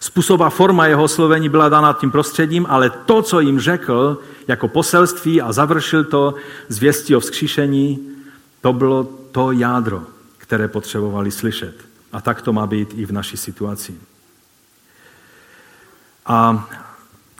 Způsoba 0.00 0.50
forma 0.50 0.86
jeho 0.86 1.08
slovení 1.08 1.48
byla 1.48 1.68
dána 1.68 1.92
tím 1.92 2.10
prostředím, 2.10 2.66
ale 2.68 2.90
to, 2.90 3.22
co 3.22 3.40
jim 3.40 3.60
řekl 3.60 4.18
jako 4.48 4.68
poselství 4.68 5.42
a 5.42 5.52
završil 5.52 6.04
to 6.04 6.34
zvěstí 6.68 7.16
o 7.16 7.20
vzkříšení, 7.20 8.12
To 8.60 8.72
bylo 8.72 9.04
to 9.32 9.52
jádro, 9.52 10.02
které 10.38 10.68
potřebovali 10.68 11.30
slyšet. 11.30 11.74
A 12.12 12.20
tak 12.20 12.42
to 12.42 12.52
má 12.52 12.66
být 12.66 12.94
i 12.96 13.06
v 13.06 13.12
naší 13.12 13.36
situaci. 13.36 13.94
A 16.26 16.68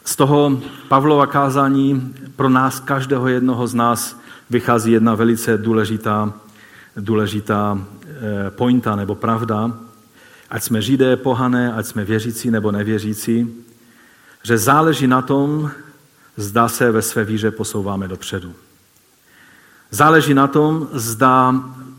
z 0.04 0.16
toho 0.16 0.62
Pavlova 0.88 1.26
kázání 1.26 2.14
pro 2.36 2.48
nás, 2.48 2.80
každého 2.80 3.28
jednoho 3.28 3.66
z 3.66 3.74
nás, 3.74 4.20
vychází 4.50 4.92
jedna 4.92 5.14
velice 5.14 5.58
důležitá, 5.58 6.32
důležitá 6.96 7.78
eh, 7.78 8.50
pointa 8.50 8.96
nebo 8.96 9.14
pravda, 9.14 9.72
ať 10.50 10.62
jsme 10.62 10.82
židé, 10.82 11.16
pohané, 11.16 11.72
ať 11.72 11.86
jsme 11.86 12.04
věřící 12.04 12.50
nebo 12.50 12.72
nevěřící, 12.72 13.54
že 14.42 14.58
záleží 14.58 15.06
na 15.06 15.22
tom, 15.22 15.70
zda 16.36 16.68
se 16.68 16.90
ve 16.90 17.02
své 17.02 17.24
víře 17.24 17.50
posouváme 17.50 18.08
dopředu. 18.08 18.54
Záleží 19.90 20.34
na 20.34 20.46
tom, 20.46 20.88
zda 20.92 21.54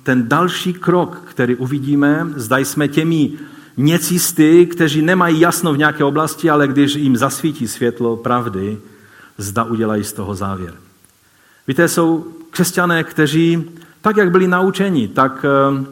ten 0.08 0.28
další 0.28 0.74
krok, 0.74 1.22
který 1.26 1.56
uvidíme, 1.56 2.28
zda 2.36 2.58
jsme 2.58 2.88
těmi 2.88 3.32
necisty, 3.78 4.66
kteří 4.66 5.02
nemají 5.02 5.40
jasno 5.40 5.74
v 5.74 5.78
nějaké 5.78 6.04
oblasti, 6.04 6.50
ale 6.50 6.68
když 6.68 6.96
jim 6.96 7.18
zasvítí 7.18 7.68
světlo 7.68 8.18
pravdy, 8.18 8.78
zda 9.38 9.64
udělají 9.64 10.04
z 10.04 10.14
toho 10.14 10.36
závěr. 10.36 10.74
Víte, 11.68 11.88
jsou 11.88 12.26
křesťané, 12.50 13.04
kteří 13.04 13.64
tak, 14.02 14.18
jak 14.18 14.32
byli 14.32 14.48
naučeni, 14.48 15.08
tak 15.08 15.46
eh, 15.46 15.86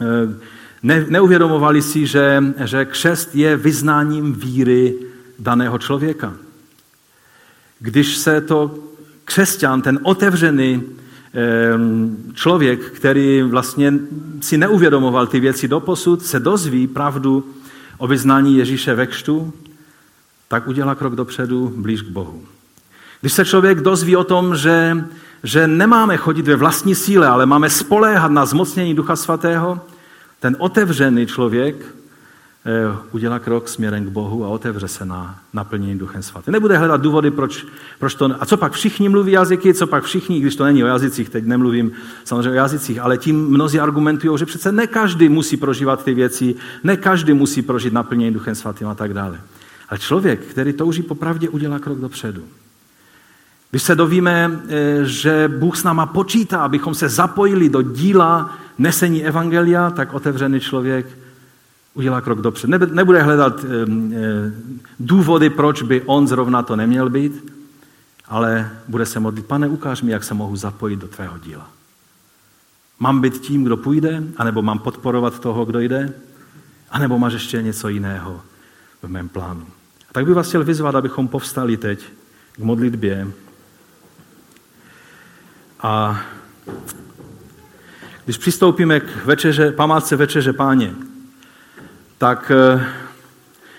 eh, 0.00 0.38
ne, 0.82 1.06
neuvědomovali 1.08 1.82
si, 1.82 2.06
že, 2.06 2.44
že 2.64 2.84
křest 2.84 3.34
je 3.34 3.56
vyznáním 3.56 4.32
víry 4.32 4.94
daného 5.38 5.78
člověka. 5.78 6.34
Když 7.80 8.16
se 8.16 8.40
to 8.40 8.78
křesťan, 9.24 9.82
ten 9.82 9.98
otevřený 10.02 11.01
člověk, 12.34 12.90
který 12.90 13.42
vlastně 13.42 13.94
si 14.40 14.58
neuvědomoval 14.58 15.26
ty 15.26 15.40
věci 15.40 15.68
doposud, 15.68 16.22
se 16.22 16.40
dozví 16.40 16.86
pravdu 16.86 17.44
o 17.98 18.06
vyznání 18.06 18.56
Ježíše 18.56 18.94
ve 18.94 19.06
kštu, 19.06 19.52
tak 20.48 20.68
udělá 20.68 20.94
krok 20.94 21.16
dopředu 21.16 21.72
blíž 21.76 22.02
k 22.02 22.08
Bohu. 22.08 22.42
Když 23.20 23.32
se 23.32 23.44
člověk 23.44 23.80
dozví 23.80 24.16
o 24.16 24.24
tom, 24.24 24.56
že, 24.56 25.04
že 25.42 25.66
nemáme 25.66 26.16
chodit 26.16 26.46
ve 26.46 26.56
vlastní 26.56 26.94
síle, 26.94 27.28
ale 27.28 27.46
máme 27.46 27.70
spoléhat 27.70 28.32
na 28.32 28.46
zmocnění 28.46 28.94
Ducha 28.94 29.16
Svatého, 29.16 29.80
ten 30.40 30.56
otevřený 30.58 31.26
člověk 31.26 31.76
udělá 33.12 33.38
krok 33.38 33.68
směrem 33.68 34.04
k 34.04 34.08
Bohu 34.08 34.44
a 34.44 34.48
otevře 34.48 34.88
se 34.88 35.04
na 35.04 35.38
naplnění 35.52 35.98
Duchem 35.98 36.22
Svatým. 36.22 36.52
Nebude 36.52 36.78
hledat 36.78 37.00
důvody, 37.00 37.30
proč, 37.30 37.66
proč 37.98 38.14
to... 38.14 38.30
A 38.40 38.46
co 38.46 38.56
pak 38.56 38.72
všichni 38.72 39.08
mluví 39.08 39.32
jazyky, 39.32 39.74
co 39.74 39.86
pak 39.86 40.04
všichni, 40.04 40.40
když 40.40 40.56
to 40.56 40.64
není 40.64 40.84
o 40.84 40.86
jazycích, 40.86 41.28
teď 41.28 41.44
nemluvím 41.44 41.92
samozřejmě 42.24 42.50
o 42.50 42.54
jazycích, 42.54 42.98
ale 42.98 43.18
tím 43.18 43.46
mnozí 43.48 43.80
argumentují, 43.80 44.38
že 44.38 44.46
přece 44.46 44.72
ne 44.72 44.86
každý 44.86 45.28
musí 45.28 45.56
prožívat 45.56 46.04
ty 46.04 46.14
věci, 46.14 46.54
ne 46.84 46.96
každý 46.96 47.32
musí 47.32 47.62
prožít 47.62 47.92
naplnění 47.92 48.34
Duchem 48.34 48.54
Svatým 48.54 48.88
a 48.88 48.94
tak 48.94 49.14
dále. 49.14 49.40
Ale 49.88 49.98
člověk, 49.98 50.40
který 50.40 50.72
touží 50.72 51.02
popravdě, 51.02 51.48
udělá 51.48 51.78
krok 51.78 51.98
dopředu. 51.98 52.42
Když 53.70 53.82
se 53.82 53.94
dovíme, 53.94 54.60
eh, 54.68 54.98
že 55.02 55.50
Bůh 55.58 55.76
s 55.76 55.84
náma 55.84 56.06
počítá, 56.06 56.58
abychom 56.58 56.94
se 56.94 57.08
zapojili 57.08 57.68
do 57.68 57.82
díla 57.82 58.58
nesení 58.78 59.24
evangelia, 59.24 59.90
tak 59.90 60.14
otevřený 60.14 60.60
člověk 60.60 61.21
udělá 61.94 62.20
krok 62.20 62.40
dopředu. 62.40 62.72
Nebude 62.92 63.22
hledat 63.22 63.64
důvody, 65.00 65.50
proč 65.50 65.82
by 65.82 66.02
on 66.02 66.28
zrovna 66.28 66.62
to 66.62 66.76
neměl 66.76 67.10
být, 67.10 67.52
ale 68.28 68.70
bude 68.88 69.06
se 69.06 69.20
modlit, 69.20 69.46
pane, 69.46 69.68
ukáž 69.68 70.02
mi, 70.02 70.12
jak 70.12 70.24
se 70.24 70.34
mohu 70.34 70.56
zapojit 70.56 70.96
do 70.96 71.08
tvého 71.08 71.38
díla. 71.38 71.70
Mám 72.98 73.20
být 73.20 73.40
tím, 73.40 73.64
kdo 73.64 73.76
půjde, 73.76 74.22
anebo 74.36 74.62
mám 74.62 74.78
podporovat 74.78 75.38
toho, 75.38 75.64
kdo 75.64 75.80
jde, 75.80 76.12
anebo 76.90 77.18
máš 77.18 77.32
ještě 77.32 77.62
něco 77.62 77.88
jiného 77.88 78.42
v 79.02 79.08
mém 79.08 79.28
plánu. 79.28 79.66
A 80.10 80.12
tak 80.12 80.24
bych 80.24 80.34
vás 80.34 80.48
chtěl 80.48 80.64
vyzvat, 80.64 80.94
abychom 80.94 81.28
povstali 81.28 81.76
teď 81.76 82.04
k 82.52 82.58
modlitbě. 82.58 83.28
A 85.80 86.20
když 88.24 88.38
přistoupíme 88.38 89.00
k 89.00 89.24
večeře, 89.24 89.72
památce 89.72 90.16
večeře 90.16 90.52
páně, 90.52 90.94
tak 92.22 92.52
eh, 92.54 92.86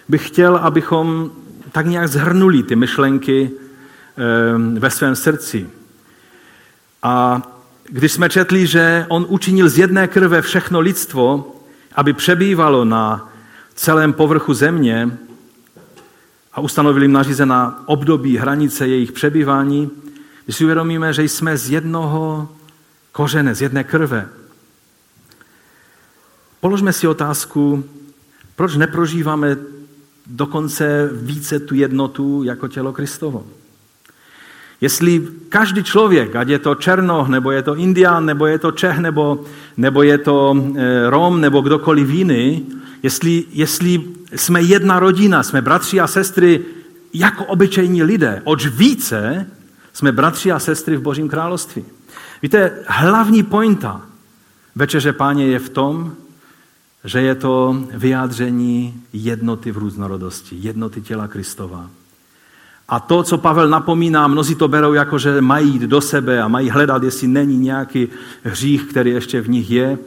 bych 0.10 0.28
chtěl, 0.28 0.58
abychom 0.58 1.32
tak 1.72 1.86
nějak 1.86 2.08
zhrnuli 2.08 2.64
ty 2.64 2.76
myšlenky 2.76 3.52
eh, 3.52 4.80
ve 4.80 4.90
svém 4.90 5.16
srdci. 5.16 5.70
A 7.04 7.42
když 7.84 8.12
jsme 8.12 8.30
četli, 8.30 8.68
že 8.68 9.06
on 9.10 9.26
učinil 9.30 9.70
z 9.70 9.78
jedné 9.78 10.08
krve 10.08 10.42
všechno 10.42 10.80
lidstvo, 10.80 11.56
aby 11.96 12.14
přebývalo 12.14 12.86
na 12.86 13.32
celém 13.76 14.14
povrchu 14.14 14.54
země 14.54 15.18
a 16.54 16.62
ustanovil 16.62 17.02
jim 17.02 17.12
nařízená 17.12 17.84
období 17.86 18.38
hranice 18.38 18.88
jejich 18.88 19.12
přebývání, 19.12 19.90
když 20.46 20.56
si 20.56 20.64
uvědomíme, 20.64 21.14
že 21.14 21.24
jsme 21.24 21.58
z 21.58 21.70
jednoho 21.70 22.50
kořene, 23.12 23.56
z 23.56 23.62
jedné 23.62 23.84
krve, 23.84 24.30
položme 26.60 26.94
si 26.94 27.08
otázku, 27.08 27.84
proč 28.56 28.76
neprožíváme 28.76 29.58
dokonce 30.28 31.10
více 31.14 31.60
tu 31.60 31.76
jednotu 31.76 32.44
jako 32.44 32.68
tělo 32.68 32.94
Kristovo? 32.94 33.46
Jestli 34.82 35.28
každý 35.50 35.84
člověk, 35.84 36.36
ať 36.36 36.48
je 36.48 36.60
to 36.60 36.76
Černoch, 36.76 37.28
nebo 37.28 37.52
je 37.52 37.62
to 37.62 37.76
Indián, 37.76 38.26
nebo 38.26 38.46
je 38.46 38.60
to 38.60 38.72
Čech, 38.72 39.00
nebo, 39.00 39.46
nebo 39.78 40.04
je 40.04 40.18
to 40.18 40.56
eh, 40.76 41.10
Rom, 41.10 41.42
nebo 41.42 41.62
kdokoliv 41.62 42.10
jiný, 42.10 42.66
jestli, 43.04 43.44
jestli 43.52 44.02
jsme 44.36 44.62
jedna 44.62 45.00
rodina, 45.00 45.44
jsme 45.44 45.62
bratři 45.62 46.00
a 46.00 46.08
sestry 46.08 46.66
jako 47.14 47.46
obyčejní 47.46 48.04
lidé, 48.04 48.42
oč 48.44 48.68
více 48.68 49.48
jsme 49.94 50.12
bratři 50.12 50.52
a 50.52 50.60
sestry 50.60 50.98
v 50.98 51.02
Božím 51.02 51.30
království. 51.30 51.86
Víte, 52.42 52.72
hlavní 52.88 53.44
pointa 53.44 54.02
Večeře 54.76 55.14
Páně 55.14 55.46
je 55.46 55.60
v 55.60 55.70
tom, 55.70 56.16
že 57.04 57.22
je 57.22 57.36
to 57.36 57.78
vyjádření 57.94 58.94
jednoty 59.14 59.72
v 59.72 59.78
různorodosti, 59.78 60.56
jednoty 60.60 61.02
těla 61.02 61.28
Kristova. 61.28 61.90
A 62.90 63.00
to, 63.00 63.24
co 63.24 63.38
Pavel 63.38 63.70
napomíná, 63.70 64.28
mnozí 64.28 64.56
to 64.56 64.68
berou 64.68 64.94
jako, 64.94 65.20
že 65.20 65.42
mají 65.42 65.70
jít 65.70 65.82
do 65.82 66.02
sebe 66.02 66.42
a 66.42 66.48
mají 66.48 66.70
hledat, 66.70 67.04
jestli 67.04 67.28
není 67.28 67.58
nějaký 67.58 68.08
hřích, 68.44 68.84
který 68.84 69.12
ještě 69.12 69.42
v 69.42 69.50
nich 69.50 69.72
je. 69.72 69.98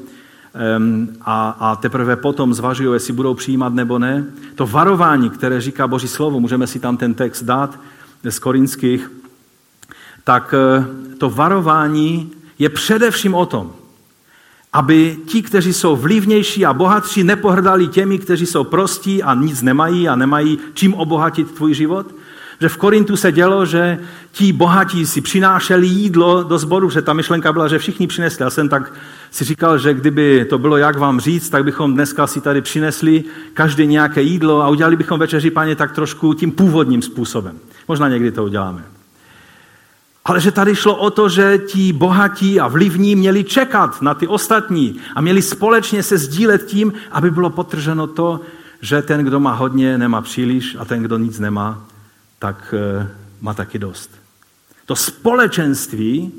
A, 1.20 1.56
a 1.60 1.76
teprve 1.76 2.16
potom 2.16 2.54
zvažují, 2.54 2.92
jestli 2.92 3.12
budou 3.12 3.34
přijímat 3.34 3.74
nebo 3.74 3.98
ne. 3.98 4.24
To 4.54 4.66
varování, 4.66 5.30
které 5.30 5.60
říká 5.60 5.88
Boží 5.88 6.08
slovo, 6.08 6.40
můžeme 6.40 6.66
si 6.66 6.80
tam 6.80 6.96
ten 6.96 7.14
text 7.14 7.42
dát 7.42 7.78
z 8.24 8.38
Korinských, 8.38 9.10
tak 10.24 10.54
eh, 10.54 10.84
to 11.18 11.30
varování 11.30 12.30
je 12.58 12.68
především 12.68 13.34
o 13.34 13.46
tom, 13.46 13.72
aby 14.76 15.16
ti, 15.26 15.42
kteří 15.42 15.72
jsou 15.72 15.96
vlivnější 15.96 16.66
a 16.66 16.72
bohatší, 16.72 17.24
nepohrdali 17.24 17.88
těmi, 17.88 18.18
kteří 18.18 18.46
jsou 18.46 18.64
prostí 18.64 19.22
a 19.22 19.34
nic 19.34 19.62
nemají 19.62 20.08
a 20.08 20.16
nemají 20.16 20.58
čím 20.74 20.94
obohatit 20.94 21.50
tvůj 21.50 21.74
život. 21.74 22.14
Že 22.60 22.68
v 22.68 22.76
Korintu 22.76 23.16
se 23.16 23.32
dělo, 23.32 23.66
že 23.66 23.98
ti 24.32 24.52
bohatí 24.52 25.06
si 25.06 25.20
přinášeli 25.20 25.86
jídlo 25.86 26.42
do 26.42 26.58
sboru, 26.58 26.90
že 26.90 27.02
ta 27.02 27.12
myšlenka 27.12 27.52
byla, 27.52 27.68
že 27.68 27.78
všichni 27.78 28.06
přinesli. 28.06 28.42
Já 28.42 28.50
jsem 28.50 28.68
tak 28.68 28.92
si 29.30 29.44
říkal, 29.44 29.78
že 29.78 29.94
kdyby 29.94 30.46
to 30.50 30.58
bylo 30.58 30.76
jak 30.76 30.98
vám 30.98 31.20
říct, 31.20 31.48
tak 31.48 31.64
bychom 31.64 31.94
dneska 31.94 32.26
si 32.26 32.40
tady 32.40 32.60
přinesli 32.60 33.24
každý 33.54 33.86
nějaké 33.86 34.22
jídlo 34.22 34.62
a 34.62 34.68
udělali 34.68 34.96
bychom 34.96 35.20
večeři 35.20 35.50
paně 35.50 35.76
tak 35.76 35.92
trošku 35.92 36.34
tím 36.34 36.52
původním 36.52 37.02
způsobem. 37.02 37.58
Možná 37.88 38.08
někdy 38.08 38.32
to 38.32 38.44
uděláme. 38.44 38.95
Ale 40.26 40.40
že 40.40 40.52
tady 40.52 40.76
šlo 40.76 40.96
o 40.96 41.10
to, 41.10 41.28
že 41.28 41.58
ti 41.58 41.92
bohatí 41.92 42.60
a 42.60 42.68
vlivní 42.68 43.16
měli 43.16 43.44
čekat 43.44 44.02
na 44.02 44.14
ty 44.14 44.26
ostatní 44.26 45.00
a 45.14 45.20
měli 45.20 45.42
společně 45.42 46.02
se 46.02 46.18
sdílet 46.18 46.66
tím, 46.66 46.92
aby 47.10 47.30
bylo 47.30 47.50
potrženo 47.50 48.06
to, 48.06 48.40
že 48.80 49.02
ten, 49.02 49.24
kdo 49.24 49.40
má 49.40 49.52
hodně, 49.54 49.98
nemá 49.98 50.22
příliš 50.22 50.76
a 50.78 50.84
ten, 50.84 51.02
kdo 51.02 51.18
nic 51.18 51.38
nemá, 51.38 51.86
tak 52.38 52.74
eh, 52.74 53.08
má 53.40 53.54
taky 53.54 53.78
dost. 53.78 54.10
To 54.86 54.96
společenství 54.96 56.32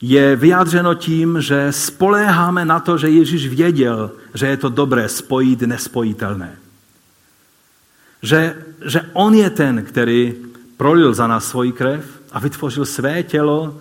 je 0.00 0.36
vyjádřeno 0.36 0.94
tím, 0.94 1.40
že 1.40 1.72
spoléháme 1.72 2.64
na 2.64 2.80
to, 2.80 2.98
že 2.98 3.08
Ježíš 3.08 3.48
věděl, 3.48 4.10
že 4.34 4.46
je 4.46 4.56
to 4.56 4.68
dobré 4.68 5.08
spojit 5.08 5.60
nespojitelné. 5.60 6.56
Že, 8.22 8.56
že 8.84 9.00
on 9.12 9.34
je 9.34 9.50
ten, 9.50 9.84
který 9.84 10.51
prolil 10.82 11.14
za 11.14 11.26
nás 11.26 11.48
svoji 11.48 11.72
krev 11.72 12.04
a 12.32 12.40
vytvořil 12.40 12.84
své 12.84 13.22
tělo 13.22 13.78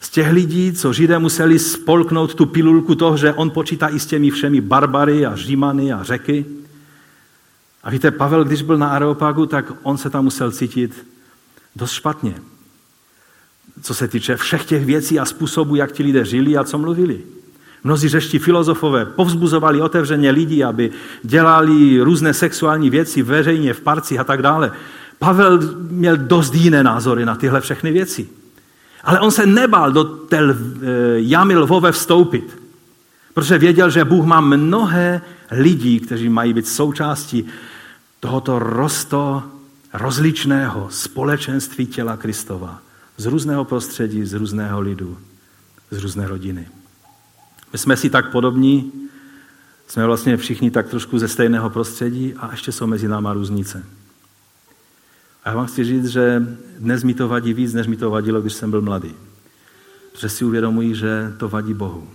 z 0.00 0.10
těch 0.10 0.32
lidí, 0.32 0.72
co 0.72 0.92
Židé 0.92 1.18
museli 1.18 1.58
spolknout 1.58 2.34
tu 2.34 2.46
pilulku 2.46 2.94
toho, 2.94 3.16
že 3.16 3.32
on 3.32 3.50
počítá 3.50 3.88
i 3.88 3.98
s 3.98 4.06
těmi 4.06 4.30
všemi 4.30 4.60
barbary 4.60 5.26
a 5.26 5.36
římany 5.36 5.92
a 5.92 6.02
řeky. 6.02 6.44
A 7.82 7.90
víte, 7.90 8.10
Pavel, 8.10 8.44
když 8.44 8.62
byl 8.62 8.78
na 8.78 8.88
Areopagu, 8.88 9.46
tak 9.46 9.72
on 9.82 9.98
se 9.98 10.10
tam 10.10 10.24
musel 10.24 10.50
cítit 10.50 11.06
dost 11.76 11.92
špatně. 11.92 12.34
co 13.82 13.94
se 13.94 14.08
týče 14.08 14.36
všech 14.36 14.64
těch 14.64 14.84
věcí 14.84 15.18
a 15.18 15.24
způsobů, 15.24 15.76
jak 15.76 15.92
ti 15.92 16.02
lidé 16.02 16.24
žili 16.24 16.56
a 16.56 16.64
co 16.64 16.78
mluvili. 16.78 17.20
Mnozí 17.84 18.08
řeští 18.08 18.38
filozofové 18.38 19.06
povzbuzovali 19.06 19.80
otevřeně 19.80 20.30
lidi, 20.30 20.62
aby 20.62 20.90
dělali 21.22 22.00
různé 22.00 22.34
sexuální 22.34 22.90
věci 22.90 23.22
veřejně 23.22 23.74
v 23.74 23.80
parcích 23.80 24.20
a 24.20 24.24
tak 24.24 24.42
dále. 24.42 24.72
Pavel 25.20 25.60
měl 25.90 26.16
dost 26.16 26.54
jiné 26.54 26.82
názory 26.82 27.24
na 27.24 27.34
tyhle 27.34 27.60
všechny 27.60 27.92
věci. 27.92 28.28
Ale 29.04 29.20
on 29.20 29.30
se 29.30 29.46
nebál 29.46 29.92
do 29.92 30.04
té 30.04 30.38
eh, 30.38 30.54
jamy 31.16 31.56
lvové 31.56 31.92
vstoupit, 31.92 32.58
protože 33.34 33.58
věděl, 33.58 33.90
že 33.90 34.04
Bůh 34.04 34.24
má 34.24 34.40
mnohé 34.40 35.20
lidí, 35.50 36.00
kteří 36.00 36.28
mají 36.28 36.52
být 36.52 36.68
součástí 36.68 37.46
tohoto 38.20 38.58
rosto 38.58 39.42
rozličného 39.92 40.88
společenství 40.90 41.86
těla 41.86 42.16
Kristova. 42.16 42.78
Z 43.16 43.26
různého 43.26 43.64
prostředí, 43.64 44.24
z 44.24 44.34
různého 44.34 44.80
lidu, 44.80 45.18
z 45.90 45.98
různé 45.98 46.28
rodiny. 46.28 46.68
My 47.72 47.78
jsme 47.78 47.96
si 47.96 48.10
tak 48.10 48.30
podobní, 48.30 48.92
jsme 49.86 50.06
vlastně 50.06 50.36
všichni 50.36 50.70
tak 50.70 50.88
trošku 50.88 51.18
ze 51.18 51.28
stejného 51.28 51.70
prostředí 51.70 52.34
a 52.34 52.50
ještě 52.50 52.72
jsou 52.72 52.86
mezi 52.86 53.08
náma 53.08 53.32
různice. 53.32 53.84
A 55.44 55.48
já 55.48 55.56
vám 55.56 55.66
chci 55.66 55.84
říct, 55.84 56.06
že 56.06 56.42
dnes 56.78 57.02
mi 57.02 57.14
to 57.14 57.28
vadí 57.28 57.54
víc, 57.54 57.72
než 57.74 57.86
mi 57.86 57.96
to 57.96 58.10
vadilo, 58.10 58.40
když 58.40 58.52
jsem 58.52 58.70
byl 58.70 58.82
mladý. 58.82 59.14
Protože 60.12 60.28
si 60.28 60.44
uvědomuji, 60.44 60.94
že 60.94 61.32
to 61.38 61.48
vadí 61.48 61.74
Bohu. 61.74 62.08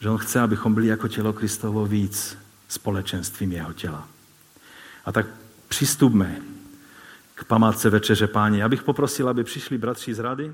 Že 0.00 0.08
On 0.08 0.18
chce, 0.18 0.40
abychom 0.40 0.74
byli 0.74 0.86
jako 0.86 1.08
tělo 1.08 1.32
Kristovo 1.32 1.86
víc 1.86 2.38
společenstvím 2.68 3.52
jeho 3.52 3.72
těla. 3.72 4.08
A 5.04 5.12
tak 5.12 5.26
přistupme 5.68 6.36
k 7.34 7.44
památce 7.44 7.90
Večeře 7.90 8.26
Páně. 8.26 8.62
Já 8.62 8.68
bych 8.68 8.82
poprosil, 8.82 9.28
aby 9.28 9.44
přišli 9.44 9.78
bratři 9.78 10.14
z 10.14 10.18
rady. 10.18 10.52